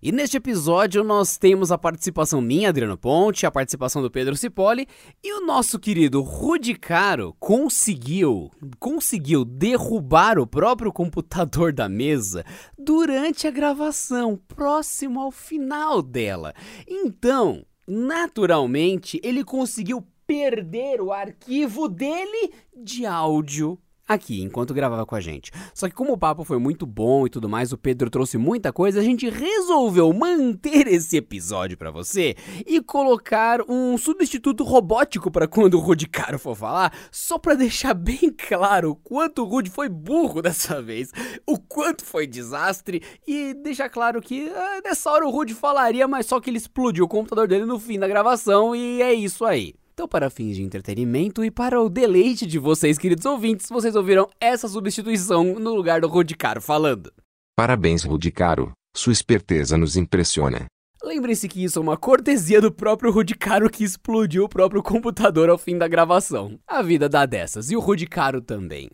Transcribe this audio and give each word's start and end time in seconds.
E 0.00 0.12
neste 0.12 0.36
episódio 0.36 1.02
nós 1.02 1.36
temos 1.36 1.72
a 1.72 1.76
participação 1.76 2.40
minha, 2.40 2.68
Adriano 2.68 2.96
Ponte, 2.96 3.44
a 3.44 3.50
participação 3.50 4.00
do 4.00 4.08
Pedro 4.08 4.36
Cipoli 4.36 4.86
e 5.24 5.32
o 5.32 5.44
nosso 5.44 5.76
querido 5.76 6.22
Rudi 6.22 6.76
Caro 6.76 7.34
conseguiu, 7.40 8.48
conseguiu 8.78 9.44
derrubar 9.44 10.38
o 10.38 10.46
próprio 10.46 10.92
computador 10.92 11.72
da 11.72 11.88
mesa 11.88 12.44
durante 12.78 13.48
a 13.48 13.50
gravação, 13.50 14.40
próximo 14.46 15.18
ao 15.18 15.32
final 15.32 16.00
dela. 16.00 16.54
Então, 16.86 17.66
naturalmente, 17.84 19.20
ele 19.24 19.42
conseguiu 19.42 20.06
perder 20.24 21.00
o 21.00 21.10
arquivo 21.10 21.88
dele 21.88 22.52
de 22.72 23.04
áudio 23.04 23.76
aqui, 24.08 24.42
enquanto 24.42 24.72
gravava 24.72 25.04
com 25.04 25.14
a 25.14 25.20
gente. 25.20 25.52
Só 25.74 25.86
que 25.86 25.94
como 25.94 26.14
o 26.14 26.18
papo 26.18 26.42
foi 26.42 26.58
muito 26.58 26.86
bom 26.86 27.26
e 27.26 27.30
tudo 27.30 27.48
mais, 27.48 27.72
o 27.72 27.78
Pedro 27.78 28.08
trouxe 28.08 28.38
muita 28.38 28.72
coisa, 28.72 29.00
a 29.00 29.02
gente 29.02 29.28
resolveu 29.28 30.10
manter 30.14 30.86
esse 30.88 31.18
episódio 31.18 31.76
para 31.76 31.90
você 31.90 32.34
e 32.66 32.80
colocar 32.80 33.60
um 33.68 33.98
substituto 33.98 34.64
robótico 34.64 35.30
para 35.30 35.46
quando 35.46 35.74
o 35.74 35.80
Rudy 35.80 36.08
Caro 36.08 36.38
for 36.38 36.56
falar, 36.56 36.92
só 37.12 37.38
para 37.38 37.54
deixar 37.54 37.92
bem 37.92 38.34
claro 38.36 38.92
o 38.92 38.96
quanto 38.96 39.42
o 39.42 39.44
Rudy 39.44 39.68
foi 39.68 39.88
burro 39.88 40.40
dessa 40.42 40.80
vez, 40.80 41.12
o 41.46 41.58
quanto 41.58 42.04
foi 42.04 42.26
desastre 42.26 43.02
e 43.26 43.52
deixar 43.52 43.90
claro 43.90 44.22
que 44.22 44.48
ah, 44.48 44.80
nessa 44.82 45.10
hora 45.10 45.26
o 45.26 45.30
Rudy 45.30 45.52
falaria, 45.52 46.08
mas 46.08 46.24
só 46.26 46.40
que 46.40 46.48
ele 46.48 46.56
explodiu 46.56 47.04
o 47.04 47.08
computador 47.08 47.46
dele 47.46 47.66
no 47.66 47.78
fim 47.78 47.98
da 47.98 48.08
gravação 48.08 48.74
e 48.74 49.02
é 49.02 49.12
isso 49.12 49.44
aí. 49.44 49.74
Então, 49.98 50.06
para 50.06 50.30
fins 50.30 50.54
de 50.54 50.62
entretenimento 50.62 51.44
e 51.44 51.50
para 51.50 51.82
o 51.82 51.88
deleite 51.88 52.46
de 52.46 52.56
vocês, 52.56 52.96
queridos 52.96 53.26
ouvintes, 53.26 53.68
vocês 53.68 53.96
ouviram 53.96 54.28
essa 54.40 54.68
substituição 54.68 55.58
no 55.58 55.74
lugar 55.74 56.00
do 56.00 56.06
Rudicaro 56.06 56.62
falando. 56.62 57.12
Parabéns, 57.56 58.04
Rudicaro. 58.04 58.70
Sua 58.96 59.12
esperteza 59.12 59.76
nos 59.76 59.96
impressiona. 59.96 60.66
Lembre-se 61.02 61.48
que 61.48 61.64
isso 61.64 61.80
é 61.80 61.82
uma 61.82 61.96
cortesia 61.96 62.60
do 62.60 62.70
próprio 62.70 63.10
Rudicaro 63.10 63.68
que 63.68 63.82
explodiu 63.82 64.44
o 64.44 64.48
próprio 64.48 64.84
computador 64.84 65.50
ao 65.50 65.58
fim 65.58 65.76
da 65.76 65.88
gravação. 65.88 66.60
A 66.64 66.80
vida 66.80 67.08
dá 67.08 67.26
dessas, 67.26 67.68
e 67.72 67.74
o 67.74 67.80
Rudicaro 67.80 68.40
também. 68.40 68.88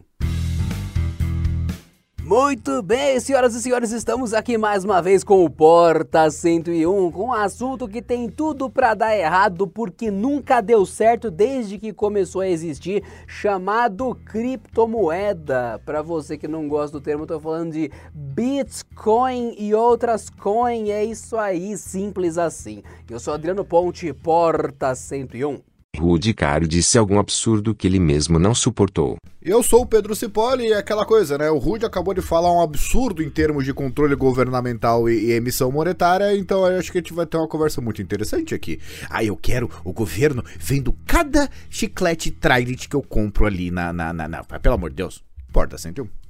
Muito 2.24 2.82
bem, 2.82 3.20
senhoras 3.20 3.54
e 3.54 3.60
senhores, 3.60 3.92
estamos 3.92 4.32
aqui 4.32 4.56
mais 4.56 4.82
uma 4.82 5.02
vez 5.02 5.22
com 5.22 5.44
o 5.44 5.50
Porta 5.50 6.30
101, 6.30 7.12
com 7.12 7.26
um 7.26 7.32
assunto 7.34 7.86
que 7.86 8.00
tem 8.00 8.30
tudo 8.30 8.70
para 8.70 8.94
dar 8.94 9.14
errado 9.14 9.68
porque 9.68 10.10
nunca 10.10 10.62
deu 10.62 10.86
certo 10.86 11.30
desde 11.30 11.76
que 11.78 11.92
começou 11.92 12.40
a 12.40 12.48
existir, 12.48 13.04
chamado 13.26 14.14
criptomoeda. 14.24 15.78
Para 15.84 16.00
você 16.00 16.38
que 16.38 16.48
não 16.48 16.66
gosta 16.66 16.98
do 16.98 17.04
termo, 17.04 17.26
tô 17.26 17.38
falando 17.38 17.72
de 17.72 17.90
Bitcoin 18.14 19.54
e 19.58 19.74
outras 19.74 20.30
coins. 20.30 20.88
É 20.88 21.04
isso 21.04 21.36
aí, 21.36 21.76
simples 21.76 22.38
assim. 22.38 22.82
Eu 23.10 23.20
sou 23.20 23.34
Adriano 23.34 23.66
Ponte, 23.66 24.10
Porta 24.14 24.94
101. 24.94 25.73
Rudy 25.98 26.34
Caro 26.34 26.66
disse 26.66 26.98
algum 26.98 27.18
absurdo 27.18 27.74
que 27.74 27.86
ele 27.86 27.98
mesmo 27.98 28.38
não 28.38 28.54
suportou. 28.54 29.16
Eu 29.42 29.62
sou 29.62 29.82
o 29.82 29.86
Pedro 29.86 30.14
Cipoli 30.14 30.64
e 30.64 30.72
é 30.72 30.78
aquela 30.78 31.04
coisa, 31.04 31.36
né? 31.36 31.50
O 31.50 31.58
Rudy 31.58 31.84
acabou 31.84 32.14
de 32.14 32.22
falar 32.22 32.50
um 32.52 32.62
absurdo 32.62 33.22
em 33.22 33.28
termos 33.28 33.64
de 33.64 33.74
controle 33.74 34.14
governamental 34.14 35.08
e, 35.08 35.26
e, 35.26 35.32
emissão 35.32 35.70
monetária, 35.70 36.34
então 36.36 36.66
eu 36.66 36.78
acho 36.78 36.90
que 36.90 36.98
a 36.98 37.00
gente 37.00 37.12
vai 37.12 37.26
ter 37.26 37.36
uma 37.36 37.48
conversa 37.48 37.80
muito 37.80 38.00
interessante 38.00 38.54
aqui. 38.54 38.80
Ah, 39.10 39.22
eu 39.22 39.36
quero 39.36 39.70
o 39.84 39.92
governo 39.92 40.42
vendo 40.58 40.96
cada 41.06 41.50
chiclete 41.68 42.30
Trident 42.30 42.88
que 42.88 42.96
eu 42.96 43.02
compro 43.02 43.46
ali 43.46 43.70
na. 43.70 43.92
na, 43.92 44.12
na, 44.12 44.28
na 44.28 44.44
pelo 44.44 44.76
amor 44.76 44.90
de 44.90 44.96
Deus, 44.96 45.22
porta 45.52 45.76
101. 45.76 46.23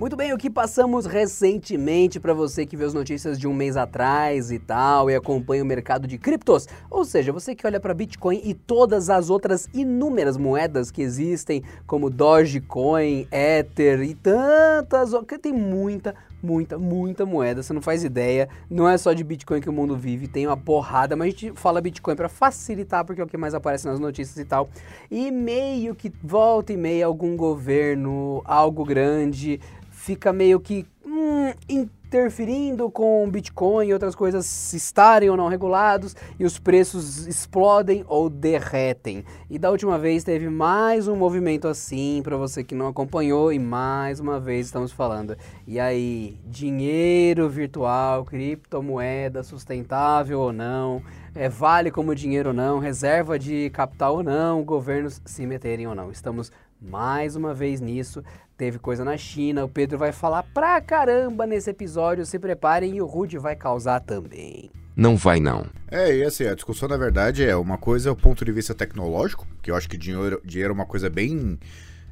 Muito 0.00 0.16
bem, 0.16 0.32
o 0.32 0.38
que 0.38 0.48
passamos 0.48 1.04
recentemente 1.04 2.18
para 2.18 2.32
você 2.32 2.64
que 2.64 2.74
vê 2.74 2.86
as 2.86 2.94
notícias 2.94 3.38
de 3.38 3.46
um 3.46 3.52
mês 3.52 3.76
atrás 3.76 4.50
e 4.50 4.58
tal 4.58 5.10
e 5.10 5.14
acompanha 5.14 5.62
o 5.62 5.66
mercado 5.66 6.08
de 6.08 6.16
criptos, 6.16 6.66
ou 6.90 7.04
seja, 7.04 7.34
você 7.34 7.54
que 7.54 7.66
olha 7.66 7.78
para 7.78 7.92
Bitcoin 7.92 8.40
e 8.42 8.54
todas 8.54 9.10
as 9.10 9.28
outras 9.28 9.68
inúmeras 9.74 10.38
moedas 10.38 10.90
que 10.90 11.02
existem, 11.02 11.62
como 11.86 12.08
Dogecoin, 12.08 13.28
Ether 13.30 14.00
e 14.00 14.14
tantas, 14.14 15.10
tem 15.42 15.52
muita, 15.52 16.14
muita, 16.42 16.78
muita 16.78 17.26
moeda, 17.26 17.62
você 17.62 17.74
não 17.74 17.82
faz 17.82 18.02
ideia. 18.02 18.48
Não 18.70 18.88
é 18.88 18.96
só 18.96 19.12
de 19.12 19.22
Bitcoin 19.22 19.60
que 19.60 19.68
o 19.68 19.72
mundo 19.72 19.98
vive, 19.98 20.28
tem 20.28 20.46
uma 20.46 20.56
porrada, 20.56 21.14
mas 21.14 21.26
a 21.26 21.30
gente 21.30 21.52
fala 21.56 21.78
Bitcoin 21.78 22.16
para 22.16 22.30
facilitar, 22.30 23.04
porque 23.04 23.20
é 23.20 23.24
o 23.24 23.26
que 23.26 23.36
mais 23.36 23.52
aparece 23.52 23.86
nas 23.86 24.00
notícias 24.00 24.38
e 24.38 24.46
tal. 24.46 24.70
E 25.10 25.30
meio 25.30 25.94
que 25.94 26.10
volta 26.22 26.72
e 26.72 26.76
meia 26.78 27.04
algum 27.04 27.36
governo, 27.36 28.40
algo 28.46 28.82
grande, 28.82 29.60
fica 30.00 30.32
meio 30.32 30.58
que 30.58 30.86
hum, 31.04 31.52
interferindo 31.68 32.90
com 32.90 33.28
Bitcoin 33.30 33.86
e 33.88 33.92
outras 33.92 34.14
coisas 34.14 34.72
estarem 34.72 35.28
ou 35.28 35.36
não 35.36 35.48
regulados 35.48 36.16
e 36.38 36.44
os 36.44 36.58
preços 36.58 37.26
explodem 37.26 38.02
ou 38.08 38.30
derretem. 38.30 39.24
E 39.50 39.58
da 39.58 39.70
última 39.70 39.98
vez 39.98 40.24
teve 40.24 40.48
mais 40.48 41.06
um 41.06 41.14
movimento 41.14 41.68
assim 41.68 42.22
para 42.24 42.36
você 42.36 42.64
que 42.64 42.74
não 42.74 42.88
acompanhou 42.88 43.52
e 43.52 43.58
mais 43.58 44.20
uma 44.20 44.40
vez 44.40 44.66
estamos 44.66 44.90
falando. 44.90 45.36
E 45.66 45.78
aí, 45.78 46.38
dinheiro 46.46 47.48
virtual, 47.48 48.24
criptomoeda 48.24 49.42
sustentável 49.42 50.40
ou 50.40 50.52
não? 50.52 51.02
É, 51.34 51.48
vale 51.48 51.90
como 51.90 52.14
dinheiro 52.14 52.50
ou 52.50 52.54
não, 52.54 52.78
reserva 52.78 53.38
de 53.38 53.70
capital 53.70 54.16
ou 54.16 54.22
não, 54.22 54.62
governos 54.64 55.20
se 55.24 55.46
meterem 55.46 55.86
ou 55.86 55.94
não. 55.94 56.10
Estamos 56.10 56.50
mais 56.80 57.36
uma 57.36 57.52
vez 57.52 57.80
nisso 57.80 58.22
teve 58.60 58.78
coisa 58.78 59.02
na 59.02 59.16
China. 59.16 59.64
O 59.64 59.68
Pedro 59.70 59.96
vai 59.96 60.12
falar 60.12 60.42
pra 60.42 60.78
caramba 60.82 61.46
nesse 61.46 61.70
episódio. 61.70 62.26
Se 62.26 62.38
preparem 62.38 62.96
e 62.96 63.00
o 63.00 63.06
Rude 63.06 63.38
vai 63.38 63.56
causar 63.56 64.00
também. 64.00 64.70
Não 64.94 65.16
vai 65.16 65.40
não. 65.40 65.64
É, 65.90 66.14
e 66.14 66.22
assim, 66.22 66.46
a 66.46 66.54
discussão 66.54 66.86
na 66.86 66.98
verdade 66.98 67.42
é 67.42 67.56
uma 67.56 67.78
coisa 67.78 68.10
é 68.10 68.12
o 68.12 68.16
ponto 68.16 68.44
de 68.44 68.52
vista 68.52 68.74
tecnológico, 68.74 69.46
que 69.62 69.70
eu 69.70 69.76
acho 69.76 69.88
que 69.88 69.96
dinheiro, 69.96 70.42
dinheiro 70.44 70.72
é 70.72 70.74
uma 70.74 70.84
coisa 70.84 71.08
bem 71.08 71.58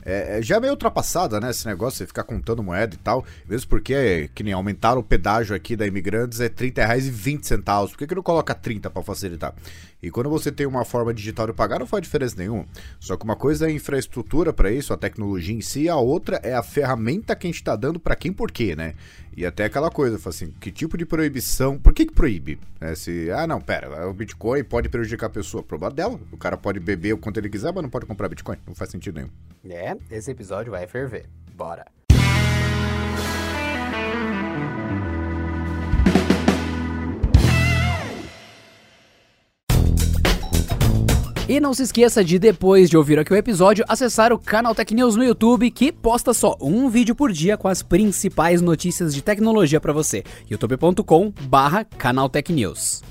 é, 0.08 0.38
é, 0.38 0.42
já 0.42 0.56
é 0.56 0.60
meio 0.60 0.72
ultrapassada, 0.72 1.38
né? 1.38 1.50
Esse 1.50 1.66
negócio, 1.66 1.98
você 1.98 2.06
ficar 2.06 2.24
contando 2.24 2.62
moeda 2.62 2.94
e 2.94 2.98
tal. 2.98 3.22
Mesmo 3.46 3.68
porque, 3.68 4.30
que 4.34 4.42
nem 4.42 4.54
aumentaram 4.54 5.00
o 5.00 5.04
pedágio 5.04 5.54
aqui 5.54 5.76
da 5.76 5.86
Imigrantes, 5.86 6.40
é 6.40 6.48
30 6.48 6.86
reais 6.86 7.06
e 7.06 7.10
20 7.10 7.46
centavos. 7.46 7.90
Por 7.90 7.98
que, 7.98 8.06
que 8.06 8.14
não 8.14 8.22
coloca 8.22 8.54
30 8.54 8.88
para 8.88 9.02
facilitar? 9.02 9.54
E 10.02 10.10
quando 10.10 10.30
você 10.30 10.52
tem 10.52 10.66
uma 10.66 10.84
forma 10.84 11.12
digital 11.12 11.46
de 11.46 11.52
pagar, 11.52 11.80
não 11.80 11.86
faz 11.86 12.02
diferença 12.02 12.36
nenhuma. 12.38 12.66
Só 13.00 13.16
que 13.16 13.24
uma 13.24 13.34
coisa 13.34 13.66
é 13.66 13.68
a 13.68 13.72
infraestrutura 13.72 14.52
para 14.52 14.70
isso, 14.70 14.92
a 14.92 14.96
tecnologia 14.96 15.54
em 15.54 15.60
si, 15.60 15.88
a 15.88 15.96
outra 15.96 16.40
é 16.42 16.54
a 16.54 16.62
ferramenta 16.62 17.34
que 17.34 17.46
a 17.46 17.50
gente 17.50 17.64
tá 17.64 17.74
dando 17.74 17.98
para 17.98 18.14
quem 18.14 18.32
por 18.32 18.52
quê, 18.52 18.76
né? 18.76 18.94
E 19.36 19.44
até 19.44 19.64
aquela 19.64 19.90
coisa, 19.90 20.18
assim, 20.28 20.52
que 20.60 20.70
tipo 20.70 20.96
de 20.96 21.04
proibição, 21.04 21.78
por 21.78 21.92
que 21.92 22.06
que 22.06 22.12
proíbe? 22.12 22.58
É, 22.80 22.94
se, 22.94 23.30
ah 23.30 23.46
não, 23.46 23.60
pera, 23.60 24.08
o 24.08 24.14
Bitcoin 24.14 24.64
pode 24.64 24.88
prejudicar 24.88 25.26
a 25.26 25.30
pessoa, 25.30 25.62
problema 25.62 25.94
dela, 25.94 26.20
o 26.32 26.36
cara 26.36 26.56
pode 26.56 26.80
beber 26.80 27.12
o 27.14 27.18
quanto 27.18 27.38
ele 27.38 27.48
quiser, 27.48 27.72
mas 27.72 27.82
não 27.82 27.90
pode 27.90 28.06
comprar 28.06 28.28
Bitcoin, 28.28 28.56
não 28.66 28.74
faz 28.74 28.90
sentido 28.90 29.16
nenhum. 29.16 29.30
É, 29.68 29.96
esse 30.10 30.30
episódio 30.30 30.72
vai 30.72 30.86
ferver, 30.86 31.26
bora. 31.56 31.97
E 41.48 41.58
não 41.60 41.72
se 41.72 41.82
esqueça 41.82 42.22
de, 42.22 42.38
depois 42.38 42.90
de 42.90 42.96
ouvir 42.98 43.18
aqui 43.18 43.32
o 43.32 43.36
episódio, 43.36 43.82
acessar 43.88 44.34
o 44.34 44.38
canal 44.38 44.74
Tech 44.74 44.94
News 44.94 45.16
no 45.16 45.24
YouTube, 45.24 45.70
que 45.70 45.90
posta 45.90 46.34
só 46.34 46.54
um 46.60 46.90
vídeo 46.90 47.14
por 47.14 47.32
dia 47.32 47.56
com 47.56 47.68
as 47.68 47.82
principais 47.82 48.60
notícias 48.60 49.14
de 49.14 49.22
tecnologia 49.22 49.80
para 49.80 49.90
você. 49.90 50.22
youtube.com 50.50 51.32
barra 51.44 51.86
News. 52.50 53.02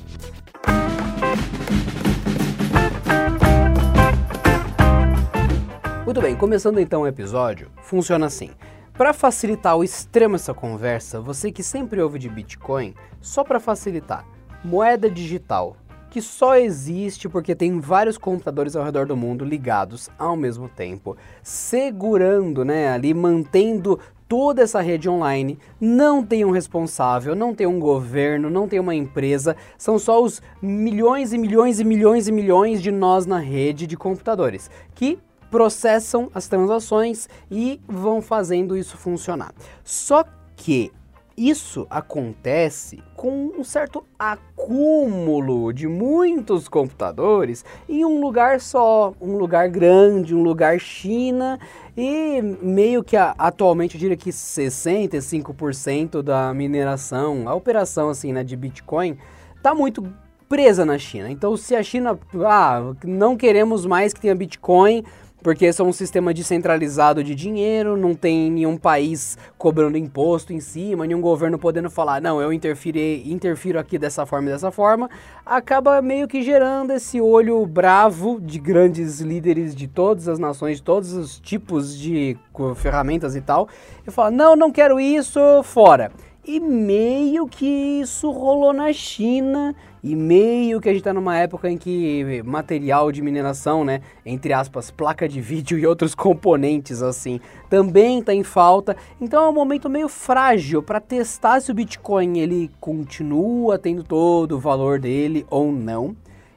Muito 6.06 6.22
bem, 6.22 6.36
começando 6.36 6.80
então 6.80 7.02
o 7.02 7.08
episódio, 7.08 7.72
funciona 7.82 8.28
assim. 8.28 8.52
Para 8.94 9.14
facilitar 9.14 9.74
ao 9.74 9.84
extremo 9.84 10.36
essa 10.36 10.54
conversa, 10.54 11.20
você 11.20 11.52
que 11.52 11.64
sempre 11.64 12.00
ouve 12.04 12.20
de 12.20 12.30
Bitcoin, 12.30 12.94
só 13.20 13.44
para 13.44 13.60
facilitar, 13.60 14.28
moeda 14.64 15.10
digital, 15.10 15.76
que 16.10 16.22
só 16.22 16.58
existe 16.58 17.28
porque 17.28 17.56
tem 17.56 17.80
vários 17.80 18.18
computadores 18.18 18.76
ao 18.76 18.84
redor 18.84 19.06
do 19.06 19.18
mundo 19.18 19.44
ligados 19.44 20.10
ao 20.18 20.36
mesmo 20.36 20.70
tempo, 20.70 21.18
segurando, 21.44 22.64
né, 22.64 22.90
ali 22.90 23.14
mantendo 23.14 24.00
toda 24.28 24.62
essa 24.62 24.82
rede 24.82 25.10
online, 25.10 25.58
não 25.80 26.24
tem 26.24 26.44
um 26.44 26.52
responsável, 26.52 27.36
não 27.36 27.56
tem 27.56 27.66
um 27.66 27.80
governo, 27.80 28.50
não 28.50 28.68
tem 28.68 28.80
uma 28.80 28.94
empresa, 28.94 29.56
são 29.78 29.98
só 29.98 30.22
os 30.22 30.42
milhões 30.62 31.32
e 31.32 31.38
milhões 31.38 31.80
e 31.80 31.84
milhões 31.84 32.28
e 32.28 32.32
milhões 32.32 32.82
de 32.82 32.92
nós 32.92 33.26
na 33.26 33.40
rede 33.40 33.88
de 33.88 33.96
computadores 33.96 34.70
que 34.94 35.18
processam 35.50 36.30
as 36.34 36.48
transações 36.48 37.30
e 37.50 37.80
vão 37.88 38.22
fazendo 38.22 38.76
isso 38.76 38.98
funcionar. 38.98 39.54
Só 39.84 40.26
que 40.58 40.92
isso 41.38 41.86
acontece 41.88 43.00
com 43.16 43.52
um 43.56 43.64
certo 43.64 44.04
acúmulo 44.18 45.72
de 45.72 45.88
muitos 45.88 46.68
computadores 46.68 47.64
em 47.88 48.04
um 48.04 48.20
lugar 48.20 48.60
só, 48.60 49.14
um 49.22 49.38
lugar 49.38 49.70
grande, 49.70 50.34
um 50.34 50.42
lugar 50.42 50.80
China, 50.80 51.60
e 51.96 52.42
meio 52.42 53.04
que 53.04 53.16
atualmente 53.16 53.94
eu 53.96 54.00
diria 54.00 54.18
que 54.18 54.32
65% 54.32 56.24
da 56.24 56.52
mineração, 56.56 57.48
a 57.48 57.54
operação 57.54 58.10
assim, 58.10 58.34
né, 58.34 58.44
de 58.44 58.56
Bitcoin, 58.56 59.16
tá 59.62 59.76
muito 59.76 60.04
presa 60.50 60.86
na 60.86 60.98
China. 60.98 61.30
Então, 61.30 61.56
se 61.56 61.76
a 61.76 61.84
China, 61.84 62.18
ah, 62.46 62.96
não 63.04 63.38
queremos 63.38 63.86
mais 63.86 64.12
que 64.12 64.22
tenha 64.22 64.34
Bitcoin, 64.34 65.04
porque 65.42 65.72
são 65.72 65.88
um 65.88 65.94
sistema 65.94 66.34
descentralizado 66.34 67.24
de 67.24 67.36
dinheiro, 67.36 67.96
não 67.96 68.14
tem 68.16 68.52
nenhum 68.52 68.78
país 68.78 69.38
cobrando 69.58 69.98
imposto 69.98 70.52
em 70.52 70.60
cima, 70.60 71.06
nenhum 71.06 71.22
governo 71.22 71.60
podendo 71.60 71.90
falar, 71.90 72.22
não, 72.22 72.42
eu 72.42 72.52
interfiro 72.52 73.80
aqui 73.80 73.98
dessa 73.98 74.26
forma 74.26 74.50
e 74.50 74.52
dessa 74.52 74.72
forma, 74.72 75.10
acaba 75.46 76.02
meio 76.02 76.28
que 76.28 76.42
gerando 76.42 76.92
esse 76.92 77.22
olho 77.22 77.66
bravo 77.66 78.40
de 78.42 78.60
grandes 78.60 79.20
líderes 79.22 79.76
de 79.76 79.88
todas 79.88 80.28
as 80.28 80.40
nações, 80.40 80.78
de 80.78 80.84
todos 80.84 81.14
os 81.14 81.40
tipos 81.40 81.98
de 81.98 82.38
ferramentas 82.76 83.36
e 83.36 83.42
tal, 83.42 83.70
e 84.06 84.12
fala, 84.12 84.32
não, 84.32 84.56
não 84.56 84.72
quero 84.72 85.00
isso, 85.00 85.40
fora. 85.64 86.12
E 86.44 86.62
meio 86.62 87.46
que 87.46 87.66
isso 87.66 88.32
rolou 88.32 88.72
na 88.72 88.94
China 88.94 89.76
e 90.12 90.16
meio 90.16 90.80
que 90.80 90.88
a 90.88 90.92
gente 90.94 91.02
está 91.02 91.14
numa 91.14 91.38
época 91.38 91.70
em 91.70 91.78
que 91.78 92.42
material 92.46 93.12
de 93.12 93.22
mineração, 93.22 93.84
né, 93.84 94.02
entre 94.26 94.54
aspas, 94.54 94.90
placa 94.90 95.28
de 95.28 95.42
vídeo 95.42 95.78
e 95.78 95.86
outros 95.86 96.16
componentes 96.16 97.02
assim, 97.02 97.42
também 97.70 98.20
está 98.20 98.34
em 98.34 98.44
falta. 98.44 98.96
Então 99.20 99.44
é 99.44 99.50
um 99.50 99.54
momento 99.54 99.90
meio 99.90 100.08
frágil 100.08 100.82
para 100.82 101.02
testar 101.02 101.60
se 101.60 101.72
o 101.72 101.74
Bitcoin 101.74 102.40
ele 102.40 102.72
continua 102.80 103.78
tendo 103.78 104.02
todo 104.02 104.54
o 104.54 104.60
valor 104.60 104.98
dele 104.98 105.46
ou 105.50 105.74
não. 105.74 106.16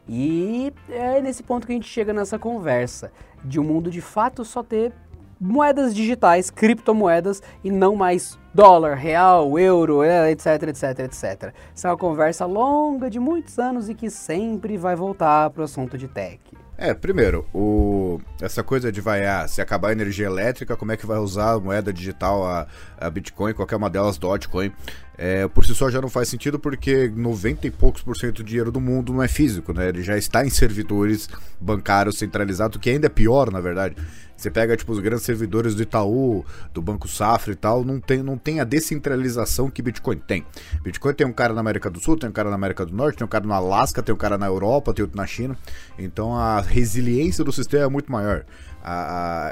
E 0.08 0.73
é 0.88 1.20
nesse 1.20 1.43
ponto 1.43 1.67
que 1.67 1.73
a 1.73 1.76
gente 1.76 1.88
chega 1.88 2.12
nessa 2.12 2.38
conversa 2.38 3.11
de 3.44 3.58
um 3.58 3.64
mundo 3.64 3.91
de 3.91 4.00
fato 4.00 4.44
só 4.44 4.62
ter 4.62 4.93
moedas 5.41 5.94
digitais, 5.94 6.50
criptomoedas 6.50 7.43
e 7.64 7.70
não 7.70 7.96
mais 7.96 8.38
dólar, 8.52 8.94
real, 8.97 9.58
euro, 9.58 10.05
etc, 10.05 10.69
etc, 10.69 10.99
etc. 11.00 11.55
Essa 11.75 11.88
é 11.88 11.91
uma 11.91 11.97
conversa 11.97 12.44
longa 12.47 13.08
de 13.08 13.19
muitos 13.19 13.58
anos 13.58 13.88
e 13.88 13.94
que 13.94 14.11
sempre 14.11 14.76
vai 14.76 14.97
voltar 14.97 15.50
para 15.50 15.62
o 15.62 15.64
assunto 15.64 15.97
de 15.97 16.08
tech. 16.08 16.41
É, 16.82 16.94
primeiro, 16.94 17.47
o... 17.53 18.19
essa 18.41 18.62
coisa 18.62 18.91
de 18.91 19.03
vai, 19.03 19.27
ah, 19.27 19.47
se 19.47 19.61
acabar 19.61 19.88
a 19.88 19.93
energia 19.93 20.25
elétrica, 20.25 20.75
como 20.79 20.91
é 20.91 20.97
que 20.97 21.05
vai 21.05 21.19
usar 21.19 21.53
a 21.53 21.61
moeda 21.61 21.93
digital, 21.93 22.43
a, 22.47 22.67
a 22.99 23.11
Bitcoin, 23.11 23.53
qualquer 23.53 23.77
uma 23.77 23.91
delas, 23.91 24.17
Dogecoin, 24.17 24.73
é, 25.19 25.47
por 25.47 25.67
si 25.67 25.75
só 25.75 25.91
já 25.91 26.00
não 26.00 26.09
faz 26.09 26.31
sentido 26.31 26.59
porque 26.59 27.12
90 27.15 27.67
e 27.67 27.71
poucos 27.71 28.00
por 28.00 28.17
cento 28.17 28.37
do 28.37 28.44
dinheiro 28.44 28.73
do 28.73 28.81
mundo 28.81 29.12
não 29.12 29.23
é 29.23 29.29
físico, 29.29 29.75
né? 29.75 29.91
Ele 29.91 30.03
já 30.03 30.17
está 30.17 30.43
em 30.43 30.49
servidores 30.49 31.29
bancários 31.61 32.17
centralizados, 32.17 32.81
que 32.81 32.88
ainda 32.88 33.05
é 33.05 33.11
pior, 33.11 33.53
na 33.53 33.61
verdade. 33.61 33.97
Você 34.41 34.50
pega, 34.50 34.75
tipo, 34.75 34.91
os 34.91 34.99
grandes 35.00 35.27
servidores 35.27 35.75
do 35.75 35.82
Itaú, 35.82 36.47
do 36.73 36.81
Banco 36.81 37.06
Safra 37.06 37.53
e 37.53 37.55
tal, 37.55 37.85
não 37.85 38.00
tem, 38.00 38.23
não 38.23 38.38
tem 38.38 38.59
a 38.59 38.65
descentralização 38.65 39.69
que 39.69 39.82
Bitcoin 39.82 40.17
tem. 40.17 40.47
Bitcoin 40.82 41.12
tem 41.12 41.27
um 41.27 41.32
cara 41.32 41.53
na 41.53 41.61
América 41.61 41.91
do 41.91 42.00
Sul, 42.00 42.17
tem 42.17 42.31
um 42.31 42.32
cara 42.32 42.49
na 42.49 42.55
América 42.55 42.87
do 42.87 42.94
Norte, 42.94 43.19
tem 43.19 43.25
um 43.27 43.29
cara 43.29 43.44
no 43.44 43.53
Alasca, 43.53 44.03
tem 44.03 44.15
um 44.15 44.19
cara 44.19 44.38
na 44.38 44.47
Europa, 44.47 44.94
tem 44.94 45.03
outro 45.03 45.19
na 45.19 45.27
China. 45.27 45.59
Então 45.99 46.35
a 46.35 46.62
resiliência 46.70 47.44
do 47.44 47.52
sistema 47.52 47.84
é 47.84 47.88
muito 47.88 48.11
maior. 48.11 48.44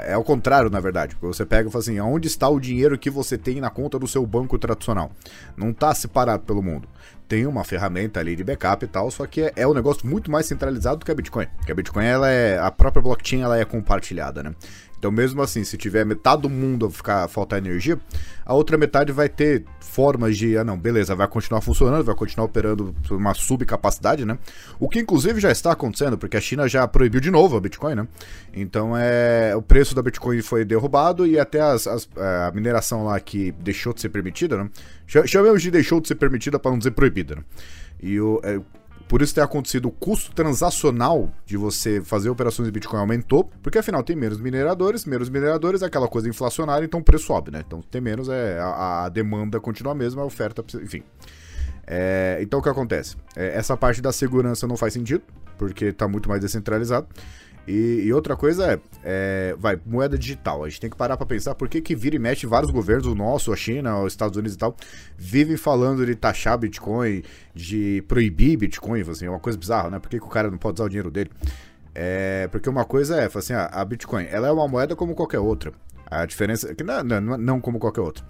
É 0.05 0.13
ao 0.13 0.23
contrário, 0.23 0.69
na 0.69 0.79
verdade. 0.79 1.15
Você 1.21 1.45
pega 1.45 1.69
e 1.69 1.71
fala 1.71 1.83
assim: 1.83 1.99
onde 1.99 2.27
está 2.27 2.49
o 2.49 2.59
dinheiro 2.59 2.97
que 2.97 3.09
você 3.09 3.37
tem 3.37 3.61
na 3.61 3.69
conta 3.69 3.99
do 3.99 4.07
seu 4.07 4.25
banco 4.25 4.57
tradicional? 4.57 5.11
Não 5.55 5.69
está 5.69 5.93
separado 5.93 6.43
pelo 6.43 6.63
mundo. 6.63 6.87
Tem 7.27 7.45
uma 7.45 7.63
ferramenta 7.63 8.19
ali 8.19 8.35
de 8.35 8.43
backup 8.43 8.83
e 8.83 8.87
tal, 8.87 9.11
só 9.11 9.27
que 9.27 9.41
é, 9.41 9.53
é 9.55 9.67
um 9.67 9.73
negócio 9.73 10.07
muito 10.07 10.31
mais 10.31 10.47
centralizado 10.47 10.97
do 10.97 11.05
que 11.05 11.11
a 11.11 11.15
Bitcoin. 11.15 11.45
Porque 11.57 11.71
a 11.71 11.75
Bitcoin, 11.75 12.05
ela 12.05 12.27
é, 12.27 12.57
a 12.57 12.71
própria 12.71 13.03
blockchain, 13.03 13.41
ela 13.41 13.55
é 13.59 13.63
compartilhada, 13.63 14.41
né? 14.41 14.55
Então, 14.99 15.09
mesmo 15.11 15.41
assim, 15.41 15.63
se 15.63 15.77
tiver 15.77 16.05
metade 16.05 16.41
do 16.41 16.49
mundo 16.49 16.89
ficar 16.89 17.25
faltar 17.29 17.57
energia, 17.57 17.97
a 18.45 18.53
outra 18.53 18.77
metade 18.77 19.13
vai 19.13 19.29
ter 19.29 19.63
formas 19.79 20.37
de, 20.37 20.57
ah, 20.57 20.63
não, 20.63 20.77
beleza, 20.77 21.15
vai 21.15 21.25
continuar 21.25 21.61
funcionando, 21.61 22.03
vai 22.03 22.13
continuar 22.13 22.45
operando 22.45 22.93
uma 23.09 23.33
subcapacidade, 23.33 24.25
né? 24.25 24.37
O 24.77 24.89
que 24.89 24.99
inclusive 24.99 25.39
já 25.39 25.51
está 25.51 25.71
acontecendo, 25.71 26.17
porque 26.17 26.35
a 26.35 26.41
China 26.41 26.67
já 26.67 26.85
proibiu 26.85 27.21
de 27.21 27.31
novo 27.31 27.55
a 27.55 27.61
Bitcoin, 27.61 27.95
né? 27.95 28.07
Então, 28.53 28.91
é, 28.95 29.55
o 29.55 29.61
preço 29.61 29.95
da 29.95 30.01
Bitcoin 30.01 30.41
foi 30.41 30.65
derrubado 30.65 31.25
e 31.25 31.39
até 31.39 31.61
as, 31.61 31.87
as, 31.87 32.09
é, 32.17 32.47
a 32.47 32.51
mineração 32.53 33.05
lá 33.05 33.17
que 33.21 33.53
deixou 33.53 33.93
de 33.93 34.01
ser 34.01 34.09
permitida, 34.09 34.57
né? 34.61 34.69
Chamamos 35.25 35.61
de 35.61 35.71
deixou 35.71 36.01
de 36.01 36.09
ser 36.09 36.15
permitida 36.15 36.59
para 36.59 36.71
não 36.71 36.77
dizer 36.77 36.91
proibida, 36.91 37.35
né? 37.35 37.43
E 38.01 38.19
o, 38.19 38.41
é, 38.43 38.59
por 39.09 39.23
isso 39.23 39.33
ter 39.33 39.41
acontecido 39.41 39.87
o 39.87 39.91
custo 39.91 40.31
transacional 40.31 41.33
de 41.43 41.57
você 41.57 41.99
fazer 41.99 42.29
operações 42.29 42.67
de 42.67 42.71
Bitcoin 42.71 42.99
aumentou, 42.99 43.49
porque 43.63 43.79
afinal 43.79 44.03
tem 44.03 44.15
menos 44.15 44.39
mineradores, 44.39 45.03
menos 45.03 45.29
mineradores 45.29 45.81
é 45.81 45.87
aquela 45.87 46.07
coisa 46.07 46.29
inflacionária, 46.29 46.85
então 46.85 46.99
o 46.99 47.03
preço 47.03 47.25
sobe, 47.25 47.49
né? 47.49 47.63
Então 47.65 47.81
tem 47.81 47.99
menos, 47.99 48.29
é, 48.29 48.59
a, 48.59 49.05
a 49.05 49.09
demanda 49.09 49.59
continua 49.59 49.93
a 49.93 49.95
mesma, 49.95 50.21
a 50.21 50.25
oferta, 50.25 50.63
enfim. 50.77 51.03
É, 51.87 52.37
então 52.39 52.59
o 52.59 52.63
que 52.63 52.69
acontece? 52.69 53.17
É, 53.35 53.57
essa 53.57 53.75
parte 53.75 53.99
da 53.99 54.11
segurança 54.11 54.67
não 54.67 54.77
faz 54.77 54.93
sentido, 54.93 55.23
porque 55.57 55.85
está 55.85 56.07
muito 56.07 56.29
mais 56.29 56.39
descentralizado. 56.39 57.07
E, 57.69 58.05
e, 58.05 58.11
outra 58.11 58.35
coisa 58.35 58.73
é, 58.73 58.79
é, 59.03 59.55
vai, 59.55 59.79
moeda 59.85 60.17
digital. 60.17 60.63
A 60.63 60.69
gente 60.69 60.81
tem 60.81 60.89
que 60.89 60.97
parar 60.97 61.15
para 61.15 61.25
pensar 61.27 61.53
por 61.53 61.69
que, 61.69 61.79
que 61.79 61.95
vira 61.95 62.15
e 62.15 62.19
mexe 62.19 62.47
vários 62.47 62.71
governos, 62.71 63.05
o 63.05 63.13
nosso, 63.13 63.53
a 63.53 63.55
China, 63.55 64.01
os 64.01 64.11
Estados 64.11 64.35
Unidos 64.35 64.55
e 64.55 64.57
tal, 64.57 64.75
vivem 65.15 65.55
falando 65.55 66.03
de 66.03 66.15
taxar 66.15 66.57
Bitcoin, 66.57 67.21
de 67.53 68.03
proibir 68.07 68.57
Bitcoin, 68.57 69.01
assim, 69.01 69.27
é 69.27 69.29
uma 69.29 69.39
coisa 69.39 69.55
bizarra, 69.55 69.91
né? 69.91 69.99
Por 69.99 70.09
que, 70.09 70.17
que 70.17 70.25
o 70.25 70.29
cara 70.29 70.49
não 70.49 70.57
pode 70.57 70.77
usar 70.77 70.85
o 70.85 70.89
dinheiro 70.89 71.11
dele? 71.11 71.29
É, 71.93 72.47
porque 72.47 72.67
uma 72.67 72.85
coisa 72.85 73.21
é, 73.21 73.29
assim, 73.31 73.53
a, 73.53 73.65
a 73.65 73.85
Bitcoin, 73.85 74.25
ela 74.31 74.47
é 74.47 74.51
uma 74.51 74.67
moeda 74.67 74.95
como 74.95 75.13
qualquer 75.13 75.39
outra. 75.39 75.71
A 76.09 76.25
diferença, 76.25 76.73
que 76.73 76.83
não, 76.83 77.03
não, 77.03 77.37
não 77.37 77.61
como 77.61 77.77
qualquer 77.77 78.01
outra. 78.01 78.25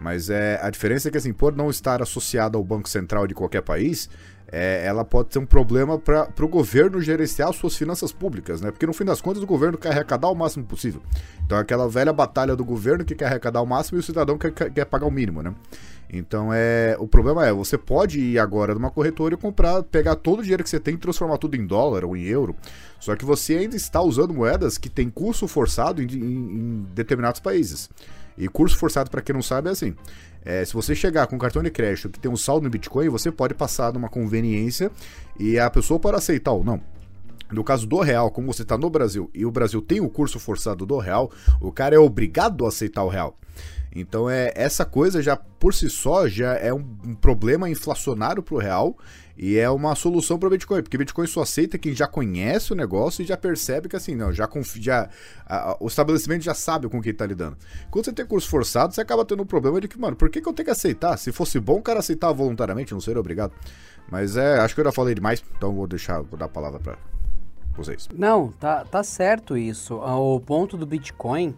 Mas 0.00 0.30
é, 0.30 0.60
a 0.62 0.70
diferença 0.70 1.08
é 1.08 1.10
que, 1.10 1.18
assim, 1.18 1.32
por 1.32 1.56
não 1.56 1.68
estar 1.68 2.00
associada 2.00 2.56
ao 2.56 2.62
Banco 2.62 2.88
Central 2.88 3.26
de 3.26 3.34
qualquer 3.34 3.62
país, 3.62 4.08
é, 4.56 4.86
ela 4.86 5.04
pode 5.04 5.32
ser 5.32 5.40
um 5.40 5.46
problema 5.46 5.98
para 5.98 6.28
o 6.40 6.46
governo 6.46 7.00
gerenciar 7.00 7.52
suas 7.52 7.74
finanças 7.74 8.12
públicas, 8.12 8.60
né? 8.60 8.70
Porque 8.70 8.86
no 8.86 8.92
fim 8.92 9.04
das 9.04 9.20
contas 9.20 9.42
o 9.42 9.46
governo 9.46 9.76
quer 9.76 9.90
arrecadar 9.90 10.28
o 10.28 10.34
máximo 10.34 10.64
possível. 10.64 11.02
Então 11.44 11.58
é 11.58 11.60
aquela 11.60 11.88
velha 11.88 12.12
batalha 12.12 12.54
do 12.54 12.64
governo 12.64 13.04
que 13.04 13.16
quer 13.16 13.24
arrecadar 13.24 13.60
o 13.60 13.66
máximo 13.66 13.98
e 13.98 14.00
o 14.00 14.02
cidadão 14.02 14.38
quer, 14.38 14.52
quer 14.52 14.84
pagar 14.84 15.06
o 15.06 15.10
mínimo, 15.10 15.42
né? 15.42 15.52
Então 16.08 16.50
é. 16.52 16.94
O 17.00 17.08
problema 17.08 17.44
é, 17.44 17.52
você 17.52 17.76
pode 17.76 18.20
ir 18.20 18.38
agora 18.38 18.74
numa 18.74 18.92
corretora 18.92 19.34
e 19.34 19.36
comprar, 19.36 19.82
pegar 19.82 20.14
todo 20.14 20.38
o 20.38 20.42
dinheiro 20.42 20.62
que 20.62 20.70
você 20.70 20.78
tem 20.78 20.94
e 20.94 20.98
transformar 20.98 21.38
tudo 21.38 21.56
em 21.56 21.66
dólar 21.66 22.04
ou 22.04 22.16
em 22.16 22.22
euro. 22.22 22.54
Só 23.00 23.16
que 23.16 23.24
você 23.24 23.56
ainda 23.56 23.74
está 23.74 24.00
usando 24.00 24.32
moedas 24.32 24.78
que 24.78 24.88
têm 24.88 25.10
curso 25.10 25.48
forçado 25.48 26.00
em, 26.00 26.06
em, 26.06 26.16
em 26.16 26.86
determinados 26.94 27.40
países. 27.40 27.90
E 28.38 28.48
curso 28.48 28.76
forçado, 28.76 29.10
para 29.10 29.20
quem 29.20 29.34
não 29.34 29.42
sabe, 29.42 29.68
é 29.68 29.72
assim. 29.72 29.94
É, 30.44 30.64
se 30.64 30.74
você 30.74 30.94
chegar 30.94 31.26
com 31.26 31.36
um 31.36 31.38
cartão 31.38 31.62
de 31.62 31.70
crédito 31.70 32.10
que 32.10 32.20
tem 32.20 32.30
um 32.30 32.36
saldo 32.36 32.64
no 32.64 32.70
Bitcoin, 32.70 33.08
você 33.08 33.32
pode 33.32 33.54
passar 33.54 33.92
numa 33.92 34.08
conveniência 34.08 34.90
e 35.38 35.58
a 35.58 35.70
pessoa 35.70 35.98
pode 35.98 36.16
aceitar 36.16 36.52
ou 36.52 36.62
não. 36.62 36.80
No 37.50 37.62
caso 37.62 37.86
do 37.86 38.00
real, 38.00 38.30
como 38.30 38.52
você 38.52 38.62
está 38.62 38.76
no 38.76 38.90
Brasil 38.90 39.30
e 39.32 39.46
o 39.46 39.50
Brasil 39.50 39.80
tem 39.80 40.00
o 40.00 40.10
curso 40.10 40.38
forçado 40.38 40.84
do 40.84 40.98
real, 40.98 41.30
o 41.60 41.70
cara 41.70 41.94
é 41.94 41.98
obrigado 41.98 42.64
a 42.64 42.68
aceitar 42.68 43.04
o 43.04 43.08
real. 43.08 43.38
Então 43.94 44.28
é 44.28 44.52
essa 44.56 44.84
coisa 44.84 45.22
já 45.22 45.36
por 45.36 45.72
si 45.72 45.88
só 45.88 46.26
já 46.26 46.54
é 46.54 46.74
um, 46.74 46.84
um 47.04 47.14
problema 47.14 47.70
inflacionário 47.70 48.42
para 48.42 48.54
o 48.54 48.58
real 48.58 48.96
e 49.36 49.56
é 49.58 49.68
uma 49.68 49.94
solução 49.94 50.38
para 50.38 50.46
o 50.46 50.50
Bitcoin, 50.50 50.82
porque 50.82 50.96
Bitcoin 50.96 51.26
só 51.26 51.42
aceita 51.42 51.76
quem 51.76 51.92
já 51.92 52.06
conhece 52.06 52.72
o 52.72 52.76
negócio 52.76 53.22
e 53.22 53.26
já 53.26 53.36
percebe 53.36 53.88
que 53.88 53.96
assim, 53.96 54.14
não, 54.14 54.32
já, 54.32 54.48
já 54.76 55.08
a, 55.44 55.70
a, 55.70 55.76
o 55.80 55.88
estabelecimento 55.88 56.42
já 56.42 56.54
sabe 56.54 56.88
com 56.88 57.02
quem 57.02 57.10
está 57.10 57.26
lidando. 57.26 57.56
Quando 57.90 58.04
você 58.04 58.12
tem 58.12 58.24
curso 58.24 58.48
forçado, 58.48 58.94
você 58.94 59.00
acaba 59.00 59.24
tendo 59.24 59.42
um 59.42 59.46
problema 59.46 59.80
de 59.80 59.88
que, 59.88 59.98
mano, 59.98 60.14
por 60.14 60.30
que, 60.30 60.40
que 60.40 60.48
eu 60.48 60.52
tenho 60.52 60.66
que 60.66 60.70
aceitar? 60.70 61.16
Se 61.16 61.32
fosse 61.32 61.58
bom 61.58 61.78
o 61.78 61.82
cara 61.82 61.98
aceitar 61.98 62.32
voluntariamente, 62.32 62.92
não 62.92 63.00
seria 63.00 63.20
obrigado. 63.20 63.52
Mas 64.08 64.36
é, 64.36 64.60
acho 64.60 64.74
que 64.74 64.80
eu 64.80 64.84
já 64.84 64.92
falei 64.92 65.14
demais, 65.14 65.42
então 65.56 65.74
vou 65.74 65.86
deixar, 65.86 66.20
vou 66.22 66.38
dar 66.38 66.46
a 66.46 66.48
palavra 66.48 66.78
para 66.78 66.96
vocês. 67.76 68.08
Não, 68.14 68.52
tá, 68.52 68.84
tá 68.84 69.02
certo 69.02 69.56
isso. 69.56 69.96
O 69.96 70.38
ponto 70.40 70.76
do 70.76 70.86
Bitcoin 70.86 71.56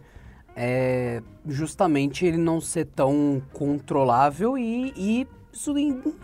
é 0.55 1.23
justamente 1.47 2.25
ele 2.25 2.39
não 2.39 2.61
ser 2.61 2.87
tão 2.87 3.43
controlável 3.53 4.57
e, 4.57 4.95
e 4.97 5.29
isso, 5.57 5.75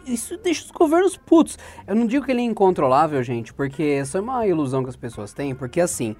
isso 0.06 0.36
deixa 0.36 0.64
os 0.64 0.70
governos 0.70 1.16
putos. 1.16 1.58
Eu 1.86 1.94
não 1.94 2.06
digo 2.06 2.24
que 2.24 2.30
ele 2.30 2.42
é 2.42 2.44
incontrolável, 2.44 3.22
gente, 3.22 3.52
porque 3.52 3.82
isso 3.82 4.16
é 4.16 4.20
uma 4.20 4.46
ilusão 4.46 4.82
que 4.82 4.90
as 4.90 4.96
pessoas 4.96 5.32
têm, 5.32 5.54
porque 5.54 5.80
assim. 5.80 6.14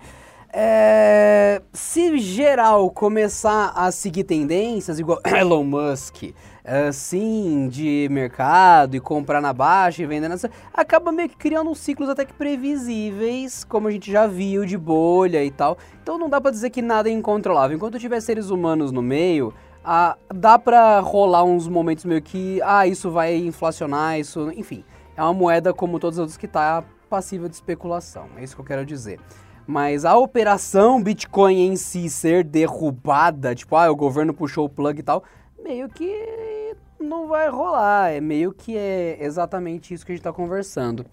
É, 0.55 1.63
se 1.73 2.19
geral 2.19 2.91
começar 2.91 3.73
a 3.75 3.91
seguir 3.91 4.25
tendências 4.25 4.99
igual 4.99 5.19
Elon 5.25 5.65
Musk, 5.65 6.25
assim, 6.63 7.69
de 7.69 8.07
mercado 8.11 8.95
e 8.95 9.01
comprar 9.01 9.41
na 9.41 9.55
baixa 9.55 10.03
e 10.03 10.07
vender 10.07 10.29
nessa, 10.29 10.51
acaba 10.75 11.11
meio 11.11 11.31
que 11.31 11.37
criando 11.37 11.75
ciclos 11.75 12.11
até 12.11 12.27
que 12.27 12.35
previsíveis, 12.35 13.65
como 13.65 13.89
a 13.89 13.91
gente 13.91 14.13
já 14.13 14.27
viu 14.27 14.67
de 14.67 14.77
bolha 14.77 15.43
e 15.43 15.51
tal. 15.51 15.79
Então 16.03 16.19
não 16.19 16.29
dá 16.29 16.39
para 16.39 16.51
dizer 16.51 16.69
que 16.69 16.83
nada 16.83 17.09
é 17.09 17.13
incontrolável. 17.13 17.75
Enquanto 17.75 17.99
tiver 17.99 18.21
seres 18.21 18.51
humanos 18.51 18.93
no 18.93 19.01
meio, 19.01 19.55
ah, 19.85 20.17
dá 20.33 20.59
pra 20.59 21.01
rolar 21.01 21.45
uns 21.45 21.67
momentos 21.69 22.05
meio 22.05 22.23
que, 22.23 22.61
ah, 22.63 22.87
isso 22.87 23.11
vai 23.11 23.37
inflacionar, 23.37 24.19
isso, 24.19 24.51
enfim. 24.53 24.85
É 25.17 25.23
uma 25.23 25.35
moeda 25.35 25.73
como 25.75 25.99
todas 25.99 26.19
as 26.19 26.21
outras 26.21 26.37
que 26.37 26.49
tá 26.49 26.85
passível 27.11 27.49
de 27.49 27.55
especulação, 27.55 28.27
é 28.37 28.45
isso 28.45 28.55
que 28.55 28.61
eu 28.61 28.67
quero 28.67 28.87
dizer. 28.87 29.21
Mas 29.67 30.05
a 30.05 30.17
operação 30.17 31.03
Bitcoin 31.03 31.67
em 31.67 31.77
si 31.77 32.09
ser 32.11 32.45
derrubada, 32.45 33.55
tipo, 33.55 33.77
ah, 33.77 33.91
o 33.91 33.97
governo 33.97 34.35
puxou 34.35 34.67
o 34.67 34.69
plug 34.69 34.99
e 34.99 35.03
tal, 35.03 35.23
meio 35.63 35.89
que 35.89 36.77
não 36.99 37.27
vai 37.27 37.49
rolar. 37.49 38.11
É 38.11 38.21
meio 38.21 38.53
que 38.53 38.77
é 38.77 39.19
exatamente 39.21 39.93
isso 39.93 40.05
que 40.05 40.13
a 40.13 40.15
gente 40.15 40.21
está 40.21 40.33
conversando. 40.33 41.05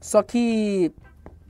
Só 0.00 0.22
que 0.22 0.92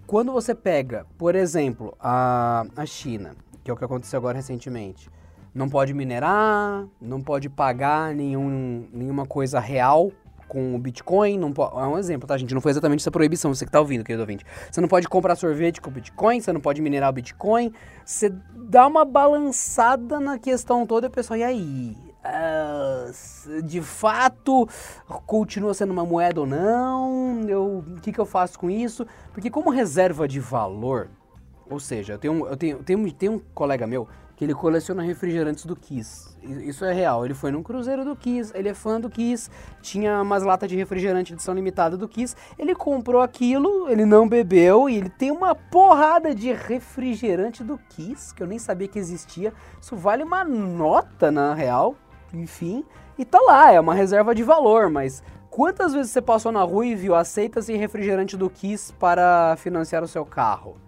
quando 0.06 0.32
você 0.32 0.54
pega, 0.54 1.06
por 1.16 1.34
exemplo, 1.34 1.94
a, 2.00 2.64
a 2.76 2.86
China, 2.86 3.36
que 3.62 3.70
é 3.70 3.74
o 3.74 3.76
que 3.76 3.84
aconteceu 3.84 4.18
agora 4.18 4.36
recentemente, 4.36 5.08
não 5.54 5.68
pode 5.68 5.92
minerar, 5.92 6.86
não 7.00 7.20
pode 7.20 7.48
pagar 7.48 8.14
nenhum, 8.14 8.88
nenhuma 8.92 9.26
coisa 9.26 9.58
real 9.58 10.12
com 10.50 10.74
o 10.74 10.78
Bitcoin, 10.80 11.38
não 11.38 11.52
é 11.80 11.86
um 11.86 11.96
exemplo, 11.96 12.26
tá, 12.26 12.36
gente? 12.36 12.52
Não 12.52 12.60
foi 12.60 12.72
exatamente 12.72 13.00
essa 13.00 13.10
proibição, 13.10 13.54
você 13.54 13.64
que 13.64 13.70
tá 13.70 13.78
ouvindo, 13.78 14.02
querido 14.02 14.22
ouvinte. 14.22 14.44
Você 14.68 14.80
não 14.80 14.88
pode 14.88 15.08
comprar 15.08 15.36
sorvete 15.36 15.80
com 15.80 15.92
Bitcoin, 15.92 16.40
você 16.40 16.52
não 16.52 16.60
pode 16.60 16.82
minerar 16.82 17.08
o 17.08 17.12
Bitcoin. 17.12 17.72
Você 18.04 18.34
dá 18.68 18.84
uma 18.84 19.04
balançada 19.04 20.18
na 20.18 20.40
questão 20.40 20.84
toda 20.84 21.06
e 21.06 21.08
o 21.08 21.10
pessoal, 21.10 21.38
e 21.38 21.44
aí? 21.44 21.96
Uh, 22.20 23.62
de 23.62 23.80
fato 23.80 24.68
continua 25.24 25.72
sendo 25.72 25.92
uma 25.92 26.04
moeda 26.04 26.40
ou 26.40 26.46
não? 26.46 27.48
Eu, 27.48 27.78
o 27.78 28.00
que, 28.00 28.12
que 28.12 28.18
eu 28.18 28.26
faço 28.26 28.58
com 28.58 28.68
isso? 28.68 29.06
Porque 29.32 29.48
como 29.50 29.70
reserva 29.70 30.26
de 30.26 30.40
valor, 30.40 31.08
ou 31.70 31.78
seja, 31.78 32.14
eu 32.14 32.18
tenho, 32.18 32.46
eu 32.46 32.56
tenho, 32.56 32.78
tenho, 32.82 33.12
tenho 33.12 33.32
um 33.34 33.40
colega 33.54 33.86
meu 33.86 34.08
que 34.40 34.44
ele 34.46 34.54
coleciona 34.54 35.02
refrigerantes 35.02 35.66
do 35.66 35.76
Kiss. 35.76 36.34
Isso 36.42 36.82
é 36.82 36.94
real. 36.94 37.26
Ele 37.26 37.34
foi 37.34 37.50
num 37.50 37.62
cruzeiro 37.62 38.06
do 38.06 38.16
Kiss, 38.16 38.50
ele 38.54 38.70
é 38.70 38.74
fã 38.74 38.98
do 38.98 39.10
Kiss, 39.10 39.50
tinha 39.82 40.22
umas 40.22 40.42
latas 40.42 40.66
de 40.66 40.76
refrigerante 40.76 41.34
edição 41.34 41.52
limitada 41.52 41.94
do 41.94 42.08
Kiss. 42.08 42.34
Ele 42.58 42.74
comprou 42.74 43.20
aquilo, 43.20 43.86
ele 43.90 44.06
não 44.06 44.26
bebeu 44.26 44.88
e 44.88 44.96
ele 44.96 45.10
tem 45.10 45.30
uma 45.30 45.54
porrada 45.54 46.34
de 46.34 46.50
refrigerante 46.54 47.62
do 47.62 47.76
Kiss, 47.90 48.34
que 48.34 48.42
eu 48.42 48.46
nem 48.46 48.58
sabia 48.58 48.88
que 48.88 48.98
existia. 48.98 49.52
Isso 49.78 49.94
vale 49.94 50.22
uma 50.22 50.42
nota 50.42 51.30
na 51.30 51.52
real, 51.52 51.94
enfim. 52.32 52.82
E 53.18 53.26
tá 53.26 53.38
lá, 53.42 53.70
é 53.70 53.78
uma 53.78 53.92
reserva 53.92 54.34
de 54.34 54.42
valor, 54.42 54.88
mas 54.88 55.22
quantas 55.50 55.92
vezes 55.92 56.12
você 56.12 56.22
passou 56.22 56.50
na 56.50 56.62
rua 56.62 56.86
e 56.86 56.94
viu 56.94 57.14
aceita-se 57.14 57.76
refrigerante 57.76 58.38
do 58.38 58.48
Kiss 58.48 58.90
para 58.94 59.54
financiar 59.58 60.02
o 60.02 60.08
seu 60.08 60.24
carro? 60.24 60.78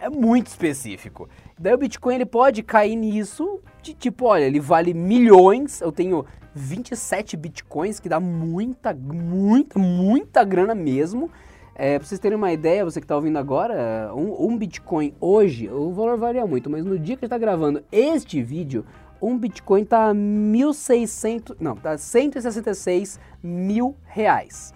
é 0.00 0.08
muito 0.08 0.48
específico. 0.48 1.28
Daí 1.60 1.74
o 1.74 1.78
Bitcoin 1.78 2.14
ele 2.14 2.24
pode 2.24 2.62
cair 2.62 2.96
nisso 2.96 3.60
de 3.82 3.92
tipo, 3.92 4.24
olha, 4.24 4.44
ele 4.44 4.58
vale 4.58 4.94
milhões, 4.94 5.82
eu 5.82 5.92
tenho 5.92 6.24
27 6.54 7.36
Bitcoins, 7.36 8.00
que 8.00 8.08
dá 8.08 8.18
muita, 8.18 8.94
muita, 8.94 9.78
muita 9.78 10.42
grana 10.42 10.74
mesmo. 10.74 11.30
É, 11.74 11.98
pra 11.98 12.08
vocês 12.08 12.18
terem 12.18 12.38
uma 12.38 12.50
ideia, 12.50 12.82
você 12.82 12.98
que 12.98 13.04
está 13.04 13.14
ouvindo 13.14 13.38
agora, 13.38 14.10
um, 14.14 14.46
um, 14.46 14.56
Bitcoin 14.56 15.14
hoje, 15.20 15.68
o 15.68 15.92
valor 15.92 16.16
varia 16.16 16.46
muito, 16.46 16.70
mas 16.70 16.82
no 16.82 16.98
dia 16.98 17.14
que 17.14 17.26
a 17.26 17.26
gente 17.26 17.30
tá 17.30 17.36
gravando 17.36 17.84
este 17.92 18.42
vídeo, 18.42 18.86
um 19.20 19.38
Bitcoin 19.38 19.84
tá 19.84 20.14
1.600, 20.14 21.56
não, 21.60 21.76
tá 21.76 21.98
166 21.98 23.20
mil 23.42 23.94
reais. 24.06 24.72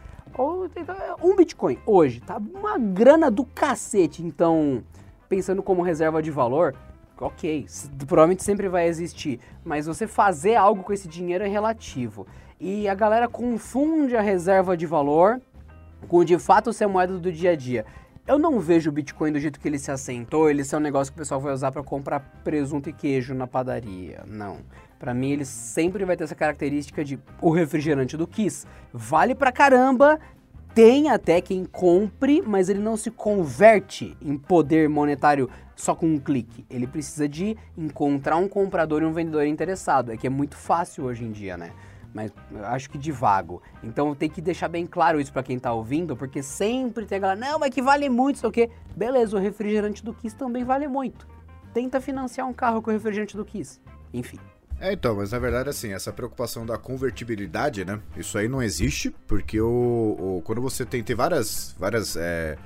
Um 1.23 1.35
Bitcoin 1.35 1.79
hoje 1.87 2.21
tá 2.21 2.38
uma 2.55 2.79
grana 2.79 3.31
do 3.31 3.45
cacete, 3.45 4.23
então 4.23 4.83
pensando 5.28 5.62
como 5.62 5.83
reserva 5.83 6.23
de 6.23 6.31
valor, 6.31 6.75
ok, 7.21 7.66
provavelmente 8.07 8.43
sempre 8.43 8.69
vai 8.69 8.87
existir, 8.87 9.40
mas 9.64 9.87
você 9.87 10.07
fazer 10.07 10.57
algo 10.57 10.83
com 10.83 10.93
esse 10.93 11.09
dinheiro 11.09 11.45
é 11.45 11.49
relativo. 11.49 12.26
E 12.61 12.88
a 12.88 12.95
galera 12.95 13.28
confunde 13.28 14.16
a 14.16 14.21
reserva 14.21 14.76
de 14.76 14.87
valor 14.87 15.40
com 16.09 16.25
de 16.25 16.38
fato 16.38 16.73
ser 16.73 16.87
moeda 16.87 17.19
do 17.19 17.33
dia 17.33 17.52
a 17.52 17.57
dia. 17.57 17.85
Eu 18.26 18.38
não 18.38 18.59
vejo 18.59 18.88
o 18.88 18.93
Bitcoin 18.93 19.33
do 19.33 19.38
jeito 19.38 19.61
que 19.61 19.69
ele 19.69 19.78
se 19.78 19.90
assentou, 19.90 20.49
ele 20.49 20.64
ser 20.64 20.76
um 20.76 20.81
negócio 20.81 21.12
que 21.12 21.19
o 21.19 21.21
pessoal 21.21 21.40
vai 21.40 21.52
usar 21.52 21.71
para 21.71 21.83
comprar 21.83 22.21
presunto 22.43 22.88
e 22.88 22.93
queijo 22.93 23.35
na 23.35 23.47
padaria. 23.47 24.23
Não. 24.26 24.61
Para 24.99 25.12
mim, 25.12 25.33
ele 25.33 25.45
sempre 25.45 26.07
vai 26.07 26.16
ter 26.16 26.25
essa 26.25 26.35
característica 26.35 27.04
de 27.04 27.19
o 27.38 27.50
refrigerante 27.50 28.16
do 28.16 28.26
Kiss. 28.26 28.66
Vale 28.90 29.35
pra 29.35 29.52
caramba, 29.52 30.19
tem 30.75 31.09
até 31.09 31.40
quem 31.40 31.64
compre, 31.64 32.43
mas 32.43 32.69
ele 32.69 32.81
não 32.81 32.97
se 32.97 33.11
converte 33.11 34.16
em 34.21 34.37
poder 34.37 34.88
monetário 34.88 35.49
só 35.76 35.95
com 35.95 36.07
um 36.07 36.19
clique. 36.19 36.66
Ele 36.69 36.87
precisa 36.87 37.28
de 37.28 37.57
encontrar 37.78 38.37
um 38.37 38.49
comprador 38.49 39.02
e 39.02 39.04
um 39.04 39.12
vendedor 39.12 39.47
interessado. 39.47 40.11
É 40.11 40.16
que 40.16 40.26
é 40.26 40.31
muito 40.31 40.57
fácil 40.57 41.04
hoje 41.04 41.25
em 41.25 41.31
dia, 41.31 41.57
né? 41.57 41.71
Mas 42.12 42.33
acho 42.64 42.90
que 42.90 42.99
de 42.99 43.12
vago. 43.12 43.62
Então 43.83 44.14
tem 44.14 44.28
que 44.28 44.40
deixar 44.40 44.69
bem 44.69 44.87
claro 44.87 45.21
isso 45.21 45.33
para 45.33 45.43
quem 45.45 45.59
tá 45.59 45.73
ouvindo, 45.73 46.16
porque 46.16 46.43
sempre 46.43 47.07
tem 47.07 47.19
a 47.19 47.21
galera, 47.21 47.40
não, 47.40 47.59
mas 47.59 47.73
que 47.73 47.83
vale 47.83 48.09
muito, 48.09 48.40
sei 48.40 48.49
o 48.49 48.52
quê. 48.52 48.71
Beleza, 48.97 49.37
o 49.37 49.40
refrigerante 49.40 50.04
do 50.04 50.12
Kiss 50.12 50.35
também 50.35 50.64
vale 50.64 50.88
muito. 50.88 51.26
Tenta 51.73 52.00
financiar 52.00 52.49
um 52.49 52.52
carro 52.52 52.83
com 52.83 52.90
o 52.90 52.93
refrigerante 52.93 53.37
do 53.37 53.45
Kiss. 53.45 53.81
Enfim. 54.12 54.38
É, 54.81 54.93
então, 54.93 55.16
mas 55.16 55.33
na 55.33 55.38
verdade, 55.38 55.69
assim, 55.69 55.93
essa 55.93 56.12
preocupação 56.12 56.66
da 56.66 56.76
convertibilidade, 56.76 57.85
né? 57.85 58.00
Isso 58.16 58.37
aí 58.37 58.49
não 58.49 58.62
existe, 58.62 59.14
porque 59.26 59.61
o, 59.61 60.38
o 60.38 60.43
quando 60.45 60.61
você 60.61 60.85
tem, 60.85 61.02
tem 61.02 61.16
várias, 61.16 61.75
várias 61.78 62.16
é, 62.16 62.59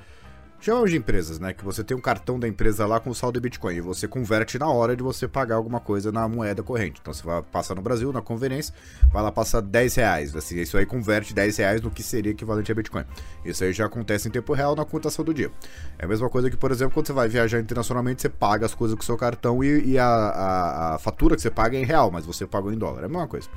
Chamamos 0.61 0.91
de 0.91 0.97
empresas, 0.97 1.39
né? 1.39 1.53
Que 1.53 1.65
você 1.65 1.85
tem 1.85 1.97
um 1.97 2.01
cartão 2.01 2.39
da 2.39 2.49
empresa 2.49 2.85
lá 2.85 2.99
com 2.99 3.15
saldo 3.15 3.39
de 3.39 3.43
Bitcoin 3.45 3.77
e 3.77 3.81
você 3.81 4.09
converte 4.09 4.59
na 4.59 4.69
hora 4.69 4.97
de 4.97 5.05
você 5.05 5.29
pagar 5.29 5.55
alguma 5.55 5.79
coisa 5.79 6.11
na 6.11 6.29
moeda 6.29 6.65
corrente. 6.65 6.99
Então 7.01 7.15
você 7.15 7.23
vai 7.23 7.41
passar 7.43 7.77
no 7.77 7.81
Brasil, 7.81 8.13
na 8.13 8.21
conveniência, 8.21 8.75
vai 9.13 9.23
lá 9.23 9.31
passar 9.31 9.61
10 9.61 9.95
reais. 9.95 10.35
Assim, 10.35 10.59
isso 10.59 10.77
aí 10.77 10.85
converte 10.85 11.33
10 11.33 11.57
reais 11.59 11.81
no 11.81 11.93
que 11.93 12.03
seria 12.03 12.33
equivalente 12.33 12.73
a 12.73 12.75
Bitcoin. 12.75 13.05
Isso 13.45 13.63
aí 13.63 13.73
já 13.73 13.87
acontece 13.87 14.27
em 14.27 14.33
tempo 14.33 14.53
real 14.53 14.75
na 14.75 14.85
cotação 14.85 15.25
do 15.25 15.33
dia. 15.33 15.51
É 15.97 16.05
a 16.05 16.09
mesma 16.09 16.29
coisa 16.29 16.51
que, 16.51 16.57
por 16.57 16.73
exemplo, 16.73 16.93
quando 16.93 17.07
você 17.07 17.13
vai 17.13 17.29
viajar 17.29 17.61
internacionalmente, 17.61 18.21
você 18.21 18.29
paga 18.29 18.67
as 18.67 18.75
coisas 18.75 18.97
com 18.97 19.03
o 19.03 19.07
seu 19.07 19.17
cartão 19.17 19.63
e, 19.63 19.93
e 19.93 19.99
a, 19.99 20.07
a, 20.07 20.95
a 20.97 20.99
fatura 20.99 21.37
que 21.37 21.43
você 21.43 21.51
paga 21.51 21.77
é 21.77 21.81
em 21.81 21.85
real, 21.85 22.11
mas 22.11 22.27
você 22.27 22.49
pagou 22.49 22.73
em 22.73 22.77
dólar. 22.77 23.03
É 23.03 23.05
a 23.05 23.09
mesma 23.09 23.29
coisa. 23.29 23.49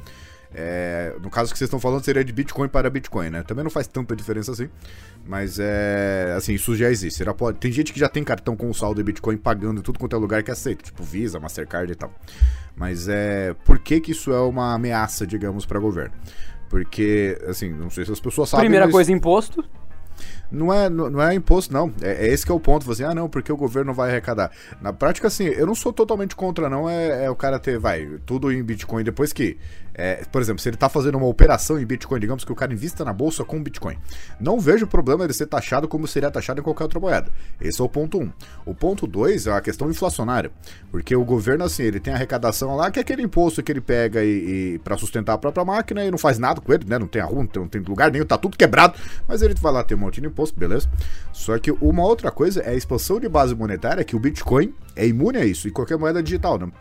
É, 0.54 1.16
no 1.22 1.30
caso 1.30 1.52
que 1.52 1.58
vocês 1.58 1.68
estão 1.68 1.80
falando, 1.80 2.04
seria 2.04 2.24
de 2.24 2.34
Bitcoin 2.34 2.68
para 2.68 2.90
Bitcoin, 2.90 3.30
né? 3.30 3.44
Também 3.44 3.64
não 3.64 3.72
faz 3.72 3.88
tanta 3.88 4.16
diferença 4.16 4.52
assim. 4.52 4.70
Mas 5.26 5.60
é. 5.60 6.34
Assim, 6.36 6.54
isso 6.54 6.76
já 6.76 6.90
existe. 6.90 7.24
pode, 7.34 7.58
tem 7.58 7.72
gente 7.72 7.94
que 7.94 8.00
já 8.00 8.10
tem 8.10 8.24
cartão 8.24 8.56
com 8.56 8.74
saldo 8.74 8.98
de 8.98 9.04
Bitcoin 9.04 9.38
pagando 9.38 9.82
tudo 9.82 9.98
quanto 9.98 10.16
é 10.16 10.20
lugar 10.20 10.44
que 10.44 10.52
aceita, 10.52 10.84
tipo 10.84 11.04
Visa, 11.04 11.40
Mastercard 11.40 11.92
e 11.92 11.96
tal. 11.96 12.14
Mas 12.76 13.08
é. 13.08 13.56
Por 13.66 13.80
que, 13.80 14.02
que 14.02 14.12
isso 14.12 14.32
é 14.32 14.42
uma 14.42 14.74
ameaça, 14.74 15.26
digamos, 15.26 15.66
para 15.66 15.80
governo? 15.80 16.14
Porque, 16.70 17.38
assim, 17.48 17.70
não 17.70 17.90
sei 17.90 18.06
se 18.06 18.12
as 18.12 18.20
pessoas 18.20 18.50
sabem. 18.50 18.66
Primeira 18.66 18.86
mas... 18.86 18.94
coisa, 18.94 19.12
imposto. 19.12 19.64
Não 20.52 20.74
é, 20.74 20.90
não 20.90 21.22
é 21.22 21.34
imposto, 21.34 21.74
não. 21.74 21.92
É, 22.02 22.26
é, 22.26 22.34
esse 22.34 22.46
que 22.46 22.52
é 22.52 22.56
o 22.56 22.60
ponto. 22.60 22.86
Você, 22.86 23.04
ah, 23.04 23.16
não, 23.16 23.30
porque 23.30 23.52
o 23.52 23.58
governo 23.58 23.94
vai 23.94 24.10
arrecadar. 24.10 24.52
Na 24.82 24.92
prática, 24.92 25.28
assim, 25.28 25.46
eu 25.46 25.66
não 25.66 25.76
sou 25.76 25.94
totalmente 25.94 26.36
contra, 26.36 26.70
não. 26.70 26.90
É, 26.90 27.26
é 27.26 27.30
o 27.30 27.36
cara 27.36 27.60
ter, 27.60 27.80
vai, 27.80 28.20
tudo 28.26 28.52
em 28.52 28.62
Bitcoin. 28.62 29.04
Depois 29.04 29.32
que 29.32 29.58
é, 29.94 30.24
por 30.32 30.42
exemplo, 30.42 30.62
se 30.62 30.70
ele 30.70 30.76
está 30.76 30.88
fazendo 30.88 31.18
uma 31.18 31.28
operação 31.28 31.80
em 31.80 31.86
Bitcoin, 31.86 32.20
digamos 32.20 32.46
que 32.46 32.52
o 32.52 32.56
cara 32.56 32.74
invista 32.74 33.04
na 33.04 33.12
bolsa 33.12 33.44
com 33.44 33.62
Bitcoin, 33.62 33.98
não 34.40 34.60
vejo 34.60 34.88
problema 34.88 35.24
ele 35.24 35.34
ser 35.34 35.48
taxado 35.48 35.88
como 35.88 36.08
seria 36.08 36.32
taxado 36.32 36.60
em 36.60 36.64
qualquer 36.64 36.84
outra 36.84 37.00
moeda. 37.00 37.32
Esse 37.60 37.82
é 37.82 37.84
o 37.84 37.90
ponto 37.90 38.18
1. 38.18 38.22
Um. 38.22 38.32
O 38.66 38.74
ponto 38.74 39.06
2 39.06 39.48
é 39.48 39.52
a 39.52 39.62
questão 39.62 39.90
inflacionária, 39.90 40.52
porque 40.90 41.16
o 41.16 41.26
governo, 41.26 41.66
assim, 41.66 41.84
ele 41.84 42.00
tem 42.00 42.14
arrecadação 42.14 42.76
lá, 42.76 42.90
que 42.90 43.00
é 43.00 43.02
aquele 43.02 43.22
imposto 43.22 43.62
que 43.62 43.72
ele 43.72 43.82
pega 43.82 44.24
e, 44.24 44.76
e 44.76 44.80
para 44.80 44.98
sustentar 44.98 45.34
a 45.34 45.38
própria 45.38 45.66
máquina 45.66 46.06
e 46.06 46.10
não 46.10 46.18
faz 46.18 46.40
nada 46.40 46.62
com 46.62 46.74
ele, 46.74 46.86
né? 46.88 46.98
Não 46.98 47.08
tem 47.08 47.22
arrumo, 47.22 47.50
não 47.56 47.68
tem 47.68 47.82
lugar 47.82 48.12
nenhum, 48.12 48.26
tá 48.26 48.38
tudo 48.38 48.58
quebrado, 48.58 48.98
mas 49.28 49.42
ele 49.42 49.54
vai 49.56 49.74
lá 49.74 49.84
ter 49.84 49.96
um 49.96 50.00
monte 50.00 50.22
de 50.22 50.28
imposto, 50.28 50.41
beleza? 50.50 50.90
Só 51.32 51.60
que 51.60 51.72
uma 51.72 52.04
outra 52.04 52.32
coisa 52.32 52.62
é 52.62 52.72
a 52.72 52.76
expansão 52.76 53.20
de 53.20 53.30
base 53.30 53.54
monetária, 53.54 54.04
que 54.04 54.16
o 54.16 54.20
Bitcoin 54.20 54.74
é 54.96 55.06
imune 55.06 55.38
a 55.38 55.46
isso, 55.46 55.68
e 55.68 55.72
qualquer 55.72 55.98
moeda 55.98 56.24
digital, 56.24 56.58
né? 56.58 56.72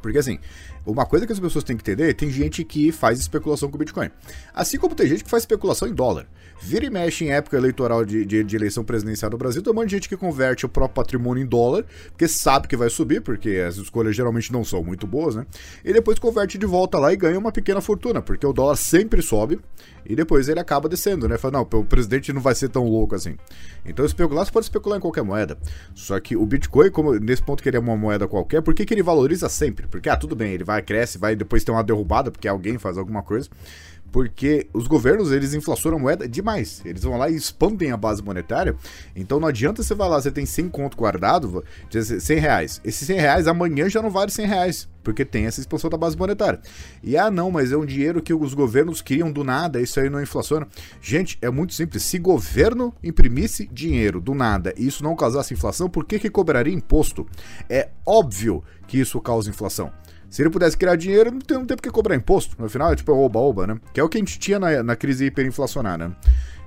Porque 0.00 0.18
assim, 0.18 0.38
uma 0.86 1.04
coisa 1.04 1.26
que 1.26 1.32
as 1.32 1.40
pessoas 1.40 1.64
têm 1.64 1.76
que 1.76 1.82
entender, 1.82 2.14
tem 2.14 2.30
gente 2.30 2.64
que 2.64 2.90
faz 2.90 3.20
especulação 3.20 3.70
com 3.70 3.78
Bitcoin. 3.78 4.10
Assim 4.54 4.78
como 4.78 4.94
tem 4.94 5.06
gente 5.06 5.24
que 5.24 5.30
faz 5.30 5.42
especulação 5.42 5.86
em 5.86 5.94
dólar. 5.94 6.26
Vira 6.60 6.84
e 6.84 6.90
mexe 6.90 7.24
em 7.24 7.30
época 7.30 7.56
eleitoral 7.56 8.04
de, 8.04 8.24
de, 8.24 8.42
de 8.42 8.56
eleição 8.56 8.82
presidencial 8.84 9.30
no 9.30 9.38
Brasil, 9.38 9.62
tem 9.62 9.72
um 9.72 9.76
monte 9.76 9.88
de 9.88 9.96
gente 9.96 10.08
que 10.08 10.16
converte 10.16 10.66
o 10.66 10.68
próprio 10.68 10.94
patrimônio 10.94 11.42
em 11.42 11.46
dólar, 11.46 11.84
porque 12.08 12.26
sabe 12.26 12.66
que 12.66 12.76
vai 12.76 12.90
subir, 12.90 13.20
porque 13.20 13.62
as 13.66 13.76
escolhas 13.76 14.14
geralmente 14.14 14.52
não 14.52 14.64
são 14.64 14.82
muito 14.82 15.06
boas, 15.06 15.36
né? 15.36 15.46
E 15.84 15.92
depois 15.92 16.18
converte 16.18 16.58
de 16.58 16.66
volta 16.66 16.98
lá 16.98 17.12
e 17.12 17.16
ganha 17.16 17.38
uma 17.38 17.52
pequena 17.52 17.80
fortuna, 17.80 18.20
porque 18.20 18.46
o 18.46 18.52
dólar 18.52 18.76
sempre 18.76 19.22
sobe 19.22 19.60
e 20.04 20.16
depois 20.16 20.48
ele 20.48 20.58
acaba 20.58 20.88
descendo, 20.88 21.28
né? 21.28 21.38
Fala, 21.38 21.58
não, 21.58 21.80
o 21.80 21.84
presidente 21.84 22.32
não 22.32 22.40
vai 22.40 22.54
ser 22.54 22.68
tão 22.68 22.84
louco 22.84 23.14
assim. 23.14 23.36
Então 23.84 24.04
especular, 24.04 24.44
você 24.44 24.50
pode 24.50 24.66
especular 24.66 24.98
em 24.98 25.00
qualquer 25.00 25.22
moeda. 25.22 25.56
Só 25.94 26.18
que 26.18 26.36
o 26.36 26.44
Bitcoin, 26.44 26.90
como 26.90 27.14
nesse 27.14 27.42
ponto 27.42 27.62
que 27.62 27.68
ele 27.68 27.76
é 27.76 27.80
uma 27.80 27.96
moeda 27.96 28.26
qualquer, 28.26 28.62
por 28.62 28.74
que, 28.74 28.84
que 28.84 28.94
ele 28.94 29.02
valoriza 29.02 29.48
sempre? 29.48 29.86
Porque, 29.86 30.08
ah, 30.08 30.16
tudo 30.16 30.34
bem, 30.34 30.52
ele 30.52 30.64
vai, 30.64 30.82
cresce, 30.82 31.18
vai 31.18 31.36
depois 31.36 31.62
ter 31.62 31.70
uma 31.70 31.84
derrubada, 31.84 32.30
porque 32.30 32.48
alguém 32.48 32.78
faz 32.78 32.98
alguma 32.98 33.22
coisa 33.22 33.48
porque 34.10 34.68
os 34.72 34.86
governos 34.86 35.32
eles 35.32 35.54
inflacionam 35.54 35.98
a 35.98 36.00
moeda 36.00 36.28
demais. 36.28 36.82
Eles 36.84 37.02
vão 37.02 37.16
lá 37.16 37.28
e 37.28 37.36
expandem 37.36 37.92
a 37.92 37.96
base 37.96 38.22
monetária. 38.22 38.74
Então 39.14 39.38
não 39.38 39.48
adianta 39.48 39.82
você 39.82 39.94
vai 39.94 40.08
lá, 40.08 40.20
você 40.20 40.30
tem 40.30 40.46
100 40.46 40.68
conto 40.68 40.96
guardado, 40.96 41.64
100 41.90 42.38
reais. 42.38 42.80
Esses 42.84 43.06
100 43.06 43.18
reais 43.18 43.46
amanhã 43.46 43.88
já 43.88 44.02
não 44.02 44.10
vale 44.10 44.30
100 44.30 44.46
reais. 44.46 44.88
Porque 45.08 45.24
tem 45.24 45.46
essa 45.46 45.58
expansão 45.58 45.88
da 45.88 45.96
base 45.96 46.18
monetária. 46.18 46.60
E 47.02 47.16
ah, 47.16 47.30
não, 47.30 47.50
mas 47.50 47.72
é 47.72 47.76
um 47.78 47.86
dinheiro 47.86 48.20
que 48.20 48.34
os 48.34 48.52
governos 48.52 49.00
criam 49.00 49.32
do 49.32 49.42
nada, 49.42 49.80
isso 49.80 49.98
aí 49.98 50.10
não 50.10 50.20
inflaciona. 50.20 50.68
Gente, 51.00 51.38
é 51.40 51.48
muito 51.48 51.72
simples. 51.72 52.02
Se 52.02 52.18
governo 52.18 52.94
imprimisse 53.02 53.66
dinheiro 53.72 54.20
do 54.20 54.34
nada 54.34 54.74
e 54.76 54.86
isso 54.86 55.02
não 55.02 55.16
causasse 55.16 55.54
inflação, 55.54 55.88
por 55.88 56.04
que, 56.04 56.18
que 56.18 56.28
cobraria 56.28 56.74
imposto? 56.74 57.26
É 57.70 57.88
óbvio 58.04 58.62
que 58.86 59.00
isso 59.00 59.18
causa 59.18 59.48
inflação. 59.48 59.90
Se 60.28 60.42
ele 60.42 60.50
pudesse 60.50 60.76
criar 60.76 60.94
dinheiro, 60.96 61.30
não 61.30 61.40
tem, 61.40 61.56
não 61.56 61.64
tem 61.64 61.74
por 61.74 61.82
que 61.82 61.90
cobrar 61.90 62.14
imposto. 62.14 62.54
No 62.58 62.68
final, 62.68 62.92
é 62.92 62.96
tipo 62.96 63.10
oba-oba, 63.12 63.66
né? 63.66 63.80
Que 63.94 64.00
é 64.00 64.04
o 64.04 64.10
que 64.10 64.18
a 64.18 64.20
gente 64.20 64.38
tinha 64.38 64.58
na, 64.58 64.82
na 64.82 64.94
crise 64.94 65.24
hiperinflacionária. 65.24 66.08
Né? 66.08 66.16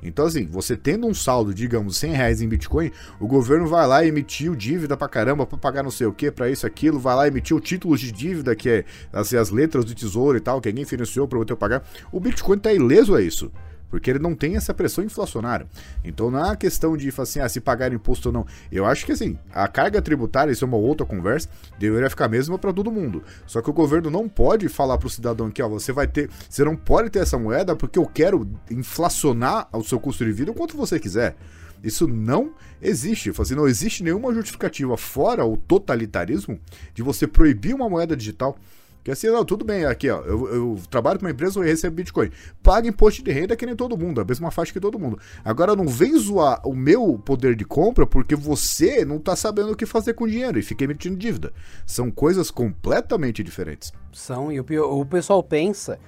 Então, 0.02 0.26
assim, 0.26 0.46
você 0.46 0.76
tendo 0.76 1.08
um 1.08 1.14
saldo, 1.14 1.54
digamos, 1.54 1.98
100 1.98 2.14
reais 2.14 2.42
em 2.42 2.48
Bitcoin, 2.48 2.92
o 3.20 3.28
governo 3.28 3.68
vai 3.68 3.86
lá 3.88 4.04
e 4.04 4.08
emitiu 4.08 4.56
dívida 4.56 4.98
pra 4.98 5.08
caramba 5.08 5.46
pra 5.46 5.58
pagar 5.58 5.84
não 5.84 5.92
sei 5.92 6.08
o 6.08 6.14
que, 6.14 6.32
pra 6.32 6.50
isso, 6.50 6.66
aquilo, 6.66 7.00
vai 7.00 7.16
lá 7.16 7.26
e 7.26 7.30
emitiu 7.30 7.60
títulos 7.60 8.00
de 8.00 8.12
dívida, 8.12 8.56
que 8.56 8.70
é 8.70 8.86
assim, 9.14 9.38
as 9.38 9.50
letras 9.50 9.86
do 9.86 9.94
tesouro 9.94 10.38
e 10.38 10.42
tal, 10.42 10.60
que 10.60 10.70
alguém 10.70 10.86
financiou 10.86 11.28
pra 11.28 11.38
você 11.38 11.56
pagar. 11.56 11.84
O 12.12 12.20
Bitcoin 12.20 12.58
tá 12.58 12.74
ileso 12.74 13.16
a 13.16 13.22
isso 13.22 13.52
porque 13.92 14.10
ele 14.10 14.20
não 14.20 14.34
tem 14.34 14.56
essa 14.56 14.74
pressão 14.74 15.04
inflacionária. 15.04 15.68
Então 16.04 16.32
não 16.32 16.52
é 16.52 16.56
questão 16.56 16.98
de 16.98 17.14
assim, 17.16 17.42
ah, 17.42 17.50
se 17.50 17.60
pagar 17.60 17.94
imposto 17.94 18.30
ou 18.30 18.34
não. 18.34 18.48
Eu 18.72 18.86
acho 18.86 19.06
que 19.06 19.12
assim, 19.12 19.38
a 19.54 19.68
carga 19.68 20.02
tributária, 20.02 20.52
isso 20.52 20.64
é 20.64 20.68
uma 20.68 20.78
outra 20.78 21.06
conversa, 21.06 21.50
deveria 21.78 22.10
ficar 22.10 22.26
a 22.26 22.30
mesma 22.30 22.58
para 22.58 22.72
todo 22.72 22.90
mundo. 22.90 23.22
Só 23.46 23.62
que 23.62 23.70
o 23.70 23.74
governo 23.74 24.10
não 24.10 24.28
pode 24.28 24.70
falar 24.70 24.98
para 24.98 25.08
o 25.08 25.10
cidadão 25.10 25.52
que, 25.52 25.62
ó, 25.62 25.68
você 25.68 25.92
vai 25.92 26.08
ter, 26.08 26.30
você 26.50 26.64
não 26.64 26.76
pode 26.76 27.10
ter 27.10 27.20
essa 27.20 27.38
moeda 27.38 27.76
porque 27.76 28.00
eu 28.00 28.06
quero 28.06 28.50
inflacionar 28.70 29.68
o 29.74 29.84
seu 29.84 30.00
custo 30.00 30.26
de 30.26 30.32
vida 30.32 30.52
o 30.52 30.56
quanto 30.56 30.78
você 30.78 31.00
quiser. 31.00 31.36
Isso 31.84 32.08
não 32.08 32.54
existe. 32.82 33.32
Assim, 33.38 33.56
não 33.56 33.68
existe 33.68 34.04
nenhuma 34.04 34.34
justificativa 34.34 34.96
fora 34.98 35.46
o 35.46 35.58
totalitarismo 35.58 36.60
de 36.94 37.02
você 37.02 37.28
proibir 37.28 37.74
uma 37.74 37.90
moeda 37.90 38.16
digital. 38.16 38.58
Que 39.04 39.12
assim, 39.12 39.28
não, 39.28 39.44
tudo 39.44 39.66
bem, 39.66 39.86
aqui 39.86 40.10
ó, 40.10 40.22
eu, 40.22 40.54
eu 40.54 40.80
trabalho 40.90 41.20
com 41.20 41.26
uma 41.26 41.32
empresa 41.32 41.60
e 41.60 41.68
recebo 41.68 41.96
Bitcoin. 41.96 42.30
Paga 42.62 42.88
imposto 42.88 43.24
de 43.24 43.32
renda 43.32 43.56
que 43.56 43.66
nem 43.66 43.76
todo 43.76 43.98
mundo, 43.98 44.22
a 44.22 44.26
mesma 44.26 44.52
faixa 44.52 44.72
que 44.72 44.80
todo 44.80 45.00
mundo. 45.00 45.20
Agora 45.44 45.76
não 45.76 45.88
vem 45.88 46.18
zoar 46.18 46.62
o 46.68 46.76
meu 46.76 47.20
poder 47.26 47.56
de 47.56 47.66
compra 47.66 48.06
porque 48.06 48.36
você 48.36 49.04
não 49.04 49.18
tá 49.18 49.36
sabendo 49.36 49.72
o 49.72 49.76
que 49.76 49.86
fazer 49.86 50.14
com 50.14 50.28
dinheiro 50.28 50.60
e 50.60 50.62
fica 50.62 50.84
emitindo 50.84 51.16
dívida. 51.16 51.52
São 51.86 52.12
coisas 52.12 52.52
completamente 52.52 53.44
diferentes. 53.44 53.92
São, 54.14 54.52
e 54.52 54.60
o, 54.60 54.66
o 55.00 55.06
pessoal 55.06 55.42
pensa 55.42 56.00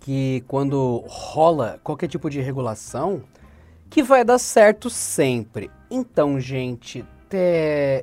que 0.00 0.44
quando 0.46 1.02
rola 1.06 1.80
qualquer 1.82 2.08
tipo 2.08 2.28
de 2.28 2.40
regulação, 2.40 3.22
que 3.88 4.02
vai 4.02 4.22
dar 4.22 4.38
certo 4.38 4.90
sempre. 4.90 5.70
Então, 5.90 6.38
gente, 6.38 7.04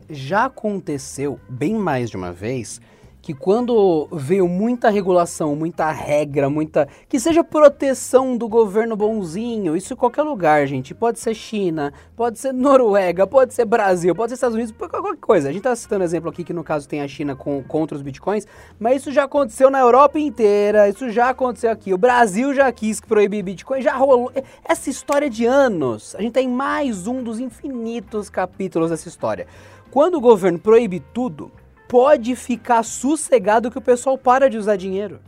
já 0.09 0.45
aconteceu 0.45 1.39
bem 1.47 1.75
mais 1.75 2.09
de 2.09 2.17
uma 2.17 2.31
vez 2.31 2.81
que 3.21 3.33
quando 3.33 4.07
veio 4.11 4.47
muita 4.47 4.89
regulação, 4.89 5.55
muita 5.55 5.91
regra, 5.91 6.49
muita. 6.49 6.87
que 7.07 7.19
seja 7.19 7.43
proteção 7.43 8.35
do 8.35 8.47
governo 8.47 8.95
bonzinho, 8.95 9.77
isso 9.77 9.93
em 9.93 9.95
qualquer 9.95 10.23
lugar, 10.23 10.65
gente. 10.65 10.95
Pode 10.95 11.19
ser 11.19 11.35
China, 11.35 11.93
pode 12.15 12.39
ser 12.39 12.51
Noruega, 12.51 13.27
pode 13.27 13.53
ser 13.53 13.65
Brasil, 13.65 14.15
pode 14.15 14.31
ser 14.31 14.35
Estados 14.35 14.55
Unidos, 14.55 14.73
qualquer 14.75 15.17
coisa. 15.17 15.49
A 15.49 15.51
gente 15.53 15.61
tá 15.61 15.75
citando 15.75 16.03
exemplo 16.03 16.29
aqui 16.29 16.43
que 16.43 16.53
no 16.53 16.63
caso 16.63 16.89
tem 16.89 17.01
a 17.01 17.07
China 17.07 17.35
com, 17.35 17.61
contra 17.63 17.95
os 17.95 18.01
bitcoins, 18.01 18.47
mas 18.79 19.01
isso 19.01 19.11
já 19.11 19.25
aconteceu 19.25 19.69
na 19.69 19.79
Europa 19.79 20.17
inteira, 20.17 20.89
isso 20.89 21.09
já 21.11 21.29
aconteceu 21.29 21.69
aqui. 21.69 21.93
O 21.93 21.97
Brasil 21.99 22.53
já 22.55 22.71
quis 22.71 22.99
proibir 22.99 23.43
bitcoin, 23.43 23.81
já 23.81 23.95
rolou. 23.95 24.31
Essa 24.65 24.89
história 24.89 25.29
de 25.29 25.45
anos. 25.45 26.15
A 26.15 26.21
gente 26.21 26.33
tem 26.33 26.47
mais 26.47 27.05
um 27.05 27.21
dos 27.21 27.39
infinitos 27.39 28.29
capítulos 28.29 28.89
dessa 28.89 29.07
história. 29.07 29.45
Quando 29.91 30.15
o 30.15 30.21
governo 30.21 30.57
proíbe 30.57 31.03
tudo, 31.13 31.51
pode 31.91 32.37
ficar 32.37 32.83
sossegado 32.83 33.69
que 33.69 33.77
o 33.77 33.81
pessoal 33.81 34.17
para 34.17 34.49
de 34.49 34.57
usar 34.57 34.77
dinheiro. 34.77 35.19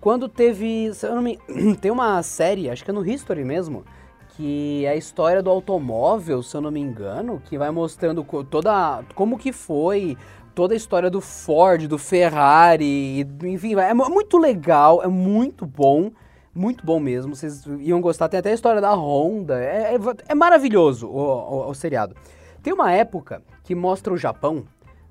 Quando 0.00 0.28
teve. 0.28 0.92
Me, 1.20 1.40
tem 1.80 1.90
uma 1.90 2.22
série, 2.22 2.70
acho 2.70 2.84
que 2.84 2.90
é 2.92 2.94
no 2.94 3.04
History 3.04 3.44
mesmo, 3.44 3.84
que 4.28 4.84
é 4.86 4.90
a 4.90 4.96
história 4.96 5.42
do 5.42 5.50
automóvel, 5.50 6.40
se 6.40 6.56
eu 6.56 6.60
não 6.60 6.70
me 6.70 6.78
engano, 6.78 7.42
que 7.44 7.58
vai 7.58 7.72
mostrando 7.72 8.24
toda. 8.48 9.02
como 9.16 9.36
que 9.36 9.50
foi 9.50 10.16
toda 10.54 10.72
a 10.72 10.76
história 10.76 11.10
do 11.10 11.20
Ford, 11.20 11.88
do 11.88 11.98
Ferrari, 11.98 13.26
enfim, 13.42 13.74
é 13.74 13.92
muito 13.92 14.38
legal, 14.38 15.02
é 15.02 15.08
muito 15.08 15.66
bom, 15.66 16.12
muito 16.54 16.86
bom 16.86 17.00
mesmo. 17.00 17.34
Vocês 17.34 17.66
iam 17.80 18.00
gostar. 18.00 18.28
Tem 18.28 18.38
até 18.38 18.52
a 18.52 18.54
história 18.54 18.80
da 18.80 18.94
Honda, 18.94 19.58
é, 19.58 19.96
é, 19.96 19.98
é 20.28 20.34
maravilhoso 20.36 21.08
o, 21.08 21.18
o, 21.18 21.70
o 21.70 21.74
seriado. 21.74 22.14
Tem 22.62 22.72
uma 22.72 22.92
época 22.92 23.42
que 23.64 23.74
mostra 23.74 24.12
o 24.12 24.16
Japão 24.16 24.64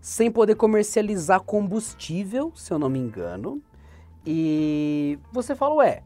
sem 0.03 0.29
poder 0.29 0.55
comercializar 0.55 1.39
combustível, 1.39 2.51
se 2.53 2.73
eu 2.73 2.77
não 2.77 2.89
me 2.89 2.99
engano. 2.99 3.61
E 4.25 5.17
você 5.31 5.55
fala, 5.55 5.75
ué, 5.75 6.03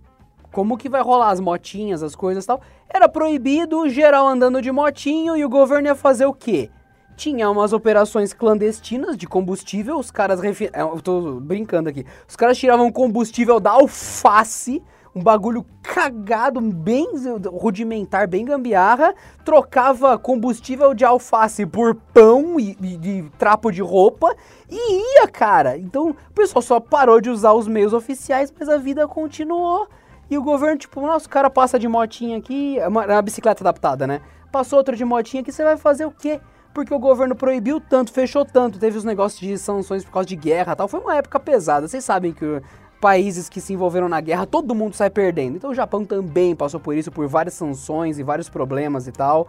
como 0.52 0.78
que 0.78 0.88
vai 0.88 1.02
rolar 1.02 1.32
as 1.32 1.40
motinhas, 1.40 2.04
as 2.04 2.16
coisas 2.16 2.44
e 2.44 2.48
tal? 2.48 2.62
Era 2.88 3.10
proibido, 3.10 3.90
geral 3.90 4.28
andando 4.28 4.62
de 4.62 4.72
motinho 4.72 5.36
e 5.36 5.44
o 5.44 5.50
governo 5.50 5.88
ia 5.88 5.96
fazer 5.96 6.28
o 6.28 6.34
quê? 6.34 6.70
Tinha 7.16 7.50
umas 7.50 7.74
operações 7.74 8.34
clandestinas 8.34 9.18
de 9.18 9.26
combustível, 9.26 9.98
os 9.98 10.12
caras. 10.12 10.40
Refi... 10.40 10.70
É, 10.72 10.84
eu 10.84 11.02
tô 11.02 11.40
brincando 11.40 11.90
aqui. 11.90 12.06
Os 12.28 12.36
caras 12.36 12.56
tiravam 12.56 12.92
combustível 12.92 13.60
da 13.60 13.72
alface 13.72 14.80
um 15.18 15.24
bagulho 15.24 15.66
cagado, 15.82 16.62
bem 16.62 17.08
rudimentar, 17.48 18.28
bem 18.28 18.46
gambiarra, 18.46 19.16
trocava 19.44 20.18
combustível 20.18 20.94
de 20.94 21.04
alface 21.04 21.66
por 21.66 21.96
pão 22.14 22.60
e, 22.60 22.78
e, 22.82 23.32
trapo 23.38 23.72
de 23.72 23.82
roupa 23.82 24.36
e 24.70 25.20
ia, 25.20 25.28
cara. 25.28 25.78
Então 25.78 26.12
o 26.12 26.34
pessoal 26.34 26.62
só 26.62 26.80
parou 26.80 27.20
de 27.20 27.30
usar 27.30 27.54
os 27.54 27.68
meios 27.68 27.94
oficiais, 27.94 28.54
mas 28.58 28.70
a 28.70 28.78
vida 28.78 29.08
continuou. 29.08 29.88
E 30.30 30.38
o 30.38 30.44
governo, 30.44 30.78
tipo, 30.78 31.02
nossa, 31.02 31.26
o 31.26 31.30
cara 31.30 31.50
passa 31.50 31.80
de 31.80 31.88
motinha 31.88 32.38
aqui, 32.38 32.78
é 32.78 32.88
uma, 32.88 33.06
é 33.06 33.14
uma 33.14 33.22
bicicleta 33.22 33.64
adaptada, 33.64 34.06
né? 34.06 34.22
Passou 34.52 34.78
outro 34.78 34.96
de 34.96 35.06
motinha 35.06 35.42
aqui, 35.42 35.52
você 35.52 35.64
vai 35.64 35.78
fazer 35.78 36.06
o 36.06 36.12
quê? 36.12 36.40
Porque 36.74 36.94
o 36.94 37.00
governo 37.00 37.36
proibiu 37.36 37.80
tanto, 37.80 38.12
fechou 38.12 38.46
tanto, 38.46 38.78
teve 38.78 38.98
os 38.98 39.04
negócios 39.04 39.40
de 39.40 39.58
sanções 39.58 40.04
por 40.04 40.12
causa 40.12 40.28
de 40.28 40.36
guerra 40.36 40.76
tal. 40.76 40.88
Foi 40.88 41.00
uma 41.00 41.16
época 41.16 41.40
pesada. 41.40 41.88
Vocês 41.88 42.04
sabem 42.04 42.34
que 42.34 42.62
países 43.00 43.50
que 43.50 43.62
se 43.62 43.74
envolveram 43.74 44.10
na 44.10 44.20
guerra, 44.20 44.46
todo 44.46 44.76
mundo 44.76 44.96
sai 44.96 45.10
perdendo. 45.10 45.58
Então 45.58 45.72
o 45.72 45.76
Japão 45.76 46.06
também 46.06 46.56
passou 46.56 46.80
por 46.80 46.96
isso, 46.96 47.12
por 47.12 47.28
várias 47.28 47.54
sanções 47.54 48.20
e 48.20 48.24
vários 48.24 48.50
problemas 48.50 49.08
e 49.08 49.12
tal. 49.12 49.48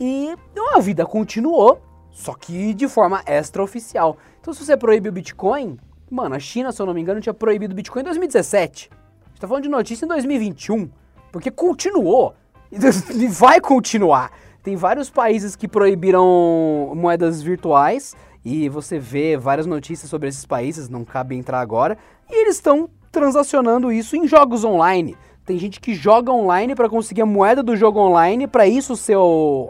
E 0.00 0.34
a 0.74 0.80
vida 0.80 1.04
continuou, 1.06 1.80
só 2.10 2.34
que 2.34 2.74
de 2.74 2.88
forma 2.88 3.22
extraoficial. 3.26 4.16
Então 4.40 4.52
se 4.52 4.64
você 4.64 4.76
proíbe 4.76 5.08
o 5.08 5.12
Bitcoin, 5.12 5.78
mano, 6.10 6.34
a 6.34 6.38
China, 6.38 6.72
se 6.72 6.80
eu 6.80 6.86
não 6.86 6.94
me 6.94 7.00
engano, 7.00 7.20
tinha 7.20 7.34
proibido 7.34 7.72
o 7.72 7.76
Bitcoin 7.76 8.02
em 8.02 8.04
2017. 8.04 8.90
A 8.92 9.28
gente 9.28 9.40
tá 9.40 9.48
falando 9.48 9.62
de 9.62 9.68
notícia 9.68 10.04
em 10.04 10.08
2021, 10.08 10.90
porque 11.32 11.50
continuou 11.50 12.34
e 12.70 13.28
vai 13.28 13.60
continuar. 13.60 14.30
Tem 14.62 14.76
vários 14.76 15.08
países 15.08 15.56
que 15.56 15.66
proibiram 15.66 16.92
moedas 16.94 17.40
virtuais 17.40 18.14
e 18.44 18.68
você 18.68 18.98
vê 18.98 19.36
várias 19.36 19.66
notícias 19.66 20.10
sobre 20.10 20.28
esses 20.28 20.44
países, 20.44 20.88
não 20.88 21.04
cabe 21.04 21.36
entrar 21.36 21.60
agora, 21.60 21.98
e 22.30 22.42
eles 22.42 22.56
estão 22.56 22.88
transacionando 23.10 23.90
isso 23.90 24.16
em 24.16 24.26
jogos 24.26 24.64
online. 24.64 25.16
Tem 25.44 25.58
gente 25.58 25.80
que 25.80 25.94
joga 25.94 26.30
online 26.30 26.74
para 26.74 26.90
conseguir 26.90 27.22
a 27.22 27.26
moeda 27.26 27.62
do 27.62 27.74
jogo 27.74 27.98
online, 27.98 28.46
para 28.46 28.66
isso 28.66 28.94
ser 28.94 29.16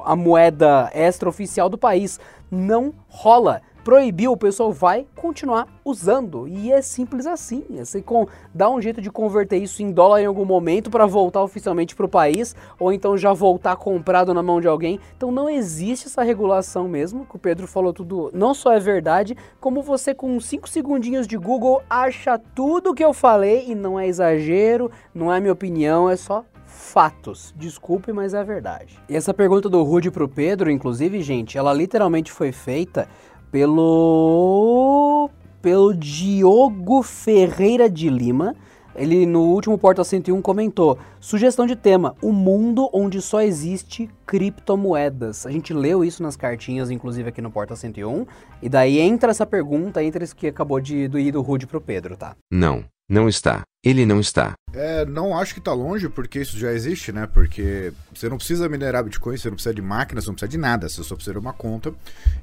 a 0.04 0.16
moeda 0.16 0.90
extra 0.92 1.28
oficial 1.28 1.68
do 1.68 1.78
país. 1.78 2.18
Não 2.50 2.92
rola 3.06 3.62
proibiu, 3.88 4.32
o 4.32 4.36
pessoal 4.36 4.70
vai 4.70 5.06
continuar 5.16 5.66
usando. 5.82 6.46
E 6.46 6.70
é 6.70 6.82
simples 6.82 7.24
assim. 7.24 7.64
Você 7.70 8.02
com, 8.02 8.26
dá 8.52 8.68
um 8.68 8.82
jeito 8.82 9.00
de 9.00 9.10
converter 9.10 9.56
isso 9.56 9.82
em 9.82 9.90
dólar 9.90 10.20
em 10.20 10.26
algum 10.26 10.44
momento 10.44 10.90
para 10.90 11.06
voltar 11.06 11.42
oficialmente 11.42 11.96
para 11.96 12.04
o 12.04 12.08
país, 12.08 12.54
ou 12.78 12.92
então 12.92 13.16
já 13.16 13.32
voltar 13.32 13.76
comprado 13.76 14.34
na 14.34 14.42
mão 14.42 14.60
de 14.60 14.68
alguém. 14.68 15.00
Então 15.16 15.32
não 15.32 15.48
existe 15.48 16.06
essa 16.06 16.22
regulação 16.22 16.86
mesmo, 16.86 17.24
que 17.24 17.36
o 17.36 17.38
Pedro 17.38 17.66
falou 17.66 17.94
tudo, 17.94 18.30
não 18.34 18.52
só 18.52 18.74
é 18.74 18.78
verdade, 18.78 19.34
como 19.58 19.80
você 19.80 20.14
com 20.14 20.38
5 20.38 20.68
segundinhos 20.68 21.26
de 21.26 21.38
Google 21.38 21.82
acha 21.88 22.38
tudo 22.38 22.92
que 22.92 23.02
eu 23.02 23.14
falei 23.14 23.70
e 23.70 23.74
não 23.74 23.98
é 23.98 24.06
exagero, 24.06 24.90
não 25.14 25.32
é 25.32 25.40
minha 25.40 25.54
opinião, 25.54 26.10
é 26.10 26.16
só 26.16 26.44
fatos. 26.68 27.54
Desculpe, 27.56 28.12
mas 28.12 28.34
é 28.34 28.44
verdade. 28.44 28.98
E 29.08 29.16
essa 29.16 29.34
pergunta 29.34 29.68
do 29.68 29.82
Rude 29.82 30.10
pro 30.10 30.28
Pedro, 30.28 30.70
inclusive, 30.70 31.20
gente, 31.22 31.58
ela 31.58 31.72
literalmente 31.72 32.30
foi 32.30 32.52
feita 32.52 33.08
pelo 33.50 35.30
pelo 35.60 35.94
Diogo 35.94 37.02
Ferreira 37.02 37.88
de 37.90 38.08
Lima. 38.08 38.54
Ele 38.94 39.26
no 39.26 39.42
último 39.42 39.78
Porta 39.78 40.02
101 40.02 40.42
comentou: 40.42 40.98
sugestão 41.20 41.66
de 41.66 41.76
tema: 41.76 42.16
o 42.20 42.32
mundo 42.32 42.88
onde 42.92 43.22
só 43.22 43.40
existe 43.40 44.10
criptomoedas. 44.26 45.46
A 45.46 45.50
gente 45.50 45.72
leu 45.72 46.04
isso 46.04 46.22
nas 46.22 46.36
cartinhas, 46.36 46.90
inclusive 46.90 47.28
aqui 47.28 47.40
no 47.40 47.50
Porta 47.50 47.76
101, 47.76 48.26
e 48.60 48.68
daí 48.68 48.98
entra 48.98 49.30
essa 49.30 49.46
pergunta, 49.46 50.02
entra 50.02 50.24
isso 50.24 50.34
que 50.34 50.48
acabou 50.48 50.80
de 50.80 50.96
ir 50.96 51.30
do 51.32 51.42
Rude 51.42 51.66
pro 51.66 51.80
Pedro, 51.80 52.16
tá? 52.16 52.34
Não, 52.50 52.84
não 53.08 53.28
está. 53.28 53.62
Ele 53.82 54.04
não 54.04 54.20
está. 54.20 54.54
É, 54.74 55.04
não 55.06 55.38
acho 55.38 55.54
que 55.54 55.60
tá 55.60 55.72
longe, 55.72 56.08
porque 56.08 56.40
isso 56.40 56.58
já 56.58 56.72
existe, 56.72 57.12
né? 57.12 57.26
Porque 57.26 57.92
você 58.12 58.28
não 58.28 58.36
precisa 58.36 58.68
minerar 58.68 59.04
Bitcoin, 59.04 59.36
você 59.36 59.48
não 59.48 59.54
precisa 59.54 59.72
de 59.72 59.80
máquinas, 59.80 60.24
você 60.24 60.30
não 60.30 60.34
precisa 60.34 60.50
de 60.50 60.58
nada, 60.58 60.88
você 60.88 61.02
só 61.02 61.14
precisa 61.14 61.32
de 61.32 61.38
uma 61.38 61.52
conta. 61.52 61.94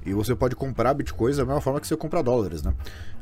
E 0.06 0.14
você 0.14 0.34
pode 0.34 0.56
comprar 0.56 0.94
Bitcoins 0.94 1.38
da 1.38 1.46
mesma 1.46 1.62
forma 1.62 1.80
que 1.80 1.86
você 1.86 1.96
compra 1.96 2.24
dólares, 2.24 2.64
né? 2.64 2.74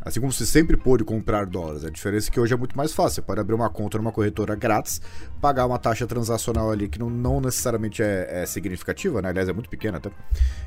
Assim 0.05 0.19
como 0.19 0.31
você 0.31 0.45
sempre 0.45 0.77
pôde 0.77 1.03
comprar 1.03 1.45
dólares. 1.45 1.83
A 1.83 1.89
diferença 1.89 2.29
é 2.29 2.31
que 2.31 2.39
hoje 2.39 2.53
é 2.53 2.57
muito 2.57 2.77
mais 2.77 2.93
fácil. 2.93 3.15
Você 3.15 3.21
pode 3.21 3.41
abrir 3.41 3.55
uma 3.55 3.69
conta 3.69 3.97
numa 3.97 4.11
corretora 4.11 4.55
grátis, 4.55 5.01
pagar 5.41 5.65
uma 5.65 5.79
taxa 5.79 6.05
transacional 6.05 6.71
ali 6.71 6.87
que 6.87 6.99
não, 6.99 7.09
não 7.09 7.41
necessariamente 7.41 8.03
é, 8.03 8.43
é, 8.43 8.45
significativa, 8.45 9.21
né? 9.21 9.29
Aliás, 9.29 9.49
é 9.49 9.53
muito 9.53 9.69
pequena 9.69 9.97
até. 9.97 10.11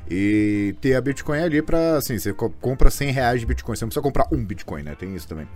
E 0.09 0.75
ter 0.81 0.95
a 0.95 1.01
Bitcoin 1.01 1.39
ali 1.39 1.61
pra, 1.61 1.97
assim, 1.97 2.19
você 2.19 2.33
compra 2.33 2.89
100 2.89 3.11
reais 3.11 3.39
de 3.39 3.45
Bitcoin. 3.45 3.75
Você 3.75 3.85
não 3.85 3.89
precisa 3.89 4.03
comprar 4.03 4.27
um 4.31 4.43
Bitcoin, 4.43 4.83
né? 4.83 4.95
Tem 4.95 5.15
isso 5.15 5.27
também. 5.27 5.47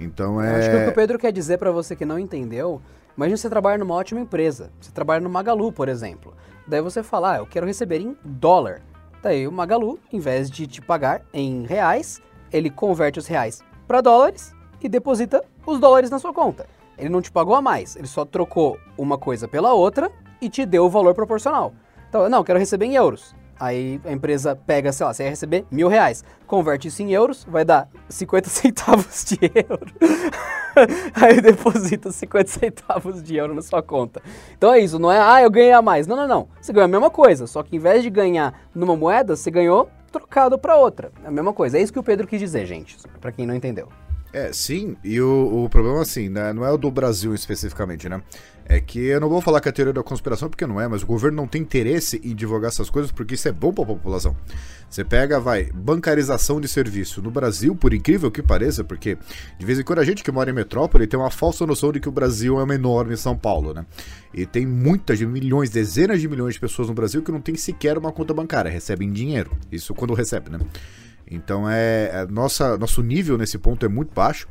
Então 0.00 0.40
é. 0.40 0.58
Acho 0.58 0.70
que 0.70 0.76
o 0.76 0.84
que 0.84 0.90
o 0.90 0.94
Pedro 0.94 1.18
quer 1.18 1.30
dizer 1.30 1.58
para 1.58 1.70
você 1.70 1.94
que 1.94 2.04
não 2.04 2.18
entendeu, 2.18 2.80
imagine 3.16 3.36
você 3.36 3.50
trabalha 3.50 3.78
numa 3.78 3.94
ótima 3.94 4.20
empresa. 4.20 4.70
Você 4.80 4.90
trabalha 4.90 5.20
no 5.20 5.28
Magalu, 5.28 5.70
por 5.70 5.88
exemplo. 5.88 6.34
Daí 6.66 6.80
você 6.80 7.02
fala, 7.02 7.34
ah, 7.34 7.36
eu 7.38 7.46
quero 7.46 7.66
receber 7.66 8.00
em 8.00 8.16
dólar. 8.24 8.80
Daí 9.22 9.46
o 9.46 9.52
Magalu, 9.52 9.98
em 10.12 10.18
vez 10.18 10.50
de 10.50 10.66
te 10.66 10.80
pagar 10.80 11.22
em 11.32 11.64
reais, 11.66 12.22
ele 12.52 12.70
converte 12.70 13.18
os 13.18 13.26
reais 13.26 13.62
para 13.86 14.00
dólares 14.00 14.54
e 14.80 14.88
deposita 14.88 15.44
os 15.66 15.78
dólares 15.78 16.10
na 16.10 16.18
sua 16.18 16.32
conta. 16.32 16.66
Ele 16.96 17.08
não 17.08 17.20
te 17.20 17.30
pagou 17.30 17.54
a 17.54 17.62
mais, 17.62 17.96
ele 17.96 18.06
só 18.06 18.24
trocou 18.24 18.78
uma 18.96 19.18
coisa 19.18 19.48
pela 19.48 19.72
outra 19.72 20.10
e 20.40 20.48
te 20.48 20.64
deu 20.64 20.84
o 20.84 20.90
valor 20.90 21.14
proporcional. 21.14 21.74
Então, 22.08 22.28
não, 22.28 22.38
eu 22.38 22.44
quero 22.44 22.58
receber 22.58 22.86
em 22.86 22.94
euros. 22.94 23.34
Aí 23.60 24.00
a 24.06 24.12
empresa 24.12 24.56
pega, 24.56 24.90
sei 24.90 25.04
lá, 25.04 25.12
você 25.12 25.24
ia 25.24 25.28
receber 25.28 25.66
mil 25.70 25.86
reais, 25.86 26.24
converte 26.46 26.88
isso 26.88 27.02
em 27.02 27.12
euros, 27.12 27.44
vai 27.44 27.62
dar 27.62 27.90
50 28.08 28.48
centavos 28.50 29.24
de 29.26 29.38
euro. 29.54 29.92
Aí 31.14 31.42
deposita 31.42 32.10
50 32.10 32.48
centavos 32.48 33.22
de 33.22 33.36
euro 33.36 33.52
na 33.52 33.60
sua 33.60 33.82
conta. 33.82 34.22
Então 34.56 34.72
é 34.72 34.80
isso, 34.80 34.98
não 34.98 35.12
é, 35.12 35.20
ah, 35.20 35.42
eu 35.42 35.50
ganhei 35.50 35.72
a 35.72 35.82
mais. 35.82 36.06
Não, 36.06 36.16
não, 36.16 36.26
não. 36.26 36.48
Você 36.58 36.72
ganhou 36.72 36.86
a 36.86 36.88
mesma 36.88 37.10
coisa, 37.10 37.46
só 37.46 37.62
que 37.62 37.76
em 37.76 37.78
vez 37.78 38.02
de 38.02 38.08
ganhar 38.08 38.58
numa 38.74 38.96
moeda, 38.96 39.36
você 39.36 39.50
ganhou 39.50 39.90
trocado 40.10 40.58
para 40.58 40.76
outra. 40.76 41.12
É 41.22 41.28
a 41.28 41.30
mesma 41.30 41.52
coisa. 41.52 41.76
É 41.76 41.82
isso 41.82 41.92
que 41.92 41.98
o 41.98 42.02
Pedro 42.02 42.26
quis 42.26 42.40
dizer, 42.40 42.64
gente, 42.64 42.96
para 43.20 43.30
quem 43.30 43.46
não 43.46 43.54
entendeu. 43.54 43.88
É, 44.32 44.52
sim, 44.52 44.96
e 45.02 45.20
o, 45.20 45.64
o 45.64 45.68
problema, 45.68 46.00
assim, 46.00 46.28
né, 46.28 46.52
não 46.52 46.64
é 46.64 46.70
o 46.70 46.78
do 46.78 46.90
Brasil 46.90 47.34
especificamente, 47.34 48.08
né? 48.08 48.22
É 48.72 48.80
que 48.80 49.00
eu 49.00 49.20
não 49.20 49.28
vou 49.28 49.40
falar 49.40 49.60
que 49.60 49.68
a 49.68 49.72
teoria 49.72 49.92
da 49.92 50.00
conspiração, 50.00 50.48
porque 50.48 50.64
não 50.64 50.80
é, 50.80 50.86
mas 50.86 51.02
o 51.02 51.06
governo 51.06 51.38
não 51.38 51.48
tem 51.48 51.60
interesse 51.60 52.20
em 52.22 52.32
divulgar 52.32 52.68
essas 52.68 52.88
coisas 52.88 53.10
porque 53.10 53.34
isso 53.34 53.48
é 53.48 53.52
bom 53.52 53.72
para 53.72 53.82
a 53.82 53.86
população. 53.88 54.36
Você 54.88 55.02
pega, 55.04 55.40
vai, 55.40 55.72
bancarização 55.74 56.60
de 56.60 56.68
serviço. 56.68 57.20
No 57.20 57.32
Brasil, 57.32 57.74
por 57.74 57.92
incrível 57.92 58.30
que 58.30 58.40
pareça, 58.40 58.84
porque 58.84 59.18
de 59.58 59.66
vez 59.66 59.80
em 59.80 59.82
quando 59.82 59.98
a 59.98 60.04
gente 60.04 60.22
que 60.22 60.30
mora 60.30 60.50
em 60.50 60.52
metrópole 60.52 61.04
tem 61.08 61.18
uma 61.18 61.32
falsa 61.32 61.66
noção 61.66 61.90
de 61.90 61.98
que 61.98 62.08
o 62.08 62.12
Brasil 62.12 62.60
é 62.60 62.62
uma 62.62 62.74
enorme 62.76 63.16
São 63.16 63.36
Paulo, 63.36 63.74
né? 63.74 63.84
E 64.32 64.46
tem 64.46 64.64
muitas, 64.64 65.20
milhões, 65.20 65.68
dezenas 65.68 66.20
de 66.20 66.28
milhões 66.28 66.54
de 66.54 66.60
pessoas 66.60 66.86
no 66.86 66.94
Brasil 66.94 67.24
que 67.24 67.32
não 67.32 67.40
tem 67.40 67.56
sequer 67.56 67.98
uma 67.98 68.12
conta 68.12 68.32
bancária, 68.32 68.70
recebem 68.70 69.10
dinheiro. 69.10 69.50
Isso 69.72 69.92
quando 69.94 70.14
recebe, 70.14 70.48
né? 70.48 70.60
Então 71.28 71.68
é, 71.68 72.10
é 72.12 72.26
nossa, 72.28 72.78
nosso 72.78 73.02
nível 73.02 73.36
nesse 73.36 73.58
ponto 73.58 73.84
é 73.84 73.88
muito 73.88 74.14
baixo. 74.14 74.46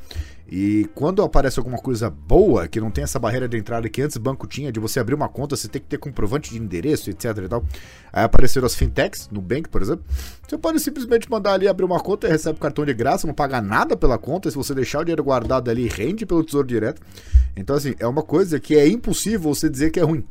E 0.51 0.89
quando 0.95 1.21
aparece 1.21 1.59
alguma 1.59 1.77
coisa 1.77 2.09
boa, 2.09 2.67
que 2.67 2.81
não 2.81 2.89
tem 2.89 3.03
essa 3.03 3.19
barreira 3.19 3.47
de 3.47 3.55
entrada 3.55 3.88
que 3.88 4.01
antes 4.01 4.15
o 4.15 4.19
banco 4.19 4.47
tinha, 4.47 4.71
de 4.71 4.79
você 4.79 4.99
abrir 4.99 5.13
uma 5.13 5.29
conta, 5.29 5.55
você 5.55 5.67
tem 5.67 5.79
que 5.79 5.88
ter 5.88 5.97
comprovante 5.99 6.49
de 6.51 6.57
endereço, 6.57 7.09
etc 7.09 7.38
e 7.45 7.47
tal. 7.47 7.63
Aí 8.12 8.23
apareceram 8.23 8.65
as 8.65 8.73
fintechs, 8.73 9.29
no 9.31 9.41
Bank, 9.41 9.69
por 9.69 9.81
exemplo. 9.81 10.03
Você 10.47 10.57
pode 10.57 10.79
simplesmente 10.79 11.29
mandar 11.29 11.53
ali 11.53 11.67
abrir 11.67 11.85
uma 11.85 11.99
conta 11.99 12.27
e 12.27 12.31
recebe 12.31 12.57
o 12.57 12.62
cartão 12.62 12.83
de 12.83 12.93
graça, 12.93 13.27
não 13.27 13.33
paga 13.33 13.62
nada 13.62 13.95
pela 13.95 14.17
conta. 14.17 14.49
Se 14.49 14.57
você 14.57 14.73
deixar 14.73 15.01
o 15.01 15.03
dinheiro 15.03 15.23
guardado 15.23 15.69
ali, 15.69 15.88
rende 15.88 16.25
pelo 16.25 16.43
Tesouro 16.43 16.67
Direto. 16.67 17.01
Então, 17.55 17.75
assim, 17.75 17.93
é 17.99 18.07
uma 18.07 18.23
coisa 18.23 18.59
que 18.59 18.75
é 18.75 18.88
impossível 18.88 19.53
você 19.53 19.69
dizer 19.69 19.91
que 19.91 19.99
é 19.99 20.03
ruim. 20.03 20.25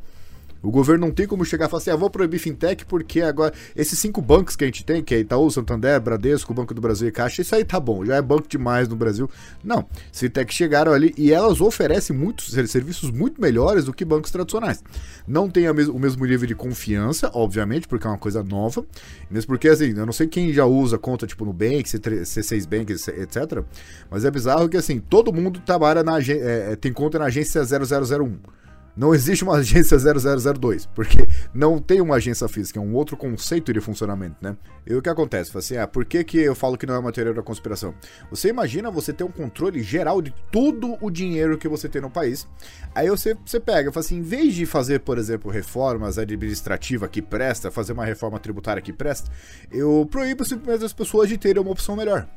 O 0.61 0.71
governo 0.71 1.07
não 1.07 1.13
tem 1.13 1.25
como 1.25 1.45
chegar 1.45 1.67
e 1.67 1.69
falar 1.69 1.81
assim, 1.81 1.91
ah, 1.91 1.95
vou 1.95 2.09
proibir 2.09 2.39
fintech 2.39 2.85
porque 2.85 3.21
agora 3.21 3.53
esses 3.75 3.97
cinco 3.97 4.21
bancos 4.21 4.55
que 4.55 4.63
a 4.63 4.67
gente 4.67 4.83
tem, 4.83 5.01
que 5.01 5.15
é 5.15 5.19
Itaú, 5.19 5.49
Santander, 5.49 5.99
Bradesco, 6.01 6.53
Banco 6.53 6.73
do 6.73 6.81
Brasil 6.81 7.07
e 7.07 7.11
Caixa, 7.11 7.41
isso 7.41 7.55
aí 7.55 7.63
tá 7.63 7.79
bom, 7.79 8.05
já 8.05 8.15
é 8.15 8.21
banco 8.21 8.47
demais 8.47 8.87
no 8.87 8.95
Brasil. 8.95 9.29
Não, 9.63 9.85
fintech 10.11 10.53
chegaram 10.53 10.91
ali 10.91 11.13
e 11.17 11.31
elas 11.31 11.61
oferecem 11.61 12.15
muitos 12.15 12.51
serviços 12.69 13.09
muito 13.09 13.39
melhores 13.39 13.85
do 13.85 13.93
que 13.93 14.03
bancos 14.03 14.31
tradicionais. 14.31 14.83
Não 15.27 15.49
tem 15.49 15.71
mes 15.73 15.87
o 15.87 15.97
mesmo 15.97 16.25
nível 16.25 16.47
de 16.47 16.55
confiança, 16.55 17.31
obviamente, 17.33 17.87
porque 17.87 18.05
é 18.05 18.09
uma 18.09 18.17
coisa 18.17 18.43
nova, 18.43 18.85
mesmo 19.29 19.47
porque 19.47 19.69
assim, 19.69 19.93
eu 19.95 20.05
não 20.05 20.13
sei 20.13 20.27
quem 20.27 20.51
já 20.51 20.65
usa 20.65 20.97
conta 20.97 21.25
tipo 21.25 21.45
no 21.45 21.53
Bank, 21.53 21.83
C6 21.83 22.67
Bank, 22.67 22.91
etc, 22.91 23.63
mas 24.09 24.25
é 24.25 24.31
bizarro 24.31 24.67
que 24.67 24.77
assim, 24.77 24.99
todo 24.99 25.31
mundo 25.31 25.59
trabalha 25.65 26.03
na 26.03 26.19
é, 26.19 26.75
tem 26.75 26.91
conta 26.91 27.17
na 27.17 27.25
agência 27.25 27.61
0001. 27.63 28.58
Não 28.95 29.13
existe 29.13 29.43
uma 29.43 29.55
agência 29.57 29.97
0002, 29.97 30.85
porque 30.87 31.27
não 31.53 31.79
tem 31.79 32.01
uma 32.01 32.15
agência 32.15 32.47
física, 32.47 32.79
é 32.79 32.81
um 32.81 32.93
outro 32.93 33.15
conceito 33.15 33.71
de 33.73 33.79
funcionamento, 33.79 34.37
né? 34.41 34.55
E 34.85 34.93
o 34.95 35.01
que 35.01 35.09
acontece? 35.09 35.55
Assim, 35.57 35.77
ah, 35.77 35.87
por 35.87 36.05
que, 36.05 36.23
que 36.23 36.37
eu 36.37 36.55
falo 36.55 36.77
que 36.77 36.85
não 36.85 36.95
é 36.95 36.99
uma 36.99 37.11
teoria 37.11 37.33
da 37.33 37.41
conspiração? 37.41 37.93
Você 38.29 38.49
imagina 38.49 38.89
você 38.89 39.13
ter 39.13 39.23
um 39.23 39.31
controle 39.31 39.81
geral 39.83 40.21
de 40.21 40.33
todo 40.51 40.97
o 41.01 41.09
dinheiro 41.09 41.57
que 41.57 41.67
você 41.67 41.87
tem 41.87 42.01
no 42.01 42.09
país. 42.09 42.47
Aí 42.93 43.09
você, 43.09 43.35
você 43.45 43.59
pega, 43.59 43.91
fala 43.91 44.05
assim, 44.05 44.17
em 44.17 44.21
vez 44.21 44.53
de 44.55 44.65
fazer, 44.65 44.99
por 44.99 45.17
exemplo, 45.17 45.51
reformas 45.51 46.17
administrativas 46.17 47.09
que 47.09 47.21
presta, 47.21 47.69
fazer 47.69 47.93
uma 47.93 48.05
reforma 48.05 48.39
tributária 48.39 48.81
que 48.81 48.91
presta, 48.91 49.31
eu 49.71 50.07
proíbo 50.09 50.43
simplesmente 50.43 50.85
as 50.85 50.93
pessoas 50.93 51.29
de 51.29 51.37
terem 51.37 51.61
uma 51.61 51.71
opção 51.71 51.95
melhor. 51.95 52.27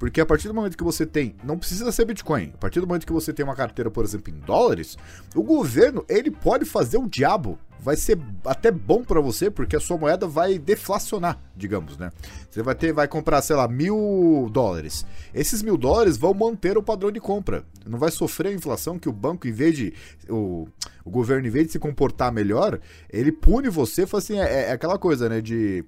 Porque 0.00 0.18
a 0.18 0.24
partir 0.24 0.48
do 0.48 0.54
momento 0.54 0.78
que 0.78 0.82
você 0.82 1.04
tem, 1.04 1.36
não 1.44 1.58
precisa 1.58 1.92
ser 1.92 2.06
Bitcoin, 2.06 2.52
a 2.54 2.56
partir 2.56 2.80
do 2.80 2.86
momento 2.86 3.06
que 3.06 3.12
você 3.12 3.34
tem 3.34 3.44
uma 3.44 3.54
carteira, 3.54 3.90
por 3.90 4.02
exemplo, 4.02 4.32
em 4.32 4.38
dólares, 4.38 4.96
o 5.34 5.42
governo, 5.42 6.02
ele 6.08 6.30
pode 6.30 6.64
fazer 6.64 6.96
o 6.96 7.06
diabo. 7.06 7.58
Vai 7.78 7.96
ser 7.96 8.18
até 8.46 8.70
bom 8.70 9.04
para 9.04 9.20
você, 9.20 9.50
porque 9.50 9.76
a 9.76 9.80
sua 9.80 9.98
moeda 9.98 10.26
vai 10.26 10.58
deflacionar, 10.58 11.38
digamos, 11.54 11.98
né? 11.98 12.10
Você 12.50 12.62
vai 12.62 12.74
ter, 12.74 12.94
vai 12.94 13.06
comprar, 13.08 13.42
sei 13.42 13.54
lá, 13.56 13.68
mil 13.68 14.48
dólares. 14.50 15.04
Esses 15.34 15.62
mil 15.62 15.76
dólares 15.76 16.16
vão 16.16 16.32
manter 16.32 16.78
o 16.78 16.82
padrão 16.82 17.12
de 17.12 17.20
compra. 17.20 17.62
Não 17.86 17.98
vai 17.98 18.10
sofrer 18.10 18.48
a 18.48 18.54
inflação 18.54 18.98
que 18.98 19.08
o 19.08 19.12
banco, 19.12 19.46
em 19.46 19.52
vez 19.52 19.76
de. 19.76 19.92
O, 20.30 20.66
o 21.04 21.10
governo, 21.10 21.46
em 21.46 21.50
vez 21.50 21.66
de 21.66 21.72
se 21.72 21.78
comportar 21.78 22.32
melhor, 22.32 22.80
ele 23.10 23.32
pune 23.32 23.68
você, 23.68 24.06
fala 24.06 24.22
assim, 24.22 24.38
é, 24.38 24.68
é 24.68 24.72
aquela 24.72 24.98
coisa, 24.98 25.28
né? 25.28 25.42
De 25.42 25.84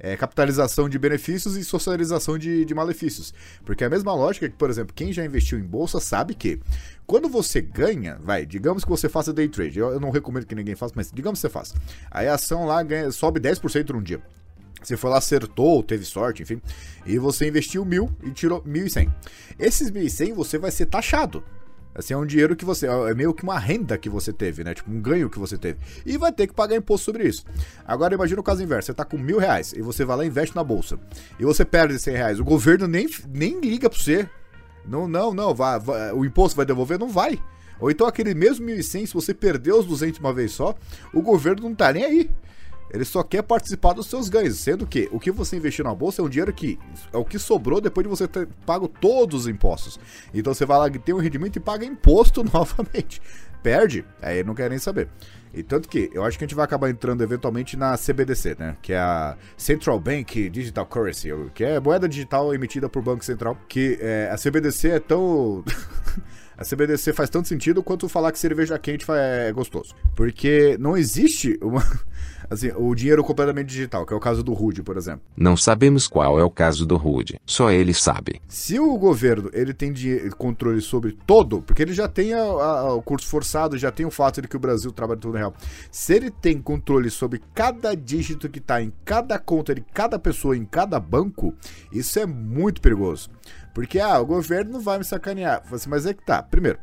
é, 0.00 0.16
capitalização 0.16 0.88
de 0.88 0.98
benefícios 0.98 1.56
e 1.56 1.64
socialização 1.64 2.38
de, 2.38 2.64
de 2.64 2.74
malefícios. 2.74 3.32
Porque 3.64 3.84
é 3.84 3.86
a 3.86 3.90
mesma 3.90 4.14
lógica 4.14 4.48
que, 4.48 4.56
por 4.56 4.70
exemplo, 4.70 4.94
quem 4.94 5.12
já 5.12 5.24
investiu 5.24 5.58
em 5.58 5.62
bolsa 5.62 6.00
sabe 6.00 6.34
que 6.34 6.60
quando 7.06 7.28
você 7.28 7.60
ganha, 7.60 8.18
vai, 8.22 8.46
digamos 8.46 8.84
que 8.84 8.90
você 8.90 9.08
faça 9.08 9.32
day 9.32 9.48
trade, 9.48 9.78
eu, 9.78 9.90
eu 9.90 10.00
não 10.00 10.10
recomendo 10.10 10.46
que 10.46 10.54
ninguém 10.54 10.74
faça, 10.74 10.94
mas 10.96 11.12
digamos 11.12 11.38
que 11.38 11.42
você 11.42 11.52
faça. 11.52 11.74
Aí 12.10 12.26
a 12.26 12.34
ação 12.34 12.66
lá 12.66 12.82
ganha, 12.82 13.10
sobe 13.10 13.38
10% 13.38 13.90
num 13.90 14.02
dia. 14.02 14.20
Você 14.82 14.96
foi 14.96 15.10
lá, 15.10 15.18
acertou, 15.18 15.82
teve 15.82 16.04
sorte, 16.06 16.42
enfim, 16.42 16.60
e 17.04 17.18
você 17.18 17.46
investiu 17.46 17.84
mil 17.84 18.10
e 18.22 18.30
tirou 18.30 18.62
mil 18.64 18.86
e 18.86 18.90
cem. 18.90 19.12
Esses 19.58 19.90
mil 19.90 20.02
e 20.02 20.08
cem 20.08 20.32
você 20.32 20.56
vai 20.56 20.70
ser 20.70 20.86
taxado. 20.86 21.44
Assim, 21.94 22.14
é 22.14 22.16
um 22.16 22.24
dinheiro 22.24 22.54
que 22.54 22.64
você. 22.64 22.86
É 22.86 23.14
meio 23.14 23.34
que 23.34 23.42
uma 23.42 23.58
renda 23.58 23.98
que 23.98 24.08
você 24.08 24.32
teve, 24.32 24.62
né? 24.62 24.74
Tipo, 24.74 24.90
um 24.90 25.00
ganho 25.00 25.28
que 25.28 25.38
você 25.38 25.58
teve. 25.58 25.78
E 26.06 26.16
vai 26.16 26.32
ter 26.32 26.46
que 26.46 26.54
pagar 26.54 26.76
imposto 26.76 27.06
sobre 27.06 27.24
isso. 27.26 27.44
Agora, 27.84 28.14
imagina 28.14 28.40
o 28.40 28.44
caso 28.44 28.62
inverso: 28.62 28.86
você 28.86 28.94
tá 28.94 29.04
com 29.04 29.18
mil 29.18 29.38
reais 29.38 29.72
e 29.72 29.82
você 29.82 30.04
vai 30.04 30.16
lá 30.16 30.24
e 30.24 30.28
investe 30.28 30.54
na 30.54 30.62
bolsa. 30.62 30.98
E 31.38 31.44
você 31.44 31.64
perde 31.64 31.98
100 31.98 32.14
reais. 32.14 32.40
O 32.40 32.44
governo 32.44 32.86
nem, 32.86 33.08
nem 33.28 33.60
liga 33.60 33.90
pra 33.90 33.98
você. 33.98 34.28
Não, 34.86 35.08
não, 35.08 35.34
não. 35.34 35.54
Vai, 35.54 35.78
vai, 35.80 36.12
o 36.12 36.24
imposto 36.24 36.56
vai 36.56 36.64
devolver? 36.64 36.98
Não 36.98 37.08
vai. 37.08 37.38
Ou 37.80 37.90
então 37.90 38.06
aquele 38.06 38.34
mesmo 38.34 38.66
1.100, 38.66 39.06
se 39.06 39.14
você 39.14 39.32
perdeu 39.32 39.78
os 39.78 39.86
200 39.86 40.20
uma 40.20 40.32
vez 40.32 40.52
só, 40.52 40.74
o 41.14 41.22
governo 41.22 41.62
não 41.62 41.74
tá 41.74 41.92
nem 41.92 42.04
aí. 42.04 42.30
Ele 42.92 43.04
só 43.04 43.22
quer 43.22 43.42
participar 43.42 43.92
dos 43.92 44.06
seus 44.06 44.28
ganhos, 44.28 44.58
sendo 44.58 44.86
que 44.86 45.08
o 45.12 45.20
que 45.20 45.30
você 45.30 45.56
investiu 45.56 45.84
na 45.84 45.94
bolsa 45.94 46.20
é 46.20 46.24
um 46.24 46.28
dinheiro 46.28 46.52
que 46.52 46.78
é 47.12 47.16
o 47.16 47.24
que 47.24 47.38
sobrou 47.38 47.80
depois 47.80 48.04
de 48.04 48.08
você 48.08 48.26
ter 48.26 48.48
pago 48.66 48.88
todos 48.88 49.42
os 49.42 49.46
impostos. 49.46 49.98
Então 50.34 50.52
você 50.52 50.66
vai 50.66 50.78
lá 50.78 50.90
tem 50.90 51.14
um 51.14 51.18
rendimento 51.18 51.56
e 51.56 51.60
paga 51.60 51.84
imposto 51.84 52.42
novamente. 52.52 53.22
Perde, 53.62 54.04
aí 54.22 54.38
ele 54.38 54.48
não 54.48 54.54
quer 54.54 54.70
nem 54.70 54.78
saber. 54.78 55.08
E 55.52 55.62
tanto 55.62 55.88
que 55.88 56.10
eu 56.14 56.24
acho 56.24 56.38
que 56.38 56.44
a 56.44 56.46
gente 56.46 56.54
vai 56.54 56.64
acabar 56.64 56.88
entrando 56.88 57.22
eventualmente 57.22 57.76
na 57.76 57.96
CBDC, 57.96 58.56
né? 58.58 58.76
Que 58.80 58.92
é 58.92 58.98
a 58.98 59.36
Central 59.56 59.98
Bank 59.98 60.48
Digital 60.48 60.86
Currency, 60.86 61.28
que 61.54 61.64
é 61.64 61.80
moeda 61.80 62.08
digital 62.08 62.54
emitida 62.54 62.88
por 62.88 63.02
Banco 63.02 63.24
Central. 63.24 63.58
Que 63.68 63.98
é, 64.00 64.30
a 64.32 64.36
CBDC 64.36 64.88
é 64.90 65.00
tão. 65.00 65.64
a 66.60 66.64
CBDC 66.64 67.14
faz 67.14 67.30
tanto 67.30 67.48
sentido 67.48 67.82
quanto 67.82 68.06
falar 68.06 68.30
que 68.32 68.38
cerveja 68.38 68.78
quente 68.78 69.06
é 69.08 69.50
gostoso. 69.50 69.94
Porque 70.14 70.76
não 70.78 70.94
existe 70.94 71.58
uma 71.62 71.82
assim, 72.50 72.70
o 72.76 72.94
dinheiro 72.94 73.24
completamente 73.24 73.68
digital, 73.68 74.04
que 74.04 74.12
é 74.12 74.16
o 74.16 74.20
caso 74.20 74.42
do 74.42 74.52
Rude, 74.52 74.82
por 74.82 74.98
exemplo. 74.98 75.22
Não 75.34 75.56
sabemos 75.56 76.06
qual 76.06 76.38
é 76.38 76.44
o 76.44 76.50
caso 76.50 76.84
do 76.84 76.98
Rude, 76.98 77.40
só 77.46 77.70
ele 77.70 77.94
sabe. 77.94 78.42
Se 78.46 78.78
o 78.78 78.98
governo 78.98 79.48
ele 79.54 79.72
tem 79.72 79.94
controle 80.36 80.82
sobre 80.82 81.16
todo, 81.26 81.62
porque 81.62 81.80
ele 81.80 81.94
já 81.94 82.08
tem 82.08 82.34
a, 82.34 82.42
a, 82.42 82.94
o 82.94 83.00
curso 83.00 83.26
forçado, 83.26 83.78
já 83.78 83.90
tem 83.90 84.04
o 84.04 84.10
fato 84.10 84.42
de 84.42 84.48
que 84.48 84.56
o 84.56 84.60
Brasil 84.60 84.92
trabalha 84.92 85.20
tudo 85.20 85.38
real. 85.38 85.54
Se 85.90 86.14
ele 86.14 86.30
tem 86.30 86.60
controle 86.60 87.08
sobre 87.08 87.40
cada 87.54 87.94
dígito 87.94 88.50
que 88.50 88.58
está 88.58 88.82
em 88.82 88.92
cada 89.04 89.38
conta 89.38 89.74
de 89.74 89.80
cada 89.94 90.18
pessoa, 90.18 90.54
em 90.54 90.64
cada 90.66 91.00
banco, 91.00 91.54
isso 91.90 92.18
é 92.18 92.26
muito 92.26 92.82
perigoso. 92.82 93.30
Porque, 93.74 93.98
ah, 93.98 94.18
o 94.18 94.26
governo 94.26 94.72
não 94.72 94.80
vai 94.80 94.98
me 94.98 95.04
sacanear. 95.04 95.62
Mas 95.88 96.06
é 96.06 96.14
que 96.14 96.24
tá. 96.24 96.42
Primeiro, 96.42 96.78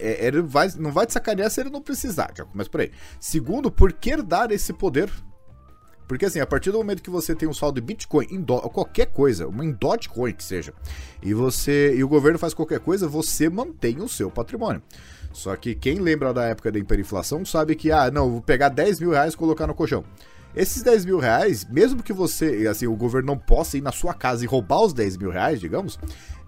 é, 0.00 0.26
ele 0.26 0.42
vai, 0.42 0.68
não 0.78 0.90
vai 0.90 1.06
te 1.06 1.12
sacanear 1.12 1.50
se 1.50 1.60
ele 1.60 1.70
não 1.70 1.82
precisar, 1.82 2.30
já 2.36 2.44
começa 2.44 2.70
por 2.70 2.80
aí. 2.80 2.90
Segundo, 3.20 3.70
por 3.70 3.92
que 3.92 4.16
dar 4.22 4.50
esse 4.50 4.72
poder? 4.72 5.10
Porque 6.08 6.26
assim, 6.26 6.40
a 6.40 6.46
partir 6.46 6.70
do 6.70 6.78
momento 6.78 7.02
que 7.02 7.10
você 7.10 7.34
tem 7.34 7.48
um 7.48 7.54
saldo 7.54 7.80
de 7.80 7.86
Bitcoin 7.86 8.26
em 8.30 8.40
do, 8.40 8.60
qualquer 8.68 9.06
coisa, 9.06 9.46
uma 9.46 9.64
em 9.64 9.72
Dogecoin 9.72 10.32
que 10.32 10.44
seja, 10.44 10.74
e 11.22 11.32
você 11.32 11.94
e 11.94 12.04
o 12.04 12.08
governo 12.08 12.38
faz 12.38 12.52
qualquer 12.52 12.80
coisa, 12.80 13.08
você 13.08 13.48
mantém 13.48 14.00
o 14.00 14.08
seu 14.08 14.30
patrimônio. 14.30 14.82
Só 15.32 15.56
que 15.56 15.74
quem 15.74 15.98
lembra 15.98 16.34
da 16.34 16.44
época 16.44 16.70
da 16.70 16.78
hiperinflação 16.78 17.44
sabe 17.44 17.74
que, 17.74 17.90
ah, 17.90 18.10
não, 18.10 18.30
vou 18.30 18.42
pegar 18.42 18.68
10 18.68 19.00
mil 19.00 19.10
reais 19.10 19.32
e 19.32 19.36
colocar 19.36 19.66
no 19.66 19.74
colchão. 19.74 20.04
Esses 20.54 20.82
10 20.82 21.04
mil 21.06 21.18
reais, 21.18 21.64
mesmo 21.64 22.02
que 22.02 22.12
você, 22.12 22.66
assim, 22.70 22.86
o 22.86 22.94
governo 22.94 23.28
não 23.28 23.38
possa 23.38 23.78
ir 23.78 23.80
na 23.80 23.92
sua 23.92 24.12
casa 24.12 24.44
e 24.44 24.46
roubar 24.46 24.82
os 24.82 24.92
10 24.92 25.16
mil 25.16 25.30
reais, 25.30 25.58
digamos, 25.58 25.98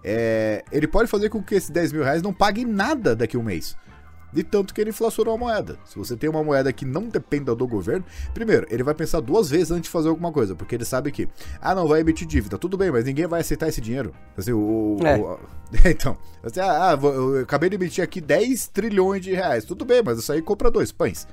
é, 0.04 0.62
ele 0.70 0.86
pode 0.86 1.08
fazer 1.08 1.30
com 1.30 1.42
que 1.42 1.54
esses 1.54 1.70
10 1.70 1.92
mil 1.92 2.02
reais 2.02 2.20
não 2.20 2.32
paguem 2.32 2.66
nada 2.66 3.16
daqui 3.16 3.36
a 3.36 3.40
um 3.40 3.42
mês. 3.42 3.76
De 4.30 4.42
tanto 4.42 4.74
que 4.74 4.80
ele 4.80 4.90
inflacionou 4.90 5.32
a 5.32 5.38
moeda. 5.38 5.78
Se 5.84 5.96
você 5.96 6.16
tem 6.16 6.28
uma 6.28 6.42
moeda 6.42 6.72
que 6.72 6.84
não 6.84 7.08
dependa 7.08 7.54
do 7.54 7.68
governo, 7.68 8.04
primeiro, 8.34 8.66
ele 8.68 8.82
vai 8.82 8.92
pensar 8.92 9.20
duas 9.20 9.48
vezes 9.48 9.70
antes 9.70 9.84
de 9.84 9.90
fazer 9.90 10.08
alguma 10.08 10.32
coisa, 10.32 10.56
porque 10.56 10.74
ele 10.74 10.84
sabe 10.84 11.12
que, 11.12 11.28
ah, 11.60 11.72
não, 11.72 11.86
vai 11.86 12.00
emitir 12.00 12.26
dívida, 12.26 12.58
tudo 12.58 12.76
bem, 12.76 12.90
mas 12.90 13.04
ninguém 13.04 13.28
vai 13.28 13.42
aceitar 13.42 13.68
esse 13.68 13.80
dinheiro. 13.80 14.12
Assim, 14.36 14.52
o. 14.52 14.98
É. 15.04 15.16
o 15.16 15.38
então, 15.88 16.18
assim, 16.42 16.58
ah, 16.60 16.98
eu 17.00 17.42
acabei 17.42 17.70
de 17.70 17.76
emitir 17.76 18.02
aqui 18.02 18.20
10 18.20 18.66
trilhões 18.68 19.22
de 19.22 19.32
reais, 19.32 19.64
tudo 19.64 19.84
bem, 19.84 20.02
mas 20.04 20.18
isso 20.18 20.32
aí 20.32 20.42
compra 20.42 20.68
dois 20.68 20.90
pães. 20.90 21.28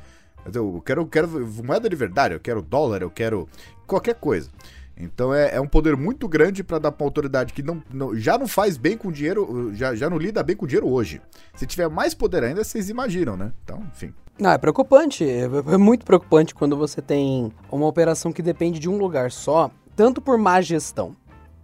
Eu 0.54 0.82
quero, 0.86 1.06
quero 1.06 1.28
moeda 1.64 1.90
de 1.90 1.96
verdade, 1.96 2.34
eu 2.34 2.40
quero 2.40 2.62
dólar, 2.62 3.02
eu 3.02 3.10
quero 3.10 3.48
qualquer 3.86 4.16
coisa. 4.16 4.50
Então 4.98 5.34
é, 5.34 5.56
é 5.56 5.62
um 5.62 5.68
poder 5.68 5.98
muito 5.98 6.28
grande 6.28 6.64
para 6.64 6.78
dar 6.78 6.92
para 6.92 7.04
uma 7.04 7.08
autoridade 7.08 7.54
que 7.54 7.64
não, 7.64 7.82
não, 7.92 8.16
já 8.16 8.38
não 8.38 8.48
faz 8.48 8.78
bem 8.78 8.96
com 8.96 9.12
dinheiro, 9.12 9.72
já, 9.74 9.96
já 9.96 10.10
não 10.10 10.18
lida 10.18 10.44
bem 10.44 10.56
com 10.56 10.68
dinheiro 10.68 10.88
hoje. 10.88 11.22
Se 11.56 11.66
tiver 11.66 11.90
mais 11.90 12.14
poder 12.14 12.44
ainda, 12.44 12.64
vocês 12.64 12.90
imaginam, 12.90 13.36
né? 13.36 13.52
Então, 13.64 13.84
enfim. 13.92 14.14
Não, 14.40 14.52
é 14.52 14.58
preocupante. 14.58 15.24
É, 15.24 15.44
é 15.74 15.78
muito 15.78 16.06
preocupante 16.06 16.54
quando 16.54 16.78
você 16.78 17.02
tem 17.02 17.52
uma 17.72 17.88
operação 17.88 18.32
que 18.32 18.42
depende 18.42 18.80
de 18.80 18.90
um 18.90 18.98
lugar 18.98 19.32
só, 19.32 19.72
tanto 19.96 20.22
por 20.22 20.38
má 20.38 20.62
gestão, 20.62 21.16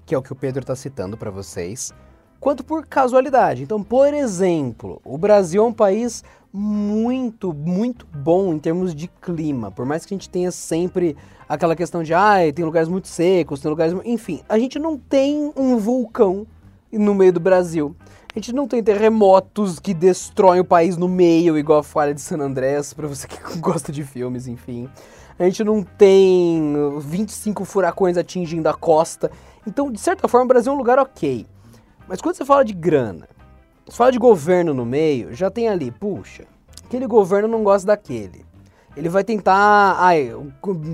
que 0.06 0.16
é 0.16 0.18
o 0.18 0.22
que 0.22 0.32
o 0.32 0.36
Pedro 0.36 0.62
está 0.62 0.76
citando 0.76 1.18
para 1.18 1.30
vocês, 1.30 1.94
quanto 2.40 2.64
por 2.64 2.86
casualidade. 2.86 3.64
Então, 3.64 3.84
por 3.84 4.14
exemplo, 4.14 5.02
o 5.04 5.18
Brasil 5.18 5.64
é 5.64 5.66
um 5.66 5.74
país 5.74 6.24
muito, 6.58 7.54
muito 7.54 8.08
bom 8.08 8.52
em 8.52 8.58
termos 8.58 8.96
de 8.96 9.08
clima. 9.08 9.70
Por 9.70 9.86
mais 9.86 10.06
que 10.06 10.14
a 10.14 10.18
gente 10.18 10.30
tenha 10.30 10.52
sempre 10.52 11.16
aquela 11.48 11.76
questão 11.76 12.02
de, 12.02 12.14
ah, 12.14 12.38
tem 12.54 12.66
lugares 12.66 12.90
muito 12.90 13.08
secos, 13.08 13.62
tem 13.62 13.70
lugares. 13.70 13.96
Enfim, 14.04 14.42
a 14.50 14.58
gente 14.58 14.80
não 14.80 14.98
tem 14.98 15.54
um 15.56 15.78
vulcão 15.78 16.48
no 16.92 17.14
meio 17.14 17.32
do 17.32 17.40
Brasil. 17.40 17.96
A 18.34 18.40
gente 18.40 18.54
não 18.54 18.68
tem 18.68 18.84
terremotos 18.84 19.80
que 19.80 19.94
destroem 19.94 20.60
o 20.60 20.66
país 20.66 20.98
no 20.98 21.08
meio, 21.08 21.58
igual 21.58 21.80
a 21.80 21.84
falha 21.84 22.14
de 22.14 22.22
San 22.22 22.40
Andrés, 22.40 22.94
para 22.94 23.08
você 23.08 23.28
que 23.28 23.38
gosta 23.60 23.92
de 23.92 24.04
filmes, 24.04 24.48
enfim. 24.48 24.90
A 25.38 25.44
gente 25.44 25.64
não 25.64 25.84
tem 25.84 26.74
25 27.00 27.64
furacões 27.66 28.18
atingindo 28.18 28.68
a 28.68 28.74
costa. 28.74 29.30
Então, 29.68 29.92
de 29.92 30.00
certa 30.00 30.28
forma, 30.28 30.46
o 30.46 30.48
Brasil 30.48 30.72
é 30.72 30.76
um 30.76 30.78
lugar 30.78 30.98
ok. 30.98 31.46
Mas 32.08 32.20
quando 32.20 32.36
você 32.36 32.46
fala 32.46 32.66
de 32.66 32.74
grana, 32.74 33.28
você 33.88 33.96
fala 33.96 34.12
de 34.12 34.20
governo 34.20 34.74
no 34.74 34.86
meio, 34.86 35.34
já 35.34 35.50
tem 35.50 35.70
ali, 35.70 35.92
puxa, 35.92 36.44
aquele 36.86 37.08
governo 37.08 37.48
não 37.48 37.64
gosta 37.64 37.88
daquele. 37.88 38.46
Ele 38.98 39.08
vai 39.08 39.24
tentar 39.24 39.96
ai, 39.98 40.34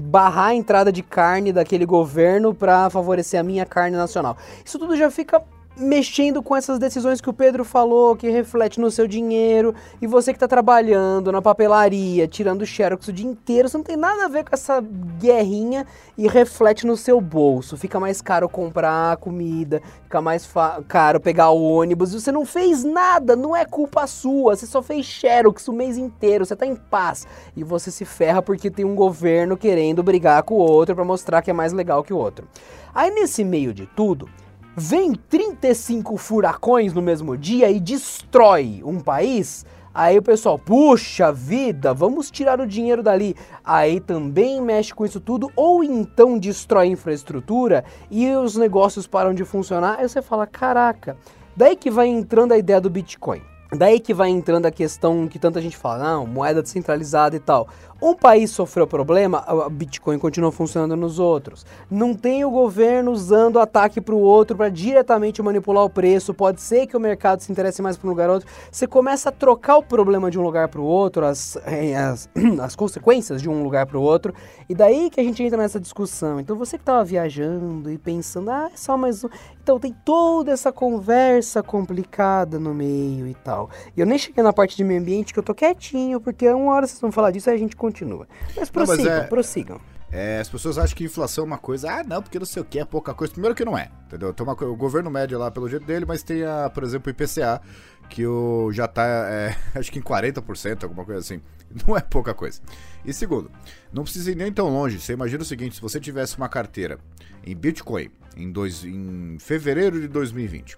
barrar 0.04 0.48
a 0.48 0.56
entrada 0.56 0.92
de 0.92 1.02
carne 1.02 1.52
daquele 1.52 1.86
governo 1.86 2.54
para 2.54 2.90
favorecer 2.90 3.40
a 3.40 3.44
minha 3.44 3.66
carne 3.66 3.96
nacional. 3.96 4.38
Isso 4.64 4.78
tudo 4.78 4.96
já 4.96 5.10
fica 5.10 5.42
mexendo 5.76 6.44
com 6.44 6.56
essas 6.56 6.78
decisões 6.78 7.20
que 7.20 7.30
o 7.30 7.34
Pedro 7.34 7.66
falou, 7.66 8.16
que 8.16 8.30
reflete 8.30 8.80
no 8.80 8.92
seu 8.92 9.08
dinheiro, 9.08 9.74
e 10.02 10.08
você 10.08 10.32
que 10.32 10.38
está 10.38 10.48
trabalhando 10.48 11.32
na 11.32 11.42
papelaria, 11.42 12.28
tirando 12.28 12.66
xerox 12.66 13.08
o 13.08 13.14
dia 13.14 13.26
inteiro, 13.26 13.68
você 13.68 13.78
não 13.78 13.84
tem 13.84 13.98
nada 13.98 14.26
a 14.26 14.28
ver 14.28 14.44
com 14.44 14.54
essa 14.54 14.82
guerrinha 15.20 15.86
e 16.18 16.28
reflete 16.28 16.86
no 16.86 16.96
seu 16.96 17.20
bolso. 17.20 17.76
Fica 17.76 18.00
mais 18.00 18.22
caro 18.22 18.48
comprar 18.48 19.18
comida, 19.18 19.82
fica 20.04 20.22
mais 20.22 20.48
caro 20.88 21.20
pegar 21.20 21.50
o 21.50 21.64
ônibus, 21.64 22.14
e 22.14 22.22
você 22.22 22.32
não 22.32 22.46
fez 22.46 22.84
nada, 22.84 23.36
não 23.36 23.56
é 23.56 23.66
culpa 23.66 24.06
sua, 24.06 24.56
você 24.56 24.68
só 24.68 24.82
fez 24.82 25.06
xerox 25.06 25.68
o 25.68 25.74
mês 25.74 25.98
inteiro, 25.98 26.46
você 26.46 26.54
está 26.54 26.66
em 26.66 26.76
paz, 26.76 27.26
e 27.56 27.64
você 27.64 27.90
se 27.90 28.06
ferra 28.06 28.42
porque 28.42 28.70
tem 28.70 28.86
um 28.86 28.96
governo 28.96 29.58
querendo 29.58 30.04
brigar 30.04 30.44
com 30.44 30.56
o 30.56 30.58
outro 30.58 30.96
para 30.96 31.04
mostrar 31.04 31.42
que 31.42 31.50
é 31.50 31.54
mais 31.54 31.74
legal 31.74 32.04
que 32.04 32.14
o 32.14 32.18
outro. 32.18 32.48
Aí 32.94 33.10
nesse 33.10 33.44
meio 33.44 33.74
de 33.74 33.88
tudo, 33.88 34.30
vem 34.76 35.14
35 35.14 36.18
furacões 36.18 36.94
no 36.94 37.02
mesmo 37.02 37.38
dia 37.38 37.70
e 37.70 37.80
destrói 37.80 38.82
um 38.84 39.00
país, 39.00 39.66
aí 39.94 40.18
o 40.18 40.24
pessoal, 40.24 40.58
puxa 40.58 41.32
vida, 41.32 41.94
vamos 41.94 42.32
tirar 42.32 42.60
o 42.60 42.68
dinheiro 42.68 43.04
dali. 43.04 43.36
Aí 43.64 44.00
também 44.00 44.60
mexe 44.62 44.94
com 44.94 45.06
isso 45.06 45.20
tudo, 45.20 45.52
ou 45.56 45.84
então 45.84 46.38
destrói 46.38 46.88
infraestrutura 46.88 47.86
e 48.10 48.30
os 48.32 48.56
negócios 48.56 49.06
param 49.06 49.34
de 49.34 49.46
funcionar. 49.46 50.00
Aí 50.00 50.10
você 50.10 50.22
fala, 50.22 50.48
caraca, 50.48 51.18
daí 51.56 51.76
que 51.76 51.92
vai 51.92 52.08
entrando 52.08 52.54
a 52.54 52.58
ideia 52.58 52.82
do 52.82 52.90
Bitcoin. 52.90 53.42
Daí 53.76 54.00
que 54.00 54.14
vai 54.14 54.30
entrando 54.30 54.68
a 54.68 54.72
questão 54.72 55.28
que 55.28 55.40
tanta 55.40 55.60
gente 55.60 55.76
fala, 55.76 56.04
não, 56.04 56.28
moeda 56.28 56.62
descentralizada 56.62 57.36
e 57.36 57.40
tal. 57.40 57.68
Um 58.06 58.14
país 58.14 58.52
sofreu 58.52 58.86
problema, 58.86 59.46
o 59.48 59.70
Bitcoin 59.70 60.20
continua 60.20 60.52
funcionando 60.52 60.94
nos 60.94 61.20
outros. 61.20 61.66
Não 61.90 62.14
tem 62.14 62.44
o 62.44 62.52
governo 62.52 63.12
usando 63.12 63.58
ataque 63.58 64.02
para 64.02 64.14
o 64.14 64.20
outro 64.20 64.58
para 64.58 64.68
diretamente 64.68 65.42
manipular 65.42 65.86
o 65.86 65.90
preço. 65.90 66.34
Pode 66.34 66.60
ser 66.60 66.86
que 66.86 66.98
o 66.98 67.00
mercado 67.00 67.40
se 67.40 67.50
interesse 67.50 67.82
mais 67.82 67.96
para 67.96 68.06
um 68.06 68.10
lugar 68.10 68.28
ou 68.28 68.36
outro. 68.36 68.50
Você 68.70 68.86
começa 68.86 69.30
a 69.30 69.32
trocar 69.32 69.78
o 69.78 69.82
problema 69.82 70.30
de 70.30 70.38
um 70.38 70.42
lugar 70.42 70.68
para 70.68 70.82
o 70.82 70.84
outro, 70.84 71.26
as, 71.26 71.56
eh, 71.66 71.96
as, 71.96 72.28
as 72.62 72.76
consequências 72.76 73.42
de 73.42 73.50
um 73.50 73.64
lugar 73.64 73.86
para 73.86 73.98
o 73.98 74.02
outro. 74.02 74.34
E 74.68 74.76
daí 74.76 75.10
que 75.10 75.22
a 75.22 75.24
gente 75.24 75.42
entra 75.42 75.58
nessa 75.58 75.80
discussão. 75.80 76.42
Então 76.42 76.58
você 76.58 76.78
que 76.78 76.82
estava 76.82 77.06
viajando 77.06 77.90
e 77.90 77.98
pensando, 77.98 78.52
ah, 78.52 78.70
é 78.74 78.76
só 78.76 78.98
mais 78.98 79.24
um. 79.24 79.30
Então 79.64 79.80
tem 79.80 79.96
toda 80.04 80.52
essa 80.52 80.74
conversa 80.74 81.64
complicada 81.64 82.60
no 82.60 82.74
meio 82.74 83.28
e 83.28 83.34
tal. 83.34 83.70
E 83.96 84.02
eu 84.02 84.06
nem 84.06 84.18
cheguei 84.18 84.44
na 84.44 84.52
parte 84.52 84.76
de 84.76 84.84
meio 84.84 85.00
ambiente 85.00 85.32
que 85.32 85.40
eu 85.40 85.44
tô 85.44 85.56
quietinho, 85.56 86.20
porque 86.20 86.50
uma 86.50 86.74
hora 86.74 86.86
vocês 86.86 87.00
vão 87.00 87.14
falar 87.14 87.32
disso 87.32 87.50
e 87.50 87.54
a 87.54 87.56
gente 87.56 87.78
continua 87.78 87.93
continua. 87.94 88.28
Mas 88.56 88.70
prossigam, 88.70 89.06
não, 89.06 89.12
mas 89.12 89.24
é, 89.24 89.28
prossigam. 89.28 89.82
É, 90.12 90.40
as 90.40 90.50
pessoas 90.50 90.78
acham 90.78 90.96
que 90.96 91.04
inflação 91.04 91.44
é 91.44 91.48
uma 91.48 91.58
coisa, 91.58 91.92
ah, 91.92 92.04
não, 92.04 92.22
porque 92.22 92.38
não 92.38 92.46
sei 92.46 92.62
o 92.62 92.66
que, 92.66 92.80
é 92.80 92.86
pouca 92.86 93.14
coisa. 93.14 93.32
Primeiro 93.34 93.56
que 93.56 93.64
não 93.64 93.78
é, 93.78 93.90
entendeu? 94.06 94.34
Tem 94.34 94.46
uma, 94.46 94.54
o 94.54 94.76
governo 94.76 95.10
médio 95.10 95.40
lá 95.40 95.50
pelo 95.50 95.70
jeito 95.70 95.86
dele, 95.86 96.06
mas 96.06 96.24
tem, 96.24 96.44
a, 96.44 96.70
por 96.70 96.84
exemplo, 96.84 97.08
o 97.08 97.12
IPCA, 97.12 97.62
que 98.10 98.26
o, 98.26 98.72
já 98.72 98.88
tá, 98.88 99.04
é, 99.06 99.56
acho 99.80 99.92
que 99.92 100.00
em 100.00 100.02
40%, 100.02 100.84
alguma 100.84 101.06
coisa 101.06 101.20
assim. 101.20 101.42
Não 101.88 101.98
é 101.98 102.02
pouca 102.02 102.36
coisa. 102.36 102.62
E 103.04 103.12
segundo, 103.12 103.50
não 103.92 104.04
precisa 104.04 104.30
ir 104.30 104.36
nem 104.36 104.54
tão 104.54 104.70
longe. 104.70 105.00
Você 105.00 105.14
imagina 105.14 105.42
o 105.42 105.46
seguinte: 105.46 105.74
se 105.74 105.82
você 105.82 106.00
tivesse 106.00 106.38
uma 106.38 106.48
carteira 106.48 107.00
em 107.44 107.56
Bitcoin 107.56 108.12
em, 108.38 108.52
dois, 108.52 108.84
em 108.84 109.38
fevereiro 109.40 110.00
de 110.00 110.08
2020, 110.08 110.78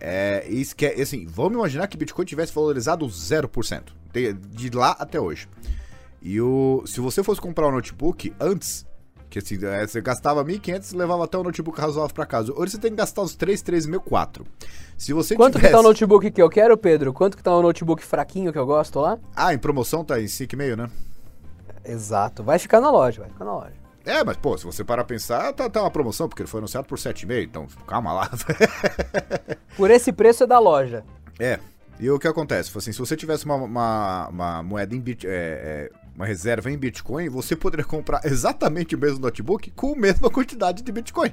é, 0.00 0.44
isso 0.48 0.74
que 0.74 0.86
é, 0.86 1.00
assim, 1.00 1.24
vamos 1.24 1.54
imaginar 1.54 1.86
que 1.86 1.96
Bitcoin 1.96 2.24
tivesse 2.24 2.52
valorizado 2.52 3.06
0%, 3.06 3.82
de, 4.12 4.32
de 4.32 4.70
lá 4.70 4.96
até 4.98 5.20
hoje. 5.20 5.48
E 6.24 6.40
o, 6.40 6.82
se 6.86 7.00
você 7.00 7.22
fosse 7.22 7.38
comprar 7.38 7.68
um 7.68 7.72
notebook 7.72 8.34
antes, 8.40 8.86
que 9.28 9.38
assim, 9.38 9.58
é, 9.62 9.86
você 9.86 10.00
gastava 10.00 10.42
1.500 10.42 10.92
e 10.92 10.96
levava 10.96 11.24
até 11.24 11.36
um 11.36 11.42
notebook 11.42 11.78
razoável 11.78 12.14
para 12.14 12.24
casa. 12.24 12.50
Hoje 12.56 12.72
você 12.72 12.78
tem 12.78 12.92
que 12.92 12.96
gastar 12.96 13.20
uns 13.20 13.34
3, 13.34 13.62
3.000, 13.62 14.46
Se 14.96 15.12
você 15.12 15.36
Quanto 15.36 15.56
tivesse... 15.56 15.66
que 15.68 15.72
tá 15.72 15.80
o 15.80 15.82
notebook 15.82 16.30
que 16.30 16.40
eu 16.40 16.48
quero, 16.48 16.78
Pedro? 16.78 17.12
Quanto 17.12 17.36
que 17.36 17.42
tá 17.42 17.54
o 17.54 17.60
notebook 17.60 18.02
fraquinho 18.02 18.52
que 18.52 18.58
eu 18.58 18.64
gosto 18.64 19.00
lá? 19.00 19.18
Ah, 19.36 19.52
em 19.52 19.58
promoção 19.58 20.02
tá 20.02 20.18
em 20.18 20.24
5,5, 20.24 20.76
né? 20.76 20.90
Exato. 21.84 22.42
Vai 22.42 22.58
ficar 22.58 22.80
na 22.80 22.90
loja, 22.90 23.20
vai 23.20 23.28
ficar 23.28 23.44
na 23.44 23.54
loja. 23.54 23.74
É, 24.06 24.24
mas 24.24 24.38
pô, 24.38 24.56
se 24.56 24.64
você 24.64 24.82
parar 24.82 25.02
a 25.02 25.04
pensar, 25.04 25.52
tá, 25.52 25.68
tá 25.68 25.82
uma 25.82 25.90
promoção, 25.90 26.26
porque 26.26 26.42
ele 26.42 26.48
foi 26.48 26.60
anunciado 26.60 26.86
por 26.86 26.96
7,5, 26.96 27.44
então 27.44 27.66
calma 27.86 28.14
lá. 28.14 28.30
por 29.76 29.90
esse 29.90 30.10
preço 30.10 30.44
é 30.44 30.46
da 30.46 30.58
loja. 30.58 31.04
É. 31.38 31.58
E 32.00 32.10
o 32.10 32.18
que 32.18 32.26
acontece? 32.26 32.76
Assim, 32.76 32.92
se 32.92 32.98
você 32.98 33.14
tivesse 33.14 33.44
uma, 33.44 33.56
uma, 33.56 34.28
uma 34.28 34.62
moeda 34.62 34.94
em 34.94 35.00
bit, 35.00 35.26
é, 35.26 35.30
é 35.30 36.03
uma 36.14 36.26
reserva 36.26 36.70
em 36.70 36.78
Bitcoin, 36.78 37.28
você 37.28 37.56
poderia 37.56 37.84
comprar 37.84 38.20
exatamente 38.24 38.94
o 38.94 38.98
mesmo 38.98 39.18
notebook 39.18 39.70
com 39.72 39.92
a 39.92 39.96
mesma 39.96 40.30
quantidade 40.30 40.82
de 40.82 40.92
Bitcoin. 40.92 41.32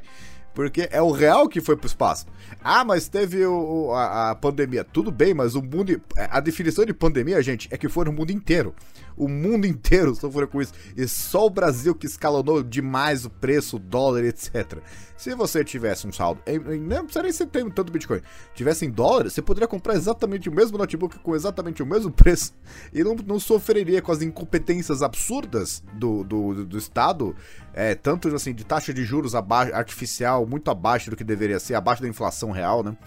Porque 0.53 0.89
é 0.91 1.01
o 1.01 1.11
real 1.11 1.47
que 1.47 1.61
foi 1.61 1.77
pro 1.77 1.87
espaço. 1.87 2.25
Ah, 2.61 2.83
mas 2.83 3.07
teve 3.07 3.45
o, 3.45 3.93
a, 3.93 4.31
a, 4.31 4.35
pandemia. 4.35 4.83
Tudo 4.83 5.09
bem, 5.09 5.33
mas 5.33 5.55
o 5.55 5.61
mundo. 5.61 6.01
A 6.17 6.41
definição 6.41 6.83
de 6.83 6.93
pandemia, 6.93 7.41
gente, 7.41 7.69
é 7.71 7.77
que 7.77 7.87
foi 7.87 8.03
no 8.05 8.11
mundo 8.11 8.31
inteiro. 8.31 8.75
O 9.15 9.27
mundo 9.27 9.65
inteiro 9.65 10.15
sofreu 10.15 10.47
com 10.47 10.61
isso. 10.61 10.73
E 10.95 11.07
só 11.07 11.45
o 11.45 11.49
Brasil 11.49 11.93
que 11.95 12.05
escalonou 12.05 12.63
demais 12.63 13.25
o 13.25 13.29
preço, 13.29 13.75
o 13.75 13.79
dólar, 13.79 14.23
etc. 14.25 14.79
Se 15.21 15.35
você 15.35 15.63
tivesse 15.63 16.07
um 16.07 16.11
saldo, 16.11 16.41
não 16.81 17.03
precisa 17.03 17.21
nem 17.21 17.31
ser 17.31 17.45
tanto 17.45 17.91
Bitcoin, 17.91 18.21
tivesse 18.55 18.87
em 18.87 18.89
dólares, 18.89 19.33
você 19.33 19.41
poderia 19.41 19.67
comprar 19.67 19.93
exatamente 19.93 20.49
o 20.49 20.51
mesmo 20.51 20.79
notebook 20.79 21.19
com 21.19 21.35
exatamente 21.35 21.83
o 21.83 21.85
mesmo 21.85 22.09
preço 22.11 22.55
e 22.91 23.03
não, 23.03 23.15
não 23.27 23.39
sofreria 23.39 24.01
com 24.01 24.11
as 24.11 24.23
incompetências 24.23 25.03
absurdas 25.03 25.83
do, 25.93 26.23
do, 26.23 26.65
do 26.65 26.75
Estado, 26.75 27.35
é, 27.71 27.93
tanto 27.93 28.33
assim, 28.33 28.51
de 28.51 28.65
taxa 28.65 28.91
de 28.91 29.03
juros 29.03 29.35
abaixo, 29.35 29.75
artificial, 29.75 30.47
muito 30.47 30.71
abaixo 30.71 31.11
do 31.11 31.15
que 31.15 31.23
deveria 31.23 31.59
ser, 31.59 31.75
abaixo 31.75 32.01
da 32.01 32.07
inflação 32.07 32.49
real, 32.49 32.81
né? 32.81 32.97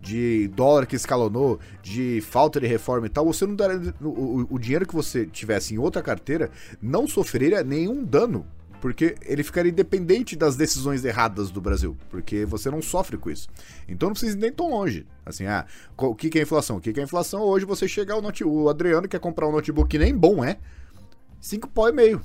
De 0.00 0.48
dólar 0.48 0.86
que 0.86 0.96
escalonou, 0.96 1.60
de 1.82 2.20
falta 2.22 2.58
de 2.58 2.66
reforma 2.66 3.06
e 3.06 3.10
tal, 3.10 3.26
você 3.26 3.46
não 3.46 3.54
daria. 3.54 3.94
O, 4.00 4.46
o 4.50 4.58
dinheiro 4.58 4.86
que 4.86 4.94
você 4.94 5.26
tivesse 5.26 5.74
em 5.74 5.78
outra 5.78 6.02
carteira 6.02 6.50
não 6.80 7.06
sofreria 7.06 7.62
nenhum 7.62 8.02
dano 8.02 8.46
porque 8.80 9.14
ele 9.22 9.42
ficaria 9.42 9.70
independente 9.70 10.34
das 10.34 10.56
decisões 10.56 11.04
erradas 11.04 11.50
do 11.50 11.60
Brasil, 11.60 11.96
porque 12.08 12.46
você 12.46 12.70
não 12.70 12.80
sofre 12.80 13.18
com 13.18 13.30
isso. 13.30 13.48
Então 13.86 14.08
não 14.08 14.14
precisa 14.14 14.36
ir 14.36 14.40
nem 14.40 14.50
tão 14.50 14.70
longe. 14.70 15.06
Assim, 15.24 15.44
ah, 15.46 15.66
o 15.96 16.14
que, 16.14 16.38
é 16.38 16.42
inflação? 16.42 16.78
O 16.78 16.80
que, 16.80 16.98
é 16.98 17.02
inflação? 17.02 17.42
Hoje 17.42 17.66
você 17.66 17.86
chegar 17.86 18.16
o, 18.16 18.22
note, 18.22 18.42
o 18.42 18.68
Adriano 18.68 19.06
quer 19.06 19.20
comprar 19.20 19.46
um 19.46 19.52
notebook 19.52 19.88
que 19.88 19.98
nem 19.98 20.16
bom 20.16 20.42
é, 20.42 20.56
5 21.40 21.68
pau 21.68 21.88
e 21.88 21.92
meio. 21.92 22.22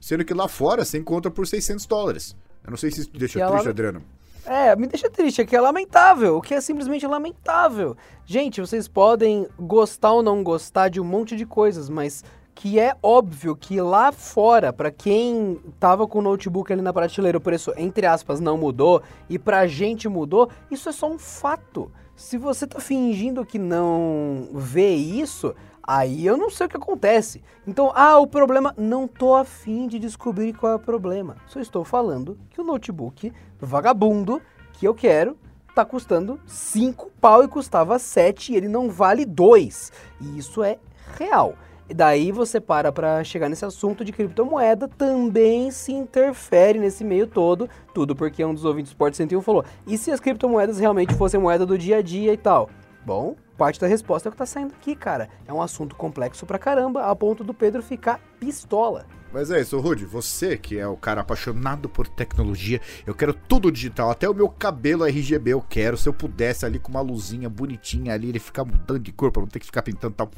Sendo 0.00 0.24
que 0.24 0.34
lá 0.34 0.48
fora 0.48 0.84
você 0.84 0.98
encontra 0.98 1.30
por 1.30 1.46
600 1.46 1.86
dólares. 1.86 2.36
Eu 2.64 2.70
não 2.70 2.76
sei 2.76 2.90
se 2.90 3.02
isso 3.02 3.10
te 3.10 3.18
deixa 3.18 3.48
triste, 3.48 3.68
Adriano. 3.68 4.02
É, 4.46 4.74
me 4.74 4.88
deixa 4.88 5.08
triste, 5.08 5.40
é 5.40 5.46
que 5.46 5.54
é 5.54 5.60
lamentável, 5.60 6.36
o 6.36 6.40
que 6.40 6.54
é 6.54 6.60
simplesmente 6.60 7.06
lamentável. 7.06 7.96
Gente, 8.26 8.60
vocês 8.60 8.88
podem 8.88 9.46
gostar 9.58 10.12
ou 10.12 10.22
não 10.22 10.42
gostar 10.42 10.88
de 10.88 11.00
um 11.00 11.04
monte 11.04 11.36
de 11.36 11.46
coisas, 11.46 11.88
mas 11.88 12.24
que 12.54 12.78
é 12.78 12.94
óbvio 13.02 13.56
que 13.56 13.80
lá 13.80 14.10
fora, 14.10 14.72
para 14.72 14.90
quem 14.90 15.60
tava 15.78 16.06
com 16.06 16.18
o 16.18 16.22
notebook 16.22 16.72
ali 16.72 16.82
na 16.82 16.92
prateleira, 16.92 17.38
o 17.38 17.40
preço, 17.40 17.72
entre 17.76 18.04
aspas, 18.04 18.40
não 18.40 18.58
mudou, 18.58 19.00
e 19.28 19.38
pra 19.38 19.66
gente 19.66 20.08
mudou, 20.08 20.50
isso 20.70 20.88
é 20.88 20.92
só 20.92 21.08
um 21.08 21.18
fato. 21.18 21.90
Se 22.16 22.36
você 22.36 22.66
tá 22.66 22.78
fingindo 22.78 23.46
que 23.46 23.58
não 23.58 24.48
vê 24.52 24.94
isso, 24.94 25.54
aí 25.82 26.26
eu 26.26 26.36
não 26.36 26.50
sei 26.50 26.66
o 26.66 26.68
que 26.68 26.76
acontece. 26.76 27.42
Então, 27.66 27.92
ah, 27.94 28.18
o 28.18 28.26
problema, 28.26 28.74
não 28.76 29.06
tô 29.08 29.34
afim 29.34 29.86
de 29.86 29.98
descobrir 29.98 30.52
qual 30.52 30.72
é 30.72 30.76
o 30.76 30.80
problema. 30.80 31.36
Só 31.46 31.60
estou 31.60 31.84
falando 31.84 32.38
que 32.50 32.60
o 32.60 32.64
notebook 32.64 33.32
vagabundo 33.60 34.40
que 34.72 34.86
eu 34.86 34.94
quero 34.94 35.36
tá 35.74 35.84
custando 35.84 36.38
5 36.46 37.10
pau 37.20 37.42
e 37.44 37.48
custava 37.48 37.98
7 37.98 38.52
e 38.52 38.56
ele 38.56 38.68
não 38.68 38.90
vale 38.90 39.24
2. 39.24 39.92
E 40.20 40.38
isso 40.38 40.62
é 40.62 40.78
real. 41.18 41.54
E 41.88 41.94
daí 41.94 42.32
você 42.32 42.60
para 42.60 42.92
para 42.92 43.22
chegar 43.24 43.48
nesse 43.48 43.64
assunto 43.64 44.04
de 44.04 44.12
criptomoeda, 44.12 44.88
também 44.88 45.70
se 45.70 45.92
interfere 45.92 46.78
nesse 46.78 47.04
meio 47.04 47.26
todo, 47.26 47.68
tudo 47.92 48.14
porque 48.14 48.44
um 48.44 48.54
dos 48.54 48.64
ouvintes 48.64 48.90
do 48.90 48.94
Sport 48.94 49.14
101 49.14 49.42
falou: 49.42 49.64
"E 49.86 49.98
se 49.98 50.10
as 50.10 50.20
criptomoedas 50.20 50.78
realmente 50.78 51.14
fossem 51.14 51.40
moeda 51.40 51.66
do 51.66 51.76
dia 51.76 51.98
a 51.98 52.02
dia 52.02 52.32
e 52.32 52.36
tal?" 52.36 52.70
Bom, 53.04 53.34
parte 53.56 53.80
da 53.80 53.86
resposta 53.86 54.28
é 54.28 54.30
o 54.30 54.32
que 54.32 54.38
tá 54.38 54.46
saindo 54.46 54.74
aqui, 54.74 54.94
cara. 54.94 55.28
É 55.46 55.52
um 55.52 55.62
assunto 55.62 55.94
complexo 55.96 56.46
pra 56.46 56.58
caramba, 56.58 57.04
a 57.04 57.14
ponto 57.14 57.44
do 57.44 57.54
Pedro 57.54 57.82
ficar 57.82 58.20
pistola. 58.38 59.06
Mas 59.32 59.50
é 59.50 59.60
isso, 59.60 59.80
Rudy, 59.80 60.04
você 60.04 60.58
que 60.58 60.78
é 60.78 60.86
o 60.86 60.96
cara 60.96 61.22
apaixonado 61.22 61.88
por 61.88 62.06
tecnologia, 62.06 62.80
eu 63.06 63.14
quero 63.14 63.32
tudo 63.32 63.72
digital, 63.72 64.10
até 64.10 64.28
o 64.28 64.34
meu 64.34 64.46
cabelo 64.46 65.06
RGB 65.06 65.52
eu 65.52 65.62
quero, 65.62 65.96
se 65.96 66.06
eu 66.06 66.12
pudesse 66.12 66.66
ali 66.66 66.78
com 66.78 66.90
uma 66.90 67.00
luzinha 67.00 67.48
bonitinha 67.48 68.12
ali, 68.12 68.28
ele 68.28 68.38
ficar 68.38 68.62
mudando 68.62 68.98
de 68.98 69.10
cor 69.10 69.32
pra 69.32 69.40
não 69.40 69.48
ter 69.48 69.58
que 69.58 69.64
ficar 69.64 69.80
pintando 69.80 70.14
tal. 70.14 70.30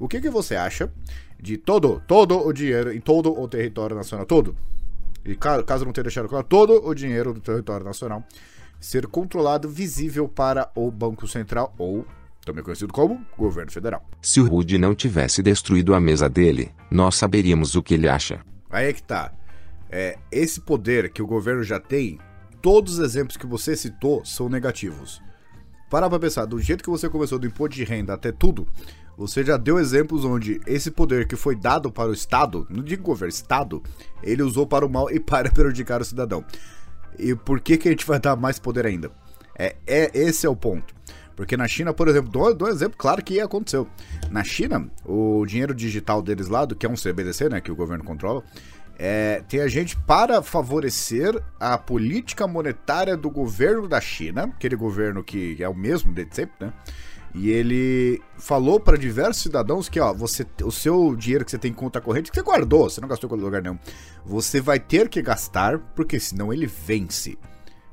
O 0.00 0.08
que 0.08 0.20
que 0.20 0.28
você 0.28 0.56
acha 0.56 0.92
de 1.38 1.56
todo, 1.56 2.02
todo 2.08 2.44
o 2.44 2.52
dinheiro 2.52 2.92
em 2.92 3.00
todo 3.00 3.32
o 3.32 3.46
território 3.46 3.94
nacional, 3.94 4.26
todo, 4.26 4.56
e 5.24 5.36
caso 5.36 5.84
não 5.84 5.92
tenha 5.92 6.04
deixado 6.04 6.28
claro, 6.28 6.44
todo 6.44 6.84
o 6.84 6.92
dinheiro 6.92 7.32
do 7.32 7.40
território 7.40 7.86
nacional 7.86 8.24
ser 8.80 9.06
controlado, 9.06 9.68
visível 9.68 10.26
para 10.26 10.70
o 10.74 10.90
Banco 10.90 11.28
Central 11.28 11.72
ou 11.78 12.04
também 12.44 12.64
conhecido 12.64 12.92
como 12.92 13.24
governo 13.36 13.70
federal. 13.70 14.04
Se 14.22 14.40
o 14.40 14.46
Rudy 14.46 14.78
não 14.78 14.94
tivesse 14.94 15.42
destruído 15.42 15.94
a 15.94 16.00
mesa 16.00 16.28
dele, 16.28 16.72
nós 16.90 17.14
saberíamos 17.14 17.74
o 17.74 17.82
que 17.82 17.94
ele 17.94 18.08
acha. 18.08 18.40
Aí 18.70 18.88
é 18.88 18.92
que 18.92 19.02
tá. 19.02 19.32
É, 19.90 20.18
esse 20.30 20.60
poder 20.60 21.10
que 21.10 21.22
o 21.22 21.26
governo 21.26 21.62
já 21.62 21.80
tem, 21.80 22.18
todos 22.62 22.94
os 22.94 22.98
exemplos 23.00 23.36
que 23.36 23.46
você 23.46 23.76
citou 23.76 24.24
são 24.24 24.48
negativos. 24.48 25.20
Para 25.90 26.08
pra 26.08 26.20
pensar, 26.20 26.44
do 26.44 26.60
jeito 26.60 26.84
que 26.84 26.90
você 26.90 27.08
começou 27.08 27.38
do 27.38 27.46
imposto 27.46 27.74
de 27.74 27.84
renda 27.84 28.14
até 28.14 28.30
tudo, 28.30 28.66
você 29.18 29.44
já 29.44 29.56
deu 29.56 29.78
exemplos 29.78 30.24
onde 30.24 30.60
esse 30.66 30.90
poder 30.90 31.26
que 31.26 31.34
foi 31.36 31.56
dado 31.56 31.90
para 31.90 32.08
o 32.08 32.12
Estado, 32.12 32.66
não 32.70 32.82
digo 32.82 33.02
governo, 33.02 33.28
Estado, 33.28 33.82
ele 34.22 34.42
usou 34.42 34.66
para 34.66 34.86
o 34.86 34.88
mal 34.88 35.10
e 35.10 35.18
para 35.18 35.50
prejudicar 35.52 36.00
o 36.00 36.04
cidadão. 36.04 36.44
E 37.18 37.34
por 37.34 37.60
que, 37.60 37.76
que 37.76 37.88
a 37.88 37.90
gente 37.90 38.06
vai 38.06 38.20
dar 38.20 38.36
mais 38.36 38.58
poder 38.58 38.86
ainda? 38.86 39.10
É, 39.58 39.76
é 39.86 40.10
Esse 40.14 40.46
é 40.46 40.48
o 40.48 40.56
ponto. 40.56 40.94
Porque 41.40 41.56
na 41.56 41.66
China, 41.66 41.94
por 41.94 42.06
exemplo, 42.06 42.30
dou, 42.30 42.54
dou 42.54 42.68
um 42.68 42.70
exemplo 42.70 42.98
claro 42.98 43.24
que 43.24 43.40
aconteceu. 43.40 43.88
Na 44.30 44.44
China, 44.44 44.90
o 45.06 45.42
dinheiro 45.46 45.74
digital 45.74 46.20
deles 46.20 46.48
lá, 46.48 46.66
que 46.66 46.84
é 46.84 46.88
um 46.88 46.94
CBDC, 46.94 47.48
né, 47.48 47.62
que 47.62 47.72
o 47.72 47.74
governo 47.74 48.04
controla, 48.04 48.44
é, 48.98 49.42
tem 49.48 49.62
a 49.62 49.66
gente 49.66 49.96
para 49.96 50.42
favorecer 50.42 51.42
a 51.58 51.78
política 51.78 52.46
monetária 52.46 53.16
do 53.16 53.30
governo 53.30 53.88
da 53.88 54.02
China, 54.02 54.52
aquele 54.54 54.76
governo 54.76 55.24
que 55.24 55.56
é 55.60 55.66
o 55.66 55.74
mesmo 55.74 56.12
de 56.12 56.28
sempre, 56.30 56.66
né? 56.66 56.74
E 57.34 57.48
ele 57.48 58.20
falou 58.36 58.78
para 58.78 58.98
diversos 58.98 59.42
cidadãos 59.42 59.88
que, 59.88 59.98
ó, 59.98 60.12
você, 60.12 60.46
o 60.62 60.70
seu 60.70 61.16
dinheiro 61.16 61.42
que 61.42 61.52
você 61.52 61.58
tem 61.58 61.70
em 61.70 61.74
conta 61.74 62.02
corrente, 62.02 62.30
que 62.30 62.36
você 62.36 62.42
guardou, 62.42 62.90
você 62.90 63.00
não 63.00 63.08
gastou 63.08 63.34
em 63.34 63.40
lugar 63.40 63.62
nenhum, 63.62 63.78
você 64.26 64.60
vai 64.60 64.78
ter 64.78 65.08
que 65.08 65.22
gastar, 65.22 65.78
porque 65.96 66.20
senão 66.20 66.52
ele 66.52 66.66
vence. 66.66 67.38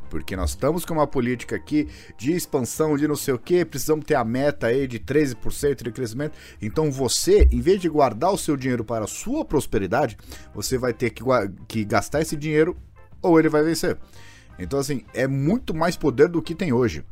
Porque 0.10 0.36
nós 0.36 0.52
estamos 0.52 0.86
com 0.86 0.93
uma 0.93 1.08
política 1.08 1.56
aqui 1.56 1.88
de 2.17 2.32
expansão, 2.34 2.98
de 2.98 3.08
não 3.08 3.15
sei 3.15 3.34
o 3.34 3.39
que, 3.39 3.65
precisamos 3.65 4.06
ter 4.06 4.15
a 4.15 4.24
meta 4.24 4.67
aí 4.67 4.88
de 4.88 5.00
13% 5.00 5.84
de 5.84 5.91
crescimento. 5.91 6.38
Então 6.62 6.91
você, 6.91 7.48
em 7.52 7.60
vez 7.60 7.82
de 7.82 7.89
guardar 7.89 8.32
o 8.32 8.38
seu 8.38 8.56
dinheiro 8.56 8.84
para 8.84 9.06
a 9.06 9.08
sua 9.08 9.43
prosperidade, 9.43 10.17
você 10.54 10.78
vai 10.78 10.93
ter 10.93 11.10
que, 11.10 11.24
que 11.67 11.86
gastar 11.86 12.22
esse 12.22 12.36
dinheiro 12.36 12.78
ou 13.22 13.39
ele 13.39 13.50
vai 13.50 13.63
vencer. 13.63 13.98
Então, 14.60 14.80
assim, 14.80 15.04
é 15.13 15.28
muito 15.28 15.74
mais 15.74 15.96
poder 15.96 16.28
do 16.28 16.41
que 16.41 16.56
tem 16.56 16.74
hoje. 16.74 17.04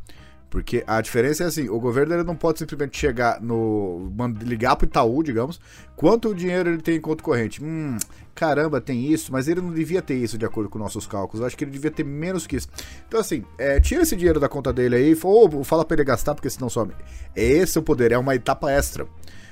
Porque 0.56 0.86
a 0.88 1.02
diferença 1.02 1.44
é 1.44 1.48
assim, 1.48 1.68
o 1.68 1.78
governo 1.82 2.14
ele 2.14 2.24
não 2.24 2.34
pode 2.34 2.60
simplesmente 2.60 2.98
chegar 2.98 3.42
no. 3.42 4.10
ligar 4.42 4.78
pro 4.78 4.88
Itaú, 4.88 5.22
digamos, 5.22 5.60
quanto 5.98 6.34
dinheiro 6.34 6.70
ele 6.70 6.82
tem 6.82 6.96
em 6.96 7.02
conta 7.02 7.22
corrente. 7.22 7.62
Hum, 7.62 7.98
caramba, 8.34 8.80
tem 8.80 9.12
isso, 9.12 9.34
mas 9.34 9.50
ele 9.50 9.60
não 9.60 9.74
devia 9.74 10.02
ter 10.02 10.16
isso 10.16 10.38
de 10.38 10.46
acordo 10.46 10.70
com 10.70 10.80
nossos 10.80 11.06
cálculos. 11.06 11.42
Eu 11.42 11.48
acho 11.48 11.58
que 11.58 11.66
ele 11.66 11.72
devia 11.72 11.92
ter 11.92 12.06
menos 12.06 12.48
que 12.48 12.56
isso. 12.56 12.70
Então, 13.06 13.20
assim, 13.20 13.44
é, 13.58 13.82
tira 13.82 14.04
esse 14.04 14.16
dinheiro 14.16 14.40
da 14.40 14.48
conta 14.48 14.72
dele 14.72 14.96
aí, 14.96 15.18
ou 15.24 15.62
fala 15.66 15.84
pra 15.84 15.96
ele 15.96 16.06
gastar, 16.06 16.34
porque 16.34 16.50
senão 16.50 16.70
some. 16.70 16.94
Esse 17.36 17.78
é 17.78 17.82
o 17.82 17.84
poder, 17.84 18.14
é 18.14 18.18
uma 18.18 18.34
etapa 18.34 18.72
extra. 18.72 19.06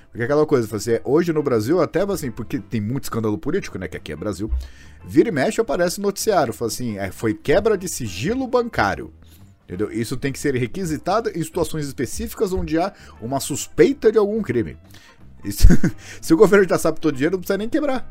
Porque 0.09 0.21
é 0.21 0.23
aquela 0.23 0.45
coisa, 0.45 0.73
assim, 0.73 0.91
hoje 1.03 1.33
no 1.33 1.43
Brasil, 1.43 1.81
até 1.81 2.03
assim, 2.03 2.31
porque 2.31 2.59
tem 2.59 2.79
muito 2.79 3.03
escândalo 3.03 3.37
político, 3.37 3.77
né? 3.77 3.89
Que 3.89 3.97
aqui 3.97 4.13
é 4.13 4.15
Brasil. 4.15 4.49
Vira 5.05 5.27
e 5.27 5.33
mexe 5.33 5.59
aparece 5.59 5.99
no 5.99 6.07
noticiário. 6.07 6.53
Fala 6.53 6.71
assim, 6.71 6.97
é, 6.97 7.11
foi 7.11 7.33
quebra 7.33 7.77
de 7.77 7.89
sigilo 7.89 8.47
bancário. 8.47 9.11
Entendeu? 9.65 9.91
Isso 9.91 10.17
tem 10.17 10.31
que 10.31 10.39
ser 10.39 10.55
requisitado 10.55 11.29
em 11.29 11.41
situações 11.41 11.87
específicas 11.87 12.51
onde 12.51 12.77
há 12.77 12.91
uma 13.21 13.39
suspeita 13.39 14.11
de 14.11 14.17
algum 14.17 14.41
crime. 14.41 14.77
Isso, 15.43 15.65
se 16.21 16.33
o 16.33 16.37
governo 16.37 16.67
já 16.67 16.77
sabe 16.77 16.99
todo 16.99 17.15
dinheiro, 17.15 17.35
não 17.35 17.39
precisa 17.39 17.57
nem 17.57 17.69
quebrar. 17.69 18.09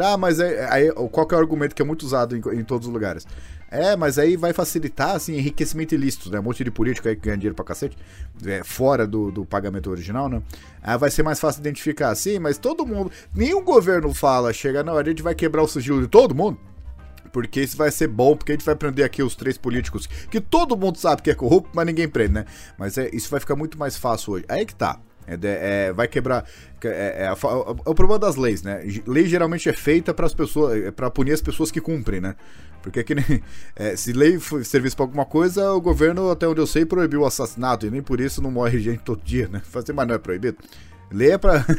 Ah, 0.00 0.16
mas 0.16 0.40
é, 0.40 0.66
aí, 0.70 0.90
qual 0.92 1.28
é 1.30 1.34
o 1.34 1.38
argumento 1.38 1.74
que 1.74 1.82
é 1.82 1.84
muito 1.84 2.04
usado 2.04 2.34
em, 2.36 2.40
em, 2.58 2.64
todos 2.64 2.86
os 2.86 2.92
lugares? 2.92 3.26
É, 3.70 3.96
mas 3.96 4.18
aí 4.18 4.36
vai 4.36 4.52
facilitar, 4.52 5.10
assim, 5.10 5.34
enriquecimento 5.34 5.94
ilícito, 5.94 6.30
né? 6.30 6.40
Um 6.40 6.42
monte 6.42 6.64
de 6.64 6.70
político 6.70 7.08
aí 7.08 7.16
que 7.16 7.22
ganha 7.22 7.36
dinheiro 7.36 7.54
pra 7.54 7.64
cacete, 7.64 7.96
é, 8.46 8.62
fora 8.64 9.06
do, 9.06 9.30
do 9.30 9.44
pagamento 9.44 9.90
original, 9.90 10.28
né? 10.28 10.42
Aí 10.82 10.96
vai 10.96 11.10
ser 11.10 11.22
mais 11.22 11.38
fácil 11.38 11.60
identificar, 11.60 12.10
assim, 12.10 12.38
mas 12.38 12.56
todo 12.56 12.86
mundo, 12.86 13.10
nenhum 13.34 13.62
governo 13.62 14.12
fala, 14.14 14.52
chega, 14.52 14.82
não, 14.82 14.96
a 14.96 15.04
gente 15.04 15.22
vai 15.22 15.34
quebrar 15.34 15.62
o 15.62 15.68
sigilo 15.68 16.00
de 16.00 16.08
todo 16.08 16.34
mundo 16.34 16.58
porque 17.34 17.60
isso 17.60 17.76
vai 17.76 17.90
ser 17.90 18.06
bom, 18.06 18.36
porque 18.36 18.52
a 18.52 18.54
gente 18.54 18.64
vai 18.64 18.76
prender 18.76 19.04
aqui 19.04 19.20
os 19.20 19.34
três 19.34 19.58
políticos 19.58 20.06
que 20.30 20.40
todo 20.40 20.76
mundo 20.76 20.98
sabe 20.98 21.20
que 21.20 21.28
é 21.28 21.34
corrupto, 21.34 21.68
mas 21.74 21.84
ninguém 21.84 22.08
prende, 22.08 22.34
né? 22.34 22.44
Mas 22.78 22.96
é, 22.96 23.10
isso 23.12 23.28
vai 23.28 23.40
ficar 23.40 23.56
muito 23.56 23.76
mais 23.76 23.96
fácil 23.96 24.34
hoje. 24.34 24.44
Aí 24.48 24.64
que 24.64 24.72
tá. 24.72 25.00
É, 25.26 25.36
é, 25.42 25.92
vai 25.92 26.06
quebrar. 26.06 26.48
É, 26.84 26.88
é, 26.88 27.24
é, 27.24 27.32
o 27.32 27.94
problema 27.94 28.20
das 28.20 28.36
leis, 28.36 28.62
né? 28.62 28.84
Lei 29.04 29.26
geralmente 29.26 29.68
é 29.68 29.72
feita 29.72 30.14
para 30.14 30.26
as 30.26 30.34
pessoas, 30.34 30.80
é, 30.80 30.90
para 30.92 31.10
punir 31.10 31.32
as 31.32 31.42
pessoas 31.42 31.72
que 31.72 31.80
cumprem, 31.80 32.20
né? 32.20 32.36
Porque 32.80 33.02
que 33.02 33.16
nem, 33.16 33.42
é, 33.74 33.96
se 33.96 34.12
lei 34.12 34.38
servisse 34.62 34.94
para 34.94 35.04
alguma 35.04 35.24
coisa, 35.24 35.72
o 35.72 35.80
governo, 35.80 36.30
até 36.30 36.46
onde 36.46 36.60
eu 36.60 36.68
sei, 36.68 36.84
proibiu 36.84 37.22
o 37.22 37.26
assassinato 37.26 37.84
e 37.84 37.90
nem 37.90 38.02
por 38.02 38.20
isso 38.20 38.40
não 38.40 38.52
morre 38.52 38.78
gente 38.80 39.00
todo 39.00 39.20
dia, 39.24 39.48
né? 39.48 39.60
Fazer, 39.64 39.92
mas 39.92 40.06
não 40.06 40.14
é 40.14 40.18
proibido. 40.18 40.58
Lei 41.10 41.32
é 41.32 41.38
para 41.38 41.66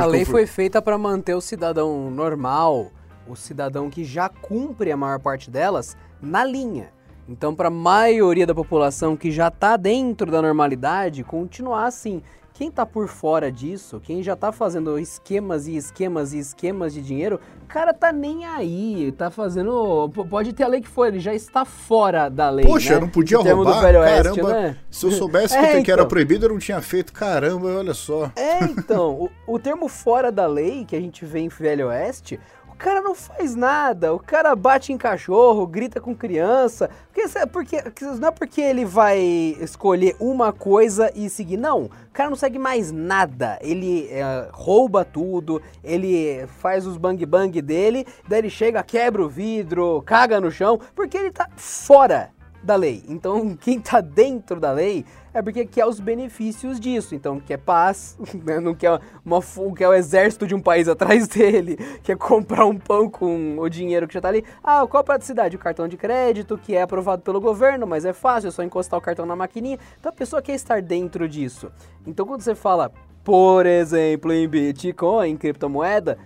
a 0.00 0.06
lei 0.06 0.24
foi 0.24 0.46
feita 0.46 0.80
para 0.80 0.96
manter 0.96 1.34
o 1.34 1.40
cidadão 1.40 2.08
normal, 2.08 2.92
o 3.28 3.36
cidadão 3.36 3.90
que 3.90 4.04
já 4.04 4.28
cumpre 4.28 4.90
a 4.92 4.96
maior 4.96 5.18
parte 5.18 5.50
delas 5.50 5.96
na 6.20 6.44
linha. 6.44 6.90
Então, 7.28 7.54
para 7.54 7.68
a 7.68 7.70
maioria 7.70 8.46
da 8.46 8.54
população 8.54 9.16
que 9.16 9.30
já 9.30 9.48
está 9.48 9.76
dentro 9.76 10.30
da 10.30 10.40
normalidade, 10.40 11.24
continuar 11.24 11.86
assim. 11.86 12.22
Quem 12.54 12.68
está 12.68 12.86
por 12.86 13.06
fora 13.06 13.52
disso, 13.52 14.00
quem 14.02 14.22
já 14.22 14.32
está 14.32 14.50
fazendo 14.50 14.98
esquemas 14.98 15.66
e 15.66 15.76
esquemas 15.76 16.32
e 16.32 16.38
esquemas 16.38 16.94
de 16.94 17.02
dinheiro, 17.02 17.38
cara 17.66 17.92
tá 17.92 18.10
nem 18.10 18.46
aí, 18.46 19.12
tá 19.12 19.30
fazendo, 19.30 20.08
pode 20.30 20.54
ter 20.54 20.64
a 20.64 20.68
lei 20.68 20.80
que 20.80 20.88
for, 20.88 21.06
ele 21.08 21.20
já 21.20 21.34
está 21.34 21.66
fora 21.66 22.30
da 22.30 22.48
lei, 22.48 22.64
Poxa, 22.64 22.90
né? 22.90 22.96
eu 22.96 23.00
não 23.02 23.08
podia 23.10 23.36
roubar, 23.36 23.94
Oeste, 23.96 24.40
caramba, 24.40 24.52
né? 24.52 24.76
se 24.90 25.04
eu 25.04 25.10
soubesse 25.10 25.54
é, 25.58 25.72
que, 25.72 25.78
então. 25.80 25.92
era 25.92 26.06
proibido, 26.06 26.46
eu 26.46 26.50
não 26.50 26.58
tinha 26.58 26.80
feito, 26.80 27.12
caramba, 27.12 27.68
olha 27.76 27.92
só. 27.92 28.32
É, 28.36 28.64
então, 28.64 29.28
o, 29.46 29.54
o 29.54 29.58
termo 29.58 29.86
fora 29.88 30.32
da 30.32 30.46
lei, 30.46 30.86
que 30.86 30.96
a 30.96 31.00
gente 31.00 31.26
vê 31.26 31.40
em 31.40 31.48
Velho 31.48 31.88
Oeste, 31.88 32.40
cara 32.76 33.00
não 33.00 33.14
faz 33.14 33.54
nada, 33.54 34.12
o 34.14 34.18
cara 34.18 34.54
bate 34.54 34.92
em 34.92 34.98
cachorro, 34.98 35.66
grita 35.66 36.00
com 36.00 36.14
criança. 36.14 36.90
Porque, 37.12 37.82
porque, 37.82 38.04
não 38.04 38.28
é 38.28 38.30
porque 38.30 38.60
ele 38.60 38.84
vai 38.84 39.18
escolher 39.60 40.14
uma 40.20 40.52
coisa 40.52 41.10
e 41.14 41.30
seguir, 41.30 41.56
não. 41.56 41.84
O 41.84 41.90
cara 42.12 42.28
não 42.28 42.36
segue 42.36 42.58
mais 42.58 42.92
nada. 42.92 43.58
Ele 43.62 44.08
é, 44.10 44.48
rouba 44.52 45.04
tudo, 45.04 45.60
ele 45.82 46.46
faz 46.58 46.86
os 46.86 46.96
bang 46.96 47.24
bang 47.24 47.62
dele, 47.62 48.06
daí 48.28 48.40
ele 48.40 48.50
chega, 48.50 48.82
quebra 48.82 49.22
o 49.22 49.28
vidro, 49.28 50.02
caga 50.04 50.40
no 50.40 50.50
chão, 50.50 50.78
porque 50.94 51.16
ele 51.16 51.30
tá 51.30 51.48
fora 51.56 52.30
da 52.62 52.74
lei. 52.74 53.04
Então, 53.08 53.56
quem 53.60 53.80
tá 53.80 54.00
dentro 54.00 54.60
da 54.60 54.72
lei 54.72 55.04
é 55.36 55.42
porque 55.42 55.66
quer 55.66 55.84
os 55.84 56.00
benefícios 56.00 56.80
disso. 56.80 57.14
Então, 57.14 57.38
quer 57.38 57.58
paz, 57.58 58.16
né? 58.42 58.58
não 58.58 58.74
quer, 58.74 58.98
uma, 59.22 59.40
quer 59.76 59.86
o 59.86 59.92
exército 59.92 60.46
de 60.46 60.54
um 60.54 60.60
país 60.60 60.88
atrás 60.88 61.28
dele, 61.28 61.76
quer 62.02 62.16
comprar 62.16 62.64
um 62.64 62.78
pão 62.78 63.10
com 63.10 63.58
o 63.58 63.68
dinheiro 63.68 64.08
que 64.08 64.14
já 64.14 64.20
tá 64.20 64.28
ali. 64.28 64.42
Ah, 64.64 64.86
qual 64.86 65.02
a 65.02 65.04
praticidade? 65.04 65.54
O 65.54 65.58
cartão 65.58 65.86
de 65.86 65.98
crédito, 65.98 66.56
que 66.56 66.74
é 66.74 66.80
aprovado 66.80 67.20
pelo 67.20 67.38
governo, 67.38 67.86
mas 67.86 68.06
é 68.06 68.14
fácil, 68.14 68.48
é 68.48 68.50
só 68.50 68.62
encostar 68.62 68.98
o 68.98 69.02
cartão 69.02 69.26
na 69.26 69.36
maquininha. 69.36 69.78
Então, 70.00 70.10
a 70.10 70.14
pessoa 70.14 70.40
quer 70.40 70.54
estar 70.54 70.80
dentro 70.80 71.28
disso. 71.28 71.70
Então, 72.06 72.24
quando 72.24 72.40
você 72.40 72.54
fala, 72.54 72.90
por 73.22 73.66
exemplo, 73.66 74.32
em 74.32 74.48
Bitcoin, 74.48 75.28
em 75.28 75.36
criptomoeda, 75.36 76.16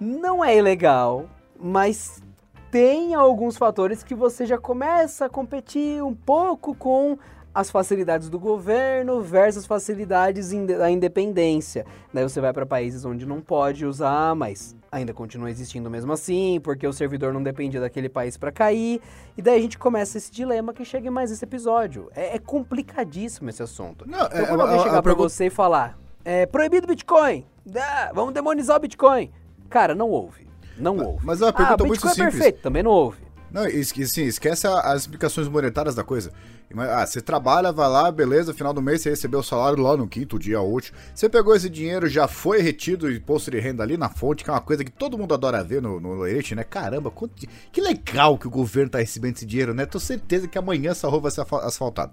não 0.00 0.42
é 0.42 0.56
ilegal, 0.56 1.26
mas 1.60 2.22
tem 2.70 3.14
alguns 3.14 3.58
fatores 3.58 4.02
que 4.02 4.14
você 4.14 4.46
já 4.46 4.56
começa 4.56 5.26
a 5.26 5.28
competir 5.28 6.02
um 6.02 6.14
pouco 6.14 6.74
com 6.74 7.18
as 7.54 7.70
facilidades 7.70 8.28
do 8.28 8.38
governo 8.38 9.22
versus 9.22 9.64
facilidades 9.64 10.50
da 10.50 10.90
independência. 10.90 11.86
Daí 12.12 12.24
você 12.24 12.40
vai 12.40 12.52
para 12.52 12.66
países 12.66 13.04
onde 13.04 13.24
não 13.24 13.40
pode 13.40 13.86
usar, 13.86 14.34
mas 14.34 14.74
ainda 14.90 15.14
continua 15.14 15.50
existindo 15.50 15.88
mesmo 15.88 16.12
assim, 16.12 16.60
porque 16.62 16.86
o 16.86 16.92
servidor 16.92 17.32
não 17.32 17.42
depende 17.42 17.78
daquele 17.78 18.08
país 18.08 18.36
para 18.36 18.50
cair. 18.50 19.00
E 19.36 19.42
daí 19.42 19.58
a 19.58 19.62
gente 19.62 19.78
começa 19.78 20.18
esse 20.18 20.32
dilema 20.32 20.74
que 20.74 20.84
chega 20.84 21.06
em 21.06 21.10
mais 21.10 21.30
esse 21.30 21.44
episódio. 21.44 22.10
É, 22.14 22.34
é 22.34 22.38
complicadíssimo 22.38 23.48
esse 23.48 23.62
assunto. 23.62 24.04
Não, 24.08 24.26
então, 24.26 24.40
é, 24.40 24.46
quando 24.46 24.60
alguém 24.60 24.80
chegar 24.80 25.02
para 25.02 25.14
você 25.14 25.46
e 25.46 25.50
falar, 25.50 25.96
é 26.24 26.46
proibido 26.46 26.88
Bitcoin, 26.88 27.46
ah, 27.76 28.10
vamos 28.12 28.34
demonizar 28.34 28.76
o 28.76 28.80
Bitcoin. 28.80 29.30
Cara, 29.70 29.94
não 29.94 30.10
ouve. 30.10 30.48
Não 30.76 30.96
mas, 30.96 31.06
houve. 31.06 31.26
Mas 31.26 31.40
é 31.40 31.44
uma 31.44 31.52
pergunta 31.52 31.84
ah, 31.84 31.86
muito 31.86 32.00
Bitcoin 32.00 32.10
é 32.10 32.14
simples. 32.14 32.34
é 32.34 32.38
perfeito, 32.38 32.62
também 32.62 32.82
não 32.82 32.90
houve. 32.90 33.24
Não, 33.54 33.66
esquece 33.68 34.32
as 34.66 35.02
explicações 35.02 35.46
monetárias 35.46 35.94
da 35.94 36.02
coisa. 36.02 36.32
Ah, 36.76 37.06
você 37.06 37.20
trabalha, 37.20 37.72
vai 37.72 37.88
lá, 37.88 38.10
beleza, 38.10 38.52
final 38.52 38.72
do 38.72 38.82
mês 38.82 39.02
você 39.02 39.10
recebeu 39.10 39.40
o 39.40 39.42
salário 39.42 39.82
lá 39.82 39.96
no 39.96 40.08
quinto 40.08 40.38
dia 40.38 40.60
útil. 40.60 40.94
Você 41.14 41.28
pegou 41.28 41.54
esse 41.54 41.68
dinheiro, 41.70 42.08
já 42.08 42.26
foi 42.26 42.60
retido 42.60 43.10
imposto 43.10 43.50
de 43.50 43.58
renda 43.58 43.82
ali 43.82 43.96
na 43.96 44.08
fonte, 44.08 44.42
que 44.42 44.50
é 44.50 44.52
uma 44.52 44.60
coisa 44.60 44.84
que 44.84 44.90
todo 44.90 45.16
mundo 45.18 45.34
adora 45.34 45.62
ver 45.62 45.80
no, 45.80 46.00
no 46.00 46.14
leite, 46.14 46.54
né? 46.54 46.64
Caramba, 46.64 47.10
quanto, 47.10 47.34
que 47.70 47.80
legal 47.80 48.36
que 48.38 48.46
o 48.46 48.50
governo 48.50 48.90
tá 48.90 48.98
recebendo 48.98 49.36
esse 49.36 49.46
dinheiro, 49.46 49.74
né? 49.74 49.86
Tô 49.86 50.00
certeza 50.00 50.48
que 50.48 50.58
amanhã 50.58 50.90
essa 50.90 51.08
rua 51.08 51.20
vai 51.20 51.30
ser 51.30 51.44
asfaltada. 51.62 52.12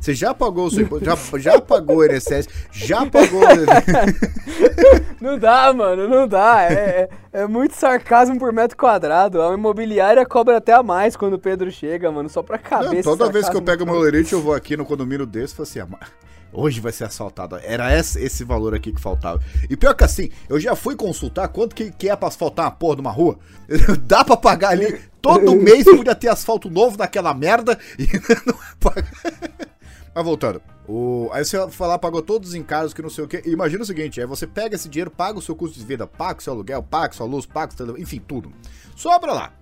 Você 0.00 0.14
já 0.14 0.34
pagou 0.34 0.66
o 0.66 0.70
seu 0.70 0.82
imposto, 0.82 1.04
já, 1.04 1.38
já 1.38 1.60
pagou 1.60 1.98
o 1.98 2.04
INSS, 2.04 2.46
já 2.70 3.06
pagou. 3.06 3.40
não 5.18 5.38
dá, 5.38 5.72
mano, 5.72 6.06
não 6.06 6.28
dá. 6.28 6.64
É, 6.64 6.74
é, 6.74 7.08
é, 7.32 7.46
muito 7.46 7.74
sarcasmo 7.74 8.38
por 8.38 8.52
metro 8.52 8.76
quadrado. 8.76 9.40
A 9.40 9.54
imobiliária 9.54 10.26
cobra 10.26 10.58
até 10.58 10.74
a 10.74 10.82
mais 10.82 11.16
quando 11.16 11.34
o 11.34 11.38
Pedro 11.38 11.70
chega, 11.70 12.12
mano, 12.12 12.28
só 12.28 12.42
pra 12.42 12.58
cabeça. 12.58 13.02
Toda 13.02 13.32
vez 13.32 13.48
que 13.48 13.56
eu 13.56 13.62
pego 13.62 13.86
meu 13.86 13.93
lerite, 13.98 14.32
eu 14.32 14.42
vou 14.42 14.54
aqui 14.54 14.76
no 14.76 14.84
condomínio 14.84 15.26
desse 15.26 15.52
e 15.52 15.56
falo 15.56 15.68
assim, 15.68 15.80
ah, 15.80 16.06
hoje 16.52 16.80
vai 16.80 16.92
ser 16.92 17.04
asfaltado. 17.04 17.56
Era 17.56 17.96
esse, 17.96 18.20
esse 18.20 18.44
valor 18.44 18.74
aqui 18.74 18.92
que 18.92 19.00
faltava. 19.00 19.42
E 19.68 19.76
pior 19.76 19.94
que 19.94 20.04
assim, 20.04 20.30
eu 20.48 20.58
já 20.58 20.74
fui 20.76 20.94
consultar 20.96 21.48
quanto 21.48 21.74
que, 21.74 21.90
que 21.90 22.08
é 22.08 22.16
pra 22.16 22.28
asfaltar 22.28 22.66
uma 22.66 22.70
porra 22.70 22.96
de 22.96 23.00
uma 23.00 23.10
rua. 23.10 23.38
Dá 24.02 24.24
pra 24.24 24.36
pagar 24.36 24.70
ali. 24.70 25.00
Todo 25.20 25.54
mês 25.56 25.84
podia 25.84 26.14
ter 26.14 26.28
asfalto 26.28 26.70
novo 26.70 26.96
naquela 26.96 27.34
merda 27.34 27.78
e 27.98 28.06
não 28.46 28.92
é. 28.96 29.74
Mas 30.14 30.24
voltando. 30.24 30.62
O... 30.86 31.28
Aí 31.32 31.44
você 31.44 31.58
lá, 31.58 31.98
pagou 31.98 32.22
todos 32.22 32.50
os 32.50 32.54
encargos 32.54 32.94
que 32.94 33.02
não 33.02 33.10
sei 33.10 33.24
o 33.24 33.28
que. 33.28 33.42
Imagina 33.46 33.82
o 33.82 33.86
seguinte: 33.86 34.20
aí 34.20 34.26
você 34.26 34.46
pega 34.46 34.76
esse 34.76 34.88
dinheiro, 34.88 35.10
paga 35.10 35.38
o 35.38 35.42
seu 35.42 35.56
custo 35.56 35.78
de 35.78 35.84
vida, 35.84 36.06
paga 36.06 36.38
o 36.38 36.42
seu 36.42 36.52
aluguel, 36.52 36.82
paga 36.82 37.12
sua 37.12 37.26
luz, 37.26 37.46
paga 37.46 37.72
o 37.72 37.76
seu... 37.76 37.98
enfim, 37.98 38.20
tudo. 38.20 38.52
Sobra 38.94 39.32
lá. 39.32 39.52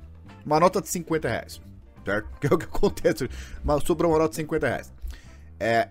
Uma 0.44 0.60
nota 0.60 0.82
de 0.82 0.88
50 0.88 1.28
reais. 1.28 1.60
Certo? 2.04 2.28
Que 2.40 2.46
é 2.46 2.54
o 2.54 2.58
que 2.58 2.66
acontece. 2.66 3.28
Mas 3.64 3.82
sobrou 3.84 4.10
uma 4.10 4.18
nota 4.18 4.30
de 4.30 4.36
50 4.36 4.66
reais. 4.66 4.92
É. 5.58 5.88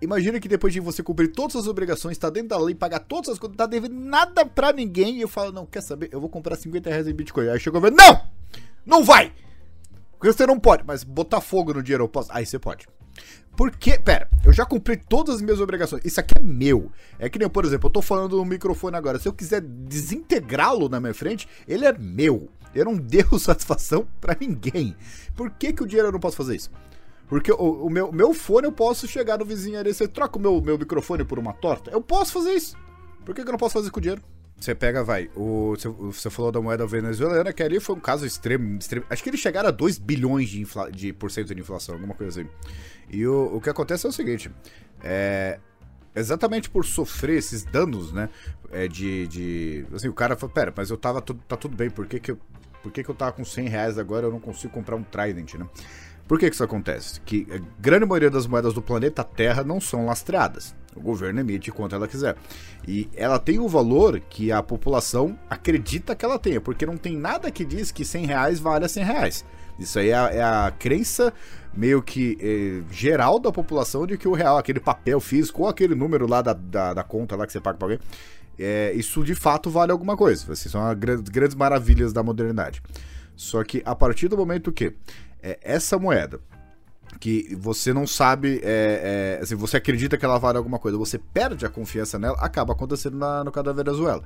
Imagina 0.00 0.40
que 0.40 0.48
depois 0.48 0.72
de 0.72 0.80
você 0.80 1.02
cumprir 1.02 1.32
todas 1.32 1.54
as 1.54 1.68
obrigações, 1.68 2.18
tá 2.18 2.28
dentro 2.28 2.48
da 2.48 2.58
lei, 2.58 2.74
pagar 2.74 2.98
todas 2.98 3.30
as 3.30 3.38
coisas, 3.38 3.56
tá 3.56 3.66
devendo 3.66 3.94
nada 3.94 4.44
pra 4.44 4.72
ninguém, 4.72 5.18
e 5.18 5.20
eu 5.20 5.28
falo, 5.28 5.52
não, 5.52 5.64
quer 5.64 5.80
saber? 5.80 6.08
Eu 6.10 6.20
vou 6.20 6.28
comprar 6.28 6.56
50 6.56 6.90
reais 6.90 7.06
em 7.06 7.14
Bitcoin. 7.14 7.48
Aí 7.48 7.60
chegou 7.60 7.80
ver, 7.80 7.92
não! 7.92 8.20
Não 8.84 9.04
vai! 9.04 9.32
Porque 10.18 10.32
você 10.32 10.44
não 10.46 10.58
pode, 10.58 10.84
mas 10.84 11.04
botar 11.04 11.40
fogo 11.40 11.74
no 11.74 11.82
dinheiro 11.82 12.04
eu 12.04 12.08
posso. 12.08 12.30
Aí 12.32 12.44
você 12.44 12.58
pode. 12.58 12.86
Porque, 13.56 13.98
pera, 13.98 14.28
eu 14.44 14.52
já 14.52 14.64
cumpri 14.64 14.96
todas 14.96 15.36
as 15.36 15.42
minhas 15.42 15.60
obrigações. 15.60 16.04
Isso 16.04 16.18
aqui 16.18 16.34
é 16.38 16.42
meu. 16.42 16.90
É 17.18 17.28
que 17.28 17.38
nem, 17.38 17.48
por 17.48 17.64
exemplo, 17.64 17.88
eu 17.88 17.92
tô 17.92 18.00
falando 18.00 18.36
no 18.36 18.44
microfone 18.44 18.96
agora. 18.96 19.18
Se 19.18 19.28
eu 19.28 19.32
quiser 19.32 19.60
desintegrá-lo 19.60 20.88
na 20.88 21.00
minha 21.00 21.14
frente, 21.14 21.48
ele 21.68 21.84
é 21.84 21.92
meu. 21.92 22.48
Eu 22.74 22.84
não 22.84 22.96
devo 22.96 23.38
satisfação 23.40 24.06
para 24.20 24.36
ninguém. 24.40 24.96
Por 25.36 25.50
que, 25.50 25.72
que 25.72 25.82
o 25.82 25.86
dinheiro 25.86 26.08
eu 26.08 26.12
não 26.12 26.20
posso 26.20 26.36
fazer 26.36 26.56
isso? 26.56 26.70
Porque 27.28 27.50
o, 27.50 27.86
o 27.86 27.90
meu, 27.90 28.12
meu 28.12 28.34
fone 28.34 28.66
eu 28.66 28.72
posso 28.72 29.08
chegar 29.08 29.38
no 29.38 29.44
vizinho 29.44 29.78
ali, 29.78 29.94
você 29.94 30.06
troca 30.06 30.38
o 30.38 30.40
meu, 30.40 30.60
meu 30.60 30.78
microfone 30.78 31.24
por 31.24 31.38
uma 31.38 31.52
torta? 31.52 31.90
Eu 31.90 32.02
posso 32.02 32.32
fazer 32.32 32.52
isso. 32.52 32.76
Por 33.24 33.34
que, 33.34 33.42
que 33.42 33.48
eu 33.48 33.52
não 33.52 33.58
posso 33.58 33.72
fazer 33.72 33.90
com 33.90 33.98
o 33.98 34.02
dinheiro? 34.02 34.22
Você 34.62 34.76
pega, 34.76 35.02
vai, 35.02 35.28
o, 35.34 35.74
você 36.12 36.30
falou 36.30 36.52
da 36.52 36.60
moeda 36.60 36.86
venezuelana, 36.86 37.52
que 37.52 37.64
ali 37.64 37.80
foi 37.80 37.96
um 37.96 38.00
caso 38.00 38.24
extremo, 38.24 38.78
extremo 38.78 39.04
acho 39.10 39.20
que 39.20 39.28
eles 39.28 39.40
chegaram 39.40 39.68
a 39.68 39.72
2 39.72 39.98
bilhões 39.98 40.48
de, 40.48 40.60
infla, 40.60 40.88
de 40.88 41.12
por 41.12 41.32
cento 41.32 41.52
de 41.52 41.60
inflação, 41.60 41.96
alguma 41.96 42.14
coisa 42.14 42.42
assim. 42.42 42.50
E 43.10 43.26
o, 43.26 43.56
o 43.56 43.60
que 43.60 43.68
acontece 43.68 44.06
é 44.06 44.08
o 44.08 44.12
seguinte, 44.12 44.52
é, 45.02 45.58
exatamente 46.14 46.70
por 46.70 46.84
sofrer 46.84 47.38
esses 47.38 47.64
danos, 47.64 48.12
né, 48.12 48.28
é 48.70 48.86
de, 48.86 49.26
de, 49.26 49.86
assim, 49.92 50.06
o 50.06 50.14
cara 50.14 50.36
falou, 50.36 50.54
pera, 50.54 50.72
mas 50.76 50.90
eu 50.90 50.96
tava, 50.96 51.20
tá 51.20 51.56
tudo 51.56 51.76
bem, 51.76 51.90
por 51.90 52.06
que 52.06 52.20
que 52.20 52.30
eu, 52.30 52.38
por 52.82 52.92
que 52.92 53.02
que 53.02 53.10
eu 53.10 53.14
tava 53.14 53.32
com 53.32 53.44
100 53.44 53.68
reais 53.68 53.98
agora 53.98 54.26
eu 54.26 54.30
não 54.30 54.40
consigo 54.40 54.72
comprar 54.72 54.96
um 54.96 55.02
Trident, 55.02 55.54
né? 55.54 55.66
Por 56.26 56.38
que, 56.38 56.48
que 56.48 56.54
isso 56.54 56.64
acontece? 56.64 57.20
Que 57.20 57.46
a 57.50 57.60
grande 57.80 58.06
maioria 58.06 58.30
das 58.30 58.46
moedas 58.46 58.72
do 58.72 58.80
planeta 58.80 59.22
Terra 59.22 59.62
não 59.62 59.80
são 59.80 60.06
lastreadas. 60.06 60.74
O 60.94 61.00
governo 61.00 61.40
emite 61.40 61.70
quanto 61.70 61.94
ela 61.94 62.08
quiser. 62.08 62.36
E 62.86 63.08
ela 63.14 63.38
tem 63.38 63.58
o 63.58 63.68
valor 63.68 64.20
que 64.20 64.52
a 64.52 64.62
população 64.62 65.38
acredita 65.50 66.14
que 66.14 66.24
ela 66.24 66.38
tenha, 66.38 66.60
porque 66.60 66.86
não 66.86 66.96
tem 66.96 67.16
nada 67.16 67.50
que 67.50 67.64
diz 67.64 67.90
que 67.90 68.04
100 68.04 68.26
reais 68.26 68.60
vale 68.60 68.84
a 68.84 68.88
100 68.88 69.04
reais. 69.04 69.44
Isso 69.78 69.98
aí 69.98 70.10
é 70.10 70.14
a, 70.14 70.28
é 70.28 70.42
a 70.42 70.72
crença 70.78 71.32
meio 71.74 72.02
que 72.02 72.38
eh, 72.40 72.82
geral 72.92 73.38
da 73.38 73.50
população 73.50 74.06
de 74.06 74.16
que 74.18 74.28
o 74.28 74.32
real, 74.32 74.58
aquele 74.58 74.80
papel 74.80 75.18
físico 75.20 75.62
ou 75.62 75.68
aquele 75.68 75.94
número 75.94 76.26
lá 76.26 76.42
da, 76.42 76.52
da, 76.52 76.94
da 76.94 77.02
conta 77.02 77.34
lá 77.34 77.46
que 77.46 77.52
você 77.52 77.60
paga 77.60 77.78
pra 77.78 77.86
alguém, 77.86 77.98
é, 78.62 78.92
isso 78.94 79.24
de 79.24 79.34
fato 79.34 79.70
vale 79.70 79.92
alguma 79.92 80.16
coisa. 80.16 80.52
Assim, 80.52 80.68
são 80.68 80.84
as 80.86 80.96
grandes 80.96 81.54
maravilhas 81.54 82.12
da 82.12 82.22
modernidade. 82.22 82.82
Só 83.36 83.62
que 83.64 83.82
a 83.84 83.94
partir 83.94 84.28
do 84.28 84.36
momento 84.36 84.70
que 84.72 84.94
é, 85.42 85.58
essa 85.62 85.98
moeda 85.98 86.40
que 87.20 87.54
você 87.58 87.92
não 87.92 88.06
sabe, 88.06 88.60
é, 88.62 89.38
é, 89.38 89.42
assim, 89.42 89.54
você 89.54 89.76
acredita 89.76 90.16
que 90.16 90.24
ela 90.24 90.38
vale 90.38 90.58
alguma 90.58 90.78
coisa, 90.78 90.96
você 90.96 91.18
perde 91.18 91.66
a 91.66 91.68
confiança 91.68 92.18
nela, 92.18 92.36
acaba 92.40 92.72
acontecendo 92.72 93.16
na, 93.16 93.44
no 93.44 93.52
caso 93.52 93.66
da 93.66 93.72
Venezuela. 93.72 94.22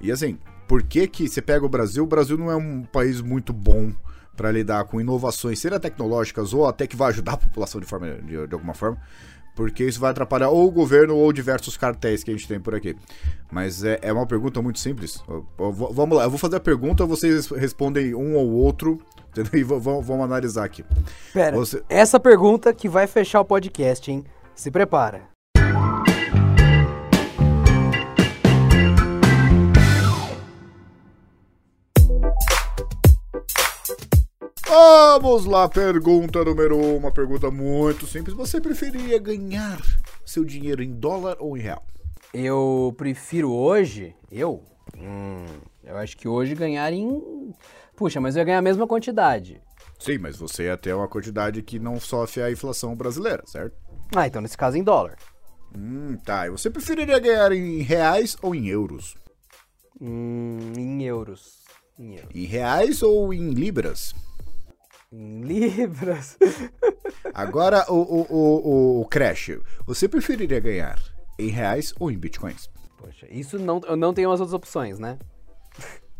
E 0.00 0.10
assim, 0.10 0.38
por 0.66 0.82
que 0.82 1.06
que 1.06 1.28
você 1.28 1.40
pega 1.40 1.64
o 1.64 1.68
Brasil? 1.68 2.02
O 2.02 2.06
Brasil 2.06 2.36
não 2.36 2.50
é 2.50 2.56
um 2.56 2.82
país 2.82 3.20
muito 3.20 3.52
bom 3.52 3.92
para 4.36 4.50
lidar 4.50 4.84
com 4.84 5.00
inovações, 5.00 5.60
seja 5.60 5.78
tecnológicas 5.78 6.52
ou 6.52 6.66
até 6.66 6.86
que 6.86 6.96
vai 6.96 7.10
ajudar 7.10 7.34
a 7.34 7.36
população 7.36 7.80
de, 7.80 7.86
forma, 7.86 8.14
de, 8.14 8.46
de 8.46 8.54
alguma 8.54 8.74
forma 8.74 8.98
porque 9.54 9.84
isso 9.84 10.00
vai 10.00 10.10
atrapalhar 10.10 10.50
ou 10.50 10.66
o 10.66 10.70
governo 10.70 11.16
ou 11.16 11.32
diversos 11.32 11.76
cartéis 11.76 12.24
que 12.24 12.30
a 12.30 12.34
gente 12.34 12.48
tem 12.48 12.60
por 12.60 12.74
aqui. 12.74 12.96
Mas 13.50 13.84
é, 13.84 13.98
é 14.02 14.12
uma 14.12 14.26
pergunta 14.26 14.60
muito 14.60 14.78
simples. 14.78 15.22
Eu, 15.28 15.46
eu, 15.58 15.72
vamos 15.72 16.16
lá, 16.16 16.24
eu 16.24 16.30
vou 16.30 16.38
fazer 16.38 16.56
a 16.56 16.60
pergunta, 16.60 17.06
vocês 17.06 17.48
respondem 17.48 18.14
um 18.14 18.34
ou 18.34 18.50
outro? 18.50 19.00
E 19.52 19.64
vamos, 19.64 20.06
vamos 20.06 20.24
analisar 20.24 20.64
aqui. 20.64 20.84
Pera, 21.32 21.56
Você... 21.56 21.82
essa 21.88 22.20
pergunta 22.20 22.72
que 22.72 22.88
vai 22.88 23.08
fechar 23.08 23.40
o 23.40 23.44
podcast, 23.44 24.08
hein? 24.08 24.24
Se 24.54 24.70
prepara. 24.70 25.33
Vamos 34.76 35.44
lá, 35.44 35.68
pergunta 35.68 36.44
número 36.44 36.76
1, 36.76 36.84
um, 36.84 36.96
uma 36.96 37.12
pergunta 37.12 37.48
muito 37.48 38.08
simples. 38.08 38.34
Você 38.34 38.60
preferia 38.60 39.20
ganhar 39.20 39.80
seu 40.26 40.44
dinheiro 40.44 40.82
em 40.82 40.92
dólar 40.92 41.36
ou 41.38 41.56
em 41.56 41.60
real? 41.60 41.86
Eu 42.32 42.92
prefiro 42.98 43.52
hoje, 43.52 44.16
eu? 44.32 44.64
Hum, 44.98 45.46
eu 45.84 45.96
acho 45.96 46.16
que 46.16 46.26
hoje 46.26 46.56
ganhar 46.56 46.92
em. 46.92 47.54
Puxa, 47.94 48.20
mas 48.20 48.34
eu 48.34 48.40
ia 48.40 48.46
ganhar 48.46 48.58
a 48.58 48.62
mesma 48.62 48.84
quantidade. 48.84 49.62
Sim, 49.96 50.18
mas 50.18 50.36
você 50.36 50.64
ia 50.64 50.76
ter 50.76 50.92
uma 50.92 51.06
quantidade 51.06 51.62
que 51.62 51.78
não 51.78 52.00
sofre 52.00 52.42
a 52.42 52.50
inflação 52.50 52.96
brasileira, 52.96 53.44
certo? 53.46 53.76
Ah, 54.12 54.26
então 54.26 54.42
nesse 54.42 54.58
caso 54.58 54.76
em 54.76 54.82
dólar. 54.82 55.14
Hum, 55.72 56.16
tá. 56.24 56.48
E 56.48 56.50
você 56.50 56.68
preferiria 56.68 57.20
ganhar 57.20 57.52
em 57.52 57.78
reais 57.78 58.36
ou 58.42 58.52
em 58.52 58.66
euros? 58.66 59.14
Hum, 60.00 60.72
em 60.76 61.04
euros. 61.04 61.62
Em 61.96 62.16
euro. 62.16 62.28
Em 62.34 62.44
reais 62.44 63.04
ou 63.04 63.32
em 63.32 63.50
libras? 63.50 64.12
Em 65.16 65.42
libras. 65.42 66.36
Agora, 67.32 67.84
o, 67.88 67.94
o, 67.94 68.26
o, 68.30 69.00
o 69.02 69.04
Crash, 69.06 69.52
você 69.86 70.08
preferiria 70.08 70.58
ganhar 70.58 70.98
em 71.38 71.48
reais 71.48 71.94
ou 72.00 72.10
em 72.10 72.18
bitcoins? 72.18 72.68
Poxa, 72.98 73.24
isso 73.30 73.56
não, 73.56 73.80
eu 73.86 73.96
não 73.96 74.12
tenho 74.12 74.32
as 74.32 74.40
outras 74.40 74.54
opções, 74.54 74.98
né? 74.98 75.16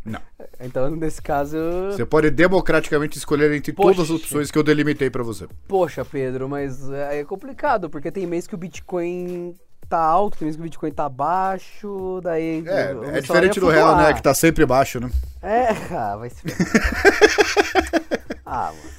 Não. 0.05 0.21
Então, 0.57 0.89
nesse 0.89 1.21
caso. 1.21 1.57
Você 1.91 2.05
pode 2.05 2.29
democraticamente 2.31 3.17
escolher 3.17 3.51
entre 3.51 3.73
Poxa. 3.73 3.95
todas 3.95 4.09
as 4.09 4.15
opções 4.15 4.49
que 4.49 4.57
eu 4.57 4.63
delimitei 4.63 5.09
pra 5.09 5.21
você. 5.21 5.47
Poxa, 5.67 6.05
Pedro, 6.05 6.47
mas 6.47 6.89
é 6.89 7.23
complicado, 7.25 7.89
porque 7.89 8.09
tem 8.09 8.25
mês 8.25 8.47
que 8.47 8.55
o 8.55 8.57
Bitcoin 8.57 9.53
tá 9.89 9.99
alto, 9.99 10.37
tem 10.37 10.45
mês 10.45 10.55
que 10.55 10.61
o 10.61 10.63
Bitcoin 10.63 10.91
tá 10.91 11.09
baixo, 11.09 12.21
daí. 12.23 12.63
É, 12.65 13.17
é 13.17 13.21
diferente 13.21 13.59
do 13.59 13.67
real, 13.67 13.97
né? 13.97 14.13
Que 14.13 14.23
tá 14.23 14.33
sempre 14.33 14.65
baixo, 14.65 15.01
né? 15.01 15.11
É, 15.41 15.71
ah, 15.93 16.15
vai 16.15 16.29
se. 16.29 16.41
ah, 18.45 18.71
mano. 18.73 18.95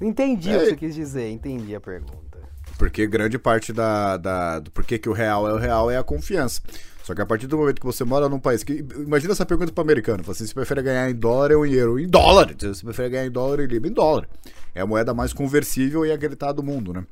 Entendi 0.00 0.50
o 0.50 0.52
que 0.52 0.56
É. 0.64 0.64
você 0.66 0.76
quis 0.76 0.94
dizer, 0.94 1.30
entendi 1.30 1.74
a 1.74 1.80
pergunta. 1.80 2.38
Porque 2.78 3.06
grande 3.06 3.38
parte 3.38 3.72
da. 3.72 4.16
da 4.18 4.58
do 4.60 4.70
porquê 4.70 4.98
que 4.98 5.08
o 5.08 5.12
real 5.12 5.48
é 5.48 5.52
o 5.54 5.56
real 5.56 5.90
é 5.90 5.96
a 5.96 6.04
confiança. 6.04 6.60
Só 7.02 7.14
que 7.14 7.22
a 7.22 7.26
partir 7.26 7.46
do 7.46 7.56
momento 7.56 7.80
que 7.80 7.86
você 7.86 8.04
mora 8.04 8.28
num 8.28 8.38
país 8.38 8.62
que. 8.62 8.84
Imagina 8.96 9.32
essa 9.32 9.46
pergunta 9.46 9.72
pro 9.72 9.82
americano. 9.82 10.22
Fala 10.22 10.32
assim, 10.34 10.46
você 10.46 10.52
prefere 10.52 10.82
ganhar 10.82 11.08
em 11.08 11.14
dólar 11.14 11.52
ou 11.52 11.64
em 11.64 11.72
euro? 11.72 11.98
Em 11.98 12.06
dólar! 12.08 12.54
Você 12.58 12.84
prefere 12.84 13.08
ganhar 13.08 13.26
em 13.26 13.30
dólar 13.30 13.60
ou 13.60 13.64
em 13.64 13.68
libra? 13.68 13.88
Em 13.88 13.92
dólar. 13.94 14.28
É 14.74 14.82
a 14.82 14.86
moeda 14.86 15.14
mais 15.14 15.32
conversível 15.32 16.04
e 16.04 16.12
acreditada 16.12 16.52
do 16.54 16.62
mundo, 16.62 16.92
né? 16.92 17.04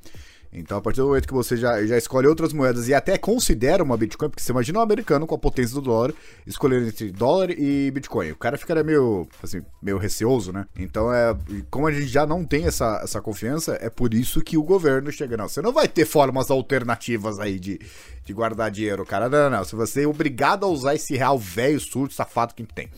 Então, 0.55 0.79
a 0.79 0.81
partir 0.81 1.01
do 1.01 1.09
momento 1.09 1.27
que 1.27 1.35
você 1.35 1.57
já, 1.57 1.85
já 1.85 1.99
escolhe 1.99 2.29
outras 2.29 2.53
moedas 2.53 2.87
e 2.87 2.95
até 2.95 3.19
considera 3.19 3.83
uma 3.83 3.97
Bitcoin, 3.97 4.31
porque 4.31 4.43
você 4.43 4.53
imagina 4.53 4.79
um 4.79 4.83
americano 4.83 5.27
com 5.27 5.35
a 5.35 5.39
potência 5.39 5.75
do 5.75 5.81
dólar 5.81 6.15
escolhendo 6.47 6.87
entre 6.87 7.11
dólar 7.11 7.51
e 7.51 7.91
Bitcoin. 7.91 8.31
O 8.31 8.37
cara 8.37 8.57
ficaria 8.57 8.85
meio, 8.85 9.27
assim, 9.43 9.63
meio 9.83 9.99
receoso, 9.99 10.53
né? 10.53 10.67
Então, 10.79 11.13
é, 11.13 11.37
como 11.71 11.89
a 11.89 11.93
gente 11.93 12.07
já 12.07 12.25
não 12.25 12.45
tem 12.45 12.67
essa, 12.67 13.01
essa 13.03 13.21
confiança, 13.21 13.77
é 13.81 13.91
por 13.91 14.15
isso 14.15 14.41
que 14.41 14.57
o 14.57 14.63
governo 14.63 15.11
chega. 15.11 15.37
Não, 15.37 15.49
você 15.49 15.61
não 15.61 15.73
vai 15.73 15.89
ter 15.89 16.05
formas 16.05 16.51
alternativas 16.51 17.41
aí 17.41 17.59
de, 17.59 17.81
de 18.25 18.33
guardar 18.33 18.71
dinheiro, 18.71 19.05
cara. 19.05 19.29
Não, 19.29 19.51
não, 19.51 19.59
não. 19.59 19.65
Você 19.65 19.75
vai 19.75 19.87
ser 19.89 20.07
obrigado 20.07 20.65
a 20.65 20.69
usar 20.69 20.95
esse 20.95 21.17
real 21.17 21.37
velho, 21.37 21.81
surdo, 21.81 22.15
safado 22.15 22.55
que 22.55 22.63
tem. 22.63 22.89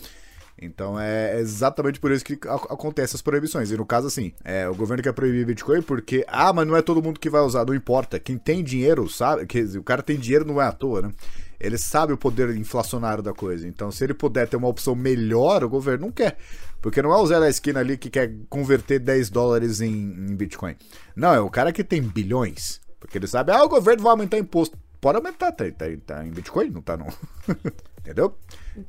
Então 0.60 0.98
é 0.98 1.38
exatamente 1.38 2.00
por 2.00 2.10
isso 2.10 2.24
que 2.24 2.32
ac- 2.34 2.66
acontecem 2.70 3.14
as 3.14 3.22
proibições. 3.22 3.70
E 3.70 3.76
no 3.76 3.84
caso, 3.84 4.06
assim, 4.06 4.32
é, 4.42 4.68
o 4.68 4.74
governo 4.74 5.02
quer 5.02 5.12
proibir 5.12 5.44
Bitcoin 5.44 5.82
porque, 5.82 6.24
ah, 6.28 6.52
mas 6.52 6.66
não 6.66 6.76
é 6.76 6.80
todo 6.82 7.02
mundo 7.02 7.20
que 7.20 7.28
vai 7.28 7.42
usar, 7.42 7.66
não 7.66 7.74
importa. 7.74 8.18
Quem 8.18 8.38
tem 8.38 8.64
dinheiro 8.64 9.08
sabe, 9.08 9.46
que 9.46 9.60
o 9.76 9.82
cara 9.82 10.02
tem 10.02 10.16
dinheiro 10.16 10.46
não 10.46 10.60
é 10.60 10.64
à 10.66 10.72
toa, 10.72 11.02
né? 11.02 11.12
Ele 11.58 11.78
sabe 11.78 12.12
o 12.12 12.18
poder 12.18 12.54
inflacionário 12.56 13.22
da 13.22 13.32
coisa. 13.32 13.66
Então, 13.66 13.90
se 13.90 14.04
ele 14.04 14.14
puder 14.14 14.46
ter 14.48 14.56
uma 14.56 14.68
opção 14.68 14.94
melhor, 14.94 15.64
o 15.64 15.68
governo 15.68 16.06
não 16.06 16.12
quer. 16.12 16.36
Porque 16.82 17.00
não 17.00 17.12
é 17.12 17.16
o 17.16 17.26
Zé 17.26 17.40
da 17.40 17.48
esquina 17.48 17.80
ali 17.80 17.96
que 17.96 18.10
quer 18.10 18.32
converter 18.48 18.98
10 18.98 19.30
dólares 19.30 19.80
em, 19.80 19.90
em 19.90 20.36
Bitcoin. 20.36 20.76
Não, 21.14 21.32
é 21.32 21.40
o 21.40 21.50
cara 21.50 21.72
que 21.72 21.82
tem 21.82 22.02
bilhões. 22.02 22.80
Porque 23.00 23.16
ele 23.16 23.26
sabe, 23.26 23.52
ah, 23.52 23.62
o 23.64 23.68
governo 23.68 24.02
vai 24.02 24.10
aumentar 24.10 24.38
imposto. 24.38 24.76
Pode 25.00 25.16
aumentar, 25.16 25.52
tá, 25.52 25.64
tá, 25.70 25.86
tá 26.06 26.26
em 26.26 26.30
Bitcoin, 26.30 26.70
não 26.70 26.82
tá 26.82 26.96
não. 26.96 27.06
Entendeu? 28.06 28.34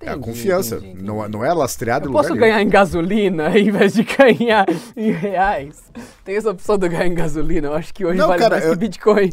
é 0.02 0.10
a 0.10 0.14
Entendi, 0.14 0.20
confiança. 0.28 0.76
entendi, 0.76 0.92
entendi. 0.92 1.04
Não, 1.06 1.26
é- 1.26 1.28
não 1.30 1.44
é 1.46 1.52
lastreado 1.54 2.06
Eu 2.06 2.10
em 2.10 2.12
lugar 2.12 2.22
posso 2.24 2.34
nenhum. 2.36 2.46
ganhar 2.46 2.62
em 2.62 2.70
gasolina 2.70 3.50
em 3.58 3.72
vez 3.72 3.94
de 3.94 4.04
ganhar 4.04 4.66
em 4.96 5.12
reais? 5.12 5.82
Tem 6.24 6.36
essa 6.36 6.52
opção 6.52 6.78
de 6.78 6.88
ganhar 6.88 7.08
em 7.08 7.16
gasolina? 7.16 7.68
Eu 7.70 7.74
acho 7.74 7.92
que 7.94 8.06
hoje 8.06 8.18
Não, 8.20 8.28
vale 8.28 8.40
cara, 8.42 8.56
mais 8.58 8.66
eu- 8.66 8.74
que 8.74 8.78
Bitcoin. 8.80 9.32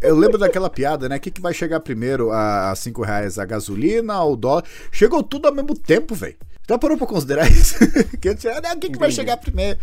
Eu 0.00 0.16
lembro 0.16 0.38
daquela 0.38 0.70
piada, 0.70 1.08
né? 1.08 1.16
O 1.16 1.20
que, 1.20 1.30
que 1.30 1.40
vai 1.40 1.52
chegar 1.52 1.80
primeiro? 1.80 2.30
A 2.32 2.72
5 2.74 3.02
reais 3.02 3.38
a 3.38 3.44
gasolina, 3.44 4.22
o 4.24 4.36
dólar? 4.36 4.64
Chegou 4.90 5.22
tudo 5.22 5.48
ao 5.48 5.54
mesmo 5.54 5.74
tempo, 5.76 6.14
velho. 6.14 6.36
Já 6.68 6.78
parou 6.78 6.96
pra 6.96 7.06
considerar 7.06 7.50
isso? 7.50 7.74
né, 7.82 8.72
o 8.74 8.78
que, 8.78 8.88
que 8.90 8.98
vai 8.98 9.08
Entendi. 9.08 9.14
chegar 9.16 9.36
primeiro? 9.36 9.78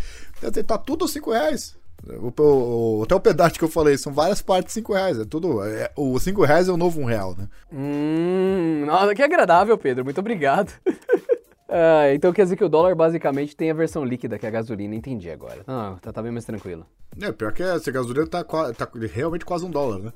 Tá 0.66 0.78
tudo 0.78 1.06
5 1.08 1.32
reais. 1.32 1.76
O, 2.22 3.00
o- 3.00 3.04
até 3.04 3.16
o 3.16 3.20
pedaço 3.20 3.56
que 3.60 3.64
eu 3.64 3.70
falei, 3.70 3.98
são 3.98 4.14
várias 4.14 4.42
partes 4.42 4.68
de 4.68 4.74
5 4.82 4.94
reais. 4.94 5.20
É 5.20 5.26
tudo. 5.26 5.64
é- 5.64 5.92
o 5.96 6.20
5 6.20 6.44
reais 6.44 6.68
é 6.68 6.72
o 6.72 6.78
novo 6.78 7.00
um 7.02 7.06
real, 7.06 7.36
né? 7.38 7.48
Hum, 7.72 8.84
nossa, 8.86 9.14
que 9.16 9.22
agradável, 9.22 9.78
Pedro. 9.78 10.04
Muito 10.04 10.20
obrigado. 10.20 10.72
Ah, 11.70 12.14
então 12.14 12.32
quer 12.32 12.44
dizer 12.44 12.56
que 12.56 12.64
o 12.64 12.70
dólar 12.70 12.96
basicamente 12.96 13.54
tem 13.54 13.70
a 13.70 13.74
versão 13.74 14.06
líquida, 14.06 14.40
que 14.40 14.46
é 14.46 14.50
a 14.50 14.52
gasolina. 14.54 14.96
Entendi 14.96 15.30
agora. 15.30 15.64
Ah, 15.68 15.98
tá, 16.02 16.14
tá 16.14 16.22
bem 16.24 16.32
mais 16.32 16.46
tranquilo. 16.46 16.86
É, 17.22 17.30
pior 17.34 17.52
que 17.52 17.62
essa 17.62 17.92
gasolina 17.92 18.26
tá, 18.26 18.42
tá 18.42 18.90
realmente 19.14 19.44
quase 19.44 19.66
um 19.66 19.70
dólar, 19.70 20.00
né? 20.00 20.14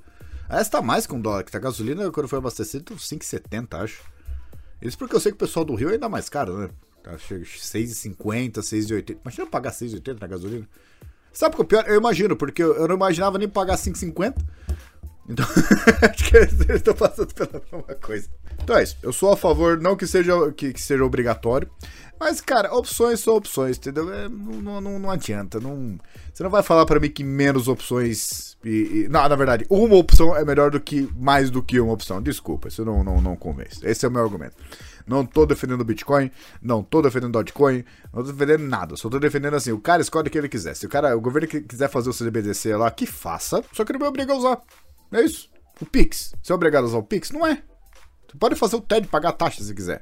Essa 0.50 0.72
tá 0.72 0.82
mais 0.82 1.06
que 1.06 1.14
um 1.14 1.20
dólar, 1.20 1.44
que 1.44 1.52
tá 1.52 1.60
gasolina 1.60 2.10
quando 2.10 2.30
foi 2.30 2.39
abastecido, 2.39 2.94
uns 2.94 3.06
5,70, 3.06 3.74
acho. 3.84 4.02
Isso 4.82 4.98
porque 4.98 5.14
eu 5.14 5.20
sei 5.20 5.34
que 5.34 5.36
o 5.36 5.39
pessoal 5.39 5.66
do 5.66 5.76
Rio 5.76 5.89
é 5.89 5.94
ainda 5.96 6.08
mais 6.08 6.30
caro, 6.30 6.58
né? 6.58 6.70
Tá, 7.04 7.18
chega 7.18 7.44
6,50, 7.44 8.62
6,80. 8.62 9.18
Imagina 9.22 9.46
pagar 9.46 9.72
6,80 9.74 10.22
na 10.22 10.28
gasolina. 10.28 10.66
Sabe 11.34 11.56
o 11.56 11.58
que 11.58 11.62
é 11.64 11.66
pior? 11.66 11.90
Eu 11.90 11.98
imagino, 11.98 12.36
porque 12.36 12.62
eu 12.64 12.88
não 12.88 12.96
imaginava 12.96 13.38
nem 13.38 13.48
pagar 13.48 13.78
5,50. 13.78 14.36
Então, 15.30 15.46
acho 16.12 16.24
que 16.30 16.38
eles 16.38 16.60
estão 16.70 16.94
passando 16.94 17.34
pela 17.34 17.62
mesma 17.72 17.96
coisa. 17.96 18.28
Então 18.62 18.78
é 18.78 18.84
isso. 18.84 18.98
Eu 19.02 19.14
sou 19.14 19.32
a 19.32 19.38
favor, 19.38 19.80
não 19.80 19.96
que 19.96 20.06
seja, 20.06 20.34
que, 20.52 20.74
que 20.74 20.82
seja 20.82 21.04
obrigatório. 21.06 21.70
Mas, 22.20 22.40
cara, 22.42 22.74
opções 22.76 23.20
são 23.20 23.36
opções, 23.36 23.78
entendeu? 23.78 24.14
É, 24.14 24.30
não, 24.30 24.80
não, 24.82 25.00
não 25.00 25.10
adianta. 25.10 25.60
Não, 25.60 25.98
você 26.32 26.44
não 26.44 26.50
vai 26.50 26.62
falar 26.62 26.86
pra 26.86 27.00
mim 27.00 27.10
que 27.10 27.24
menos 27.24 27.68
opções. 27.68 28.58
E, 28.64 29.06
e- 29.06 29.08
não, 29.10 29.28
na 29.28 29.36
verdade, 29.36 29.66
uma 29.70 29.96
opção 29.96 30.36
é 30.36 30.46
melhor 30.46 30.70
do 30.70 30.80
que 30.80 31.10
mais 31.18 31.50
do 31.50 31.64
que 31.64 31.80
uma 31.80 31.94
opção. 31.94 32.22
Desculpa, 32.22 32.68
isso 32.68 32.86
não, 32.86 33.04
não, 33.04 33.20
não 33.22 33.36
convence. 33.36 33.80
Esse 33.84 34.06
é 34.06 34.10
o 34.10 34.12
meu 34.12 34.22
argumento. 34.24 34.56
Não 35.12 35.26
tô 35.26 35.45
defendendo 35.45 35.82
o 35.82 35.84
Bitcoin, 35.84 36.32
não 36.62 36.82
tô 36.82 37.01
defendendo 37.01 37.34
Dogecoin, 37.34 37.84
não 38.14 38.24
tô 38.24 38.32
defendendo 38.32 38.66
nada. 38.68 38.95
Só 38.95 39.09
tô 39.09 39.20
defendendo 39.20 39.55
assim, 39.55 39.74
o 39.74 39.80
cara 39.80 40.01
escolhe 40.01 40.30
o 40.30 40.32
que 40.32 40.38
ele 40.38 40.47
quiser. 40.47 40.74
Se 40.74 40.86
o 40.86 40.89
cara, 40.89 41.16
o 41.18 41.20
governo 41.20 41.49
quiser 41.49 41.89
fazer 41.89 42.09
o 42.09 42.14
CBDC 42.14 42.74
lá, 42.78 42.89
que 42.89 43.05
faça, 43.05 43.62
só 43.74 43.84
que 43.84 43.91
não 43.91 43.99
me 43.99 44.05
obriga 44.05 44.32
a 44.32 44.38
usar. 44.38 44.62
É 45.12 45.22
isso. 45.22 45.49
O 45.82 45.86
Pix. 45.86 46.34
Você 46.41 46.53
é 46.53 46.55
obrigado 46.55 46.84
a 46.84 46.88
usar 46.88 46.97
o 46.99 47.03
Pix? 47.03 47.32
Não 47.32 47.45
é. 47.45 47.62
Você 48.26 48.38
pode 48.39 48.55
fazer 48.55 48.78
o 48.78 48.82
TED 48.82 49.07
pagar 49.07 49.34
taxa 49.34 49.62
se 49.62 49.74
quiser. 49.76 50.01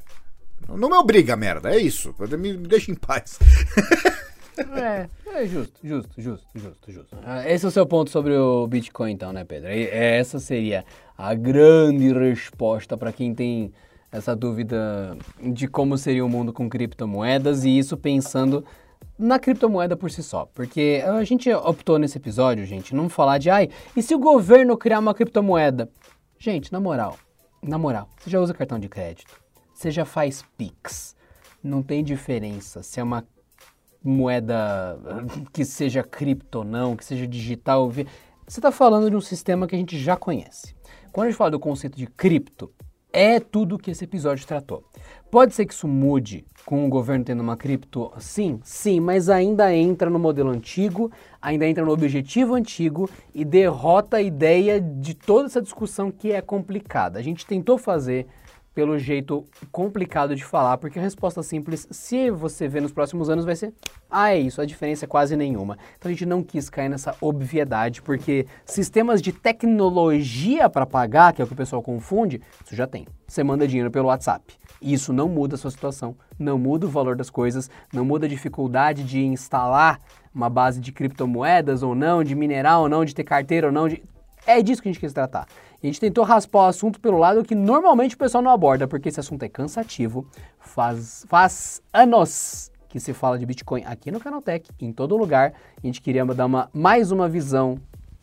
Não- 0.67 0.89
me 0.89 0.95
obriga, 0.95 1.35
merda. 1.35 1.73
É 1.73 1.77
isso. 1.79 2.13
Me, 2.37 2.55
deixa 2.55 2.91
em 2.91 2.95
paz. 2.95 3.39
É, 4.75 5.07
é 5.25 5.47
justo, 5.47 5.79
justo, 5.81 6.09
justo, 6.17 6.45
justo, 6.53 6.91
justo. 6.91 7.17
Ah, 7.23 7.49
Esse 7.49 7.63
é 7.63 7.67
o 7.69 7.71
seu 7.71 7.85
ponto 7.85 8.11
sobre 8.11 8.35
o 8.35 8.67
Bitcoin, 8.67 9.13
então, 9.13 9.31
né, 9.31 9.45
Pedro? 9.45 9.69
Essa 9.69 10.37
seria 10.37 10.83
a 11.17 11.33
grande 11.33 12.11
resposta 12.11 12.97
para 12.97 13.13
quem 13.13 13.33
tem 13.33 13.71
essa 14.11 14.35
dúvida 14.35 15.17
de 15.41 15.67
como 15.67 15.97
seria 15.97 16.25
o 16.25 16.29
mundo 16.29 16.51
com 16.51 16.69
criptomoedas 16.69 17.63
e 17.63 17.77
isso 17.77 17.95
pensando 17.95 18.65
na 19.17 19.37
criptomoeda 19.37 19.95
por 19.95 20.09
si 20.09 20.23
só. 20.23 20.45
Porque 20.45 21.03
a 21.05 21.23
gente 21.23 21.51
optou 21.51 21.99
nesse 21.99 22.17
episódio, 22.17 22.65
gente, 22.65 22.95
não 22.95 23.09
falar 23.09 23.37
de, 23.37 23.49
ai, 23.49 23.69
e 23.95 24.01
se 24.01 24.15
o 24.15 24.19
governo 24.19 24.77
criar 24.77 24.99
uma 24.99 25.13
criptomoeda? 25.13 25.89
Gente, 26.37 26.71
na 26.71 26.79
moral, 26.79 27.17
na 27.61 27.77
moral, 27.77 28.09
você 28.17 28.29
já 28.29 28.39
usa 28.39 28.53
cartão 28.53 28.79
de 28.79 28.87
crédito, 28.87 29.39
você 29.73 29.91
já 29.91 30.05
faz 30.05 30.43
Pix, 30.57 31.15
não 31.61 31.83
tem 31.83 32.03
diferença 32.03 32.81
se 32.81 32.99
é 32.99 33.03
uma 33.03 33.25
moeda 34.01 34.97
que 35.51 35.65
seja 35.65 36.01
cripto 36.01 36.59
ou 36.59 36.63
não, 36.63 36.95
que 36.95 37.03
seja 37.03 37.27
digital. 37.27 37.91
Você 37.91 38.05
está 38.47 38.71
falando 38.71 39.09
de 39.09 39.15
um 39.15 39.21
sistema 39.21 39.67
que 39.67 39.75
a 39.75 39.77
gente 39.77 39.99
já 39.99 40.15
conhece. 40.15 40.73
Quando 41.11 41.27
a 41.27 41.29
gente 41.29 41.37
fala 41.37 41.51
do 41.51 41.59
conceito 41.59 41.97
de 41.97 42.07
cripto, 42.07 42.71
é 43.11 43.39
tudo 43.39 43.77
que 43.77 43.91
esse 43.91 44.03
episódio 44.03 44.45
tratou. 44.45 44.83
Pode 45.31 45.53
ser 45.53 45.65
que 45.65 45.73
isso 45.73 45.87
mude 45.87 46.45
com 46.65 46.85
o 46.85 46.89
governo 46.89 47.23
tendo 47.23 47.41
uma 47.41 47.55
cripto? 47.55 48.11
Sim, 48.19 48.59
sim, 48.63 48.99
mas 48.99 49.29
ainda 49.29 49.73
entra 49.73 50.09
no 50.09 50.19
modelo 50.19 50.49
antigo, 50.49 51.11
ainda 51.41 51.67
entra 51.67 51.85
no 51.85 51.91
objetivo 51.91 52.55
antigo 52.55 53.09
e 53.33 53.45
derrota 53.45 54.17
a 54.17 54.21
ideia 54.21 54.81
de 54.81 55.13
toda 55.13 55.45
essa 55.45 55.61
discussão 55.61 56.11
que 56.11 56.31
é 56.31 56.41
complicada. 56.41 57.19
A 57.19 57.21
gente 57.21 57.45
tentou 57.45 57.77
fazer 57.77 58.27
pelo 58.73 58.97
jeito 58.97 59.45
complicado 59.71 60.35
de 60.35 60.43
falar, 60.43 60.77
porque 60.77 60.99
a 60.99 61.01
resposta 61.01 61.43
simples, 61.43 61.87
se 61.91 62.29
você 62.29 62.67
ver 62.67 62.81
nos 62.81 62.91
próximos 62.91 63.29
anos, 63.29 63.45
vai 63.45 63.55
ser: 63.55 63.73
ah, 64.09 64.33
é 64.33 64.39
isso, 64.39 64.61
a 64.61 64.65
diferença 64.65 65.05
é 65.05 65.07
quase 65.07 65.35
nenhuma. 65.35 65.77
Então 65.97 66.09
a 66.09 66.13
gente 66.13 66.25
não 66.25 66.43
quis 66.43 66.69
cair 66.69 66.89
nessa 66.89 67.15
obviedade, 67.19 68.01
porque 68.01 68.45
sistemas 68.65 69.21
de 69.21 69.31
tecnologia 69.31 70.69
para 70.69 70.85
pagar, 70.85 71.33
que 71.33 71.41
é 71.41 71.45
o 71.45 71.47
que 71.47 71.53
o 71.53 71.57
pessoal 71.57 71.81
confunde, 71.81 72.41
isso 72.65 72.75
já 72.75 72.87
tem. 72.87 73.07
Você 73.27 73.43
manda 73.43 73.67
dinheiro 73.67 73.91
pelo 73.91 74.07
WhatsApp. 74.07 74.57
Isso 74.81 75.11
não 75.11 75.27
muda 75.27 75.55
a 75.55 75.57
sua 75.57 75.71
situação, 75.71 76.15
não 76.37 76.57
muda 76.57 76.85
o 76.85 76.89
valor 76.89 77.15
das 77.15 77.29
coisas, 77.29 77.69
não 77.93 78.05
muda 78.05 78.25
a 78.25 78.29
dificuldade 78.29 79.03
de 79.03 79.19
instalar 79.19 79.99
uma 80.33 80.49
base 80.49 80.79
de 80.79 80.91
criptomoedas 80.91 81.83
ou 81.83 81.93
não, 81.93 82.23
de 82.23 82.33
mineral 82.33 82.83
ou 82.83 82.89
não, 82.89 83.03
de 83.03 83.13
ter 83.13 83.23
carteira 83.25 83.67
ou 83.67 83.73
não, 83.73 83.89
de 83.89 84.01
é 84.47 84.61
disso 84.61 84.81
que 84.81 84.89
a 84.89 84.91
gente 84.91 85.01
quis 85.01 85.13
tratar. 85.13 85.47
E 85.81 85.87
a 85.87 85.89
gente 85.89 85.99
tentou 85.99 86.23
raspar 86.23 86.63
o 86.63 86.67
assunto 86.67 86.99
pelo 86.99 87.17
lado 87.17 87.43
que 87.43 87.55
normalmente 87.55 88.15
o 88.15 88.17
pessoal 88.17 88.41
não 88.43 88.51
aborda, 88.51 88.87
porque 88.87 89.07
esse 89.09 89.19
assunto 89.19 89.43
é 89.43 89.49
cansativo. 89.49 90.25
Faz, 90.59 91.25
faz 91.29 91.81
anos 91.93 92.71
que 92.89 92.99
se 92.99 93.13
fala 93.13 93.37
de 93.39 93.45
Bitcoin 93.45 93.83
aqui 93.85 94.11
no 94.11 94.19
Canaltech, 94.19 94.69
em 94.79 94.91
todo 94.91 95.15
lugar. 95.15 95.53
A 95.81 95.85
gente 95.85 96.01
queria 96.01 96.25
dar 96.25 96.45
uma, 96.47 96.69
mais 96.73 97.11
uma 97.11 97.29
visão 97.29 97.77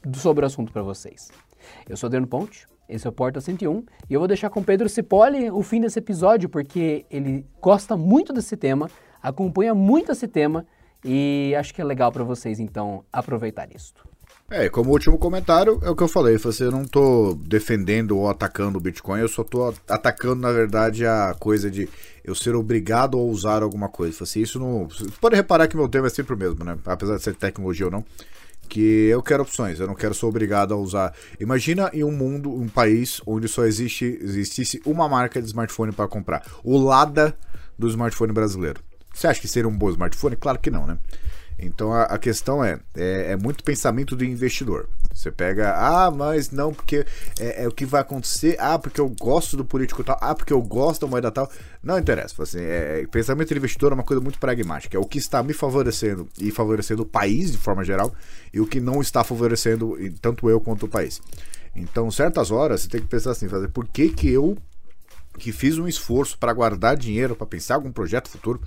do- 0.05 0.19
sobre 0.19 0.45
o 0.45 0.47
assunto 0.47 0.73
para 0.73 0.83
vocês. 0.83 1.31
Eu 1.89 1.97
sou 1.97 2.09
Adriano 2.09 2.27
Ponte, 2.27 2.67
Esse 2.89 3.05
é 3.07 3.11
o 3.11 3.13
Porta 3.13 3.41
101 3.41 3.85
e 4.09 4.15
eu 4.15 4.21
vou 4.21 4.29
deixar 4.29 4.49
com 4.49 4.63
Pedro 4.63 4.89
Cipolli 4.89 5.51
o 5.51 5.61
fim 5.63 5.81
desse 5.81 5.99
episódio 5.99 6.49
porque 6.49 7.05
ele 7.11 7.45
gosta 7.61 7.97
muito 7.97 8.33
desse 8.33 8.57
tema, 8.57 8.89
acompanha 9.21 9.75
muito 9.75 10.13
esse 10.13 10.29
tema 10.29 10.65
e 11.05 11.53
acho 11.59 11.75
que 11.75 11.81
é 11.81 11.85
legal 11.85 12.13
para 12.13 12.23
vocês 12.23 12.61
então 12.61 13.05
aproveitar 13.13 13.69
isto. 13.75 14.07
É, 14.49 14.69
como 14.69 14.93
último 14.93 15.19
comentário, 15.19 15.81
é 15.83 15.91
o 15.91 15.97
que 15.97 16.05
eu 16.05 16.09
falei, 16.09 16.39
eu 16.61 16.71
não 16.71 16.85
tô 16.85 17.35
defendendo 17.35 18.17
ou 18.17 18.31
atacando 18.31 18.79
o 18.79 18.81
Bitcoin, 18.81 19.21
eu 19.21 19.29
só 19.29 19.43
tô 19.43 19.75
atacando, 19.89 20.37
na 20.37 20.53
verdade, 20.53 21.05
a 21.05 21.35
coisa 21.39 21.69
de 21.69 21.89
eu 22.25 22.33
ser 22.33 22.55
obrigado 22.55 23.19
a 23.19 23.21
usar 23.21 23.65
alguma 23.65 23.89
coisa. 23.89 24.23
Assim, 24.23 24.41
isso 24.41 24.61
não. 24.61 24.89
Você 24.89 25.05
pode 25.21 25.35
reparar 25.35 25.67
que 25.67 25.77
meu 25.77 25.89
tema 25.89 26.07
é 26.07 26.11
sempre 26.11 26.35
o 26.35 26.37
mesmo, 26.37 26.65
né? 26.65 26.79
Apesar 26.85 27.17
de 27.17 27.23
ser 27.23 27.35
tecnologia 27.35 27.87
ou 27.87 27.93
não. 27.93 28.05
Que 28.69 29.09
eu 29.09 29.23
quero 29.23 29.43
opções, 29.43 29.81
eu 29.81 29.87
não 29.87 29.95
quero 29.95 30.15
ser 30.15 30.27
obrigado 30.27 30.73
a 30.73 30.77
usar. 30.77 31.13
Imagina 31.41 31.91
em 31.93 32.05
um 32.05 32.13
mundo, 32.13 32.53
um 32.53 32.69
país 32.69 33.21
onde 33.27 33.49
só 33.49 33.65
existe, 33.65 34.19
existisse 34.21 34.81
uma 34.85 35.09
marca 35.09 35.41
de 35.41 35.47
smartphone 35.49 35.93
para 35.93 36.09
comprar. 36.09 36.45
O 36.63 36.79
Lada 36.79 37.37
do 37.77 37.89
smartphone 37.89 38.33
brasileiro. 38.33 38.81
Você 39.13 39.27
acha 39.27 39.41
que 39.41 39.49
seria 39.49 39.69
um 39.69 39.77
bom 39.77 39.91
smartphone? 39.91 40.37
Claro 40.37 40.59
que 40.59 40.71
não, 40.71 40.87
né? 40.87 40.99
Então 41.59 41.93
a, 41.93 42.03
a 42.03 42.19
questão 42.19 42.63
é, 42.63 42.79
é, 42.95 43.33
é, 43.33 43.37
muito 43.37 43.65
pensamento 43.65 44.15
do 44.15 44.25
investidor. 44.25 44.89
Você 45.13 45.31
pega, 45.31 45.75
ah, 45.75 46.11
mas 46.11 46.51
não, 46.51 46.75
porque 46.75 47.07
é, 47.41 47.65
é, 47.65 47.69
o 47.69 47.73
que 47.73 47.87
vai 47.87 48.03
acontecer, 48.03 48.57
ah, 48.61 48.79
porque 48.79 49.01
eu 49.01 49.09
gosto 49.09 49.57
do 49.57 49.65
político 49.65 50.05
tal, 50.05 50.19
ah, 50.21 50.35
porque 50.35 50.53
eu 50.53 50.61
gosto 50.61 51.03
da 51.03 51.07
moeda 51.07 51.31
tal. 51.31 51.51
Não 51.83 51.99
interessa. 51.99 52.43
Assim, 52.43 52.61
é, 52.61 53.07
pensamento 53.11 53.49
do 53.49 53.57
investidor 53.57 53.93
é 53.93 53.95
uma 53.95 54.05
coisa 54.05 54.23
muito 54.23 54.39
pragmática. 54.39 54.97
É 54.97 55.01
o 55.01 55.07
que 55.07 55.19
está 55.19 55.43
me 55.43 55.55
favorecendo 55.55 56.29
e 56.39 56.51
favorecendo 56.51 57.03
o 57.03 57.07
país 57.07 57.51
de 57.51 57.59
forma 57.59 57.83
geral 57.83 58.15
e 58.53 58.61
o 58.61 58.67
que 58.67 58.81
não 58.81 59.01
está 59.01 59.25
favorecendo 59.25 59.97
tanto 60.21 60.51
eu 60.51 60.61
quanto 60.61 60.85
o 60.85 60.89
país. 60.89 61.23
Então, 61.75 62.11
certas 62.11 62.51
horas, 62.51 62.83
você 62.83 62.89
tem 62.89 63.01
que 63.01 63.07
pensar 63.07 63.31
assim, 63.31 63.49
fazer 63.49 63.69
por 63.69 63.87
que, 63.87 64.09
que 64.09 64.31
eu 64.31 64.57
que 65.39 65.53
fiz 65.53 65.79
um 65.79 65.87
esforço 65.87 66.39
para 66.39 66.53
guardar 66.53 66.97
dinheiro, 66.97 67.37
para 67.37 67.47
pensar 67.47 67.75
algum 67.75 67.93
projeto 67.93 68.29
futuro, 68.29 68.61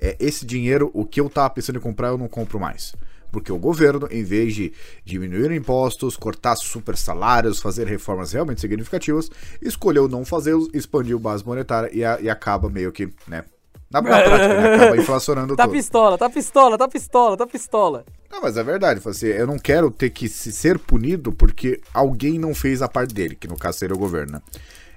é, 0.00 0.16
esse 0.18 0.44
dinheiro, 0.44 0.90
o 0.92 1.04
que 1.04 1.20
eu 1.20 1.26
estava 1.26 1.50
pensando 1.50 1.76
em 1.76 1.82
comprar, 1.82 2.08
eu 2.08 2.18
não 2.18 2.28
compro 2.28 2.60
mais. 2.60 2.94
Porque 3.30 3.52
o 3.52 3.58
governo, 3.58 4.08
em 4.10 4.22
vez 4.22 4.54
de 4.54 4.72
diminuir 5.04 5.50
impostos, 5.52 6.16
cortar 6.16 6.56
super 6.56 6.96
salários, 6.96 7.60
fazer 7.60 7.86
reformas 7.86 8.32
realmente 8.32 8.60
significativas, 8.60 9.30
escolheu 9.60 10.08
não 10.08 10.24
fazê-los, 10.24 10.68
expandiu 10.72 11.18
base 11.18 11.44
monetária 11.44 11.90
e, 11.92 12.04
a, 12.04 12.20
e 12.20 12.30
acaba 12.30 12.68
meio 12.70 12.92
que, 12.92 13.08
né, 13.26 13.44
na, 13.90 14.02
prática, 14.02 14.38
né? 14.38 14.74
acaba 14.74 14.96
inflacionando 14.98 15.56
tá 15.56 15.64
tudo. 15.64 15.72
pistola, 15.72 16.18
tá 16.18 16.28
pistola, 16.28 16.78
tá 16.78 16.88
pistola, 16.88 17.36
tá 17.36 17.46
pistola. 17.46 18.04
Não, 18.30 18.40
mas 18.40 18.56
é 18.56 18.62
verdade, 18.62 19.00
assim, 19.04 19.26
eu 19.26 19.46
não 19.46 19.58
quero 19.58 19.90
ter 19.90 20.10
que 20.10 20.28
ser 20.28 20.78
punido 20.78 21.32
porque 21.32 21.80
alguém 21.94 22.38
não 22.38 22.54
fez 22.54 22.82
a 22.82 22.88
parte 22.88 23.14
dele, 23.14 23.36
que 23.36 23.46
no 23.46 23.56
caso 23.56 23.78
seria 23.78 23.94
o 23.94 23.98
governo, 23.98 24.32
né? 24.32 24.42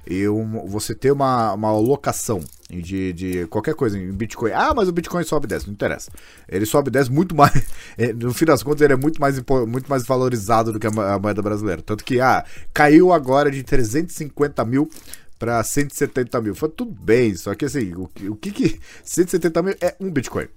Eu, 0.10 0.44
você 0.68 0.96
ter 0.96 1.12
uma, 1.12 1.54
uma 1.54 1.70
alocação 1.70 2.42
de, 2.70 3.14
de 3.14 3.48
qualquer 3.48 3.76
coisa 3.76 3.98
em 3.98 4.12
Bitcoin. 4.12 4.52
Ah, 4.52 4.74
mas 4.76 4.88
o 4.88 4.92
Bitcoin 4.92 5.24
sobe 5.24 5.46
e 5.46 5.50
desce, 5.50 5.68
não 5.68 5.74
interessa. 5.74 6.12
Ele 6.48 6.66
sobe 6.66 6.90
e 6.90 6.92
desce 6.92 7.12
muito 7.12 7.36
mais. 7.36 7.50
É, 7.98 8.14
no 8.14 8.34
fim 8.34 8.46
das 8.46 8.64
contas, 8.64 8.82
ele 8.82 8.94
é 8.94 8.96
muito 8.96 9.20
mais, 9.20 9.42
muito 9.68 9.90
mais 9.90 10.04
valorizado 10.06 10.72
do 10.72 10.80
que 10.80 10.88
a 10.88 11.20
moeda 11.20 11.42
brasileira. 11.42 11.82
Tanto 11.82 12.04
que, 12.04 12.22
ah, 12.22 12.46
caiu 12.74 13.12
agora 13.12 13.52
de 13.52 13.62
350 13.62 14.64
mil 14.64 14.90
para 15.38 15.62
170 15.62 16.42
mil. 16.42 16.56
Foi 16.56 16.70
tudo 16.70 16.92
bem, 16.92 17.36
só 17.36 17.54
que 17.56 17.66
assim, 17.66 17.94
o, 17.94 18.10
o 18.30 18.36
que 18.36 18.52
que. 18.52 18.80
170 19.04 19.62
mil 19.64 19.76
é 19.82 19.96
um 20.00 20.10
Bitcoin. 20.12 20.48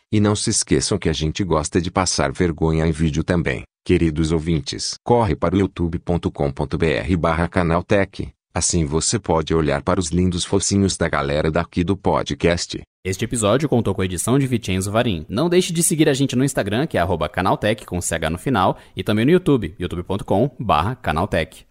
E 0.09 0.21
não 0.21 0.37
se 0.37 0.51
esqueçam 0.51 0.97
que 0.97 1.09
a 1.09 1.13
gente 1.13 1.43
gosta 1.43 1.81
de 1.81 1.91
passar 1.91 2.31
vergonha 2.31 2.87
em 2.87 2.93
vídeo 2.93 3.25
também. 3.25 3.63
Queridos 3.83 4.31
ouvintes, 4.31 4.93
corre 5.03 5.35
para 5.35 5.53
o 5.53 5.59
youtube.com.br 5.59 7.17
barra 7.17 7.49
canaltech 7.49 8.31
Assim 8.55 8.85
você 8.85 9.17
pode 9.17 9.51
olhar 9.55 9.81
para 9.81 9.99
os 9.99 10.09
lindos 10.09 10.45
focinhos 10.45 10.95
da 10.95 11.09
galera 11.09 11.49
daqui 11.49 11.83
do 11.83 11.97
podcast. 11.97 12.79
Este 13.03 13.25
episódio 13.25 13.67
contou 13.67 13.95
com 13.95 14.03
a 14.03 14.05
edição 14.05 14.37
de 14.37 14.45
Vicenzo 14.45 14.91
Varim. 14.91 15.25
Não 15.27 15.49
deixe 15.49 15.73
de 15.73 15.81
seguir 15.81 16.07
a 16.07 16.13
gente 16.13 16.35
no 16.35 16.45
Instagram, 16.45 16.85
que 16.85 16.95
é 16.95 17.03
canaltech 17.29 17.83
com 17.83 17.99
CH 17.99 18.29
no 18.31 18.37
final, 18.37 18.77
e 18.95 19.03
também 19.03 19.25
no 19.25 19.31
YouTube, 19.31 19.73
youtube.com/canaltech. 19.79 21.65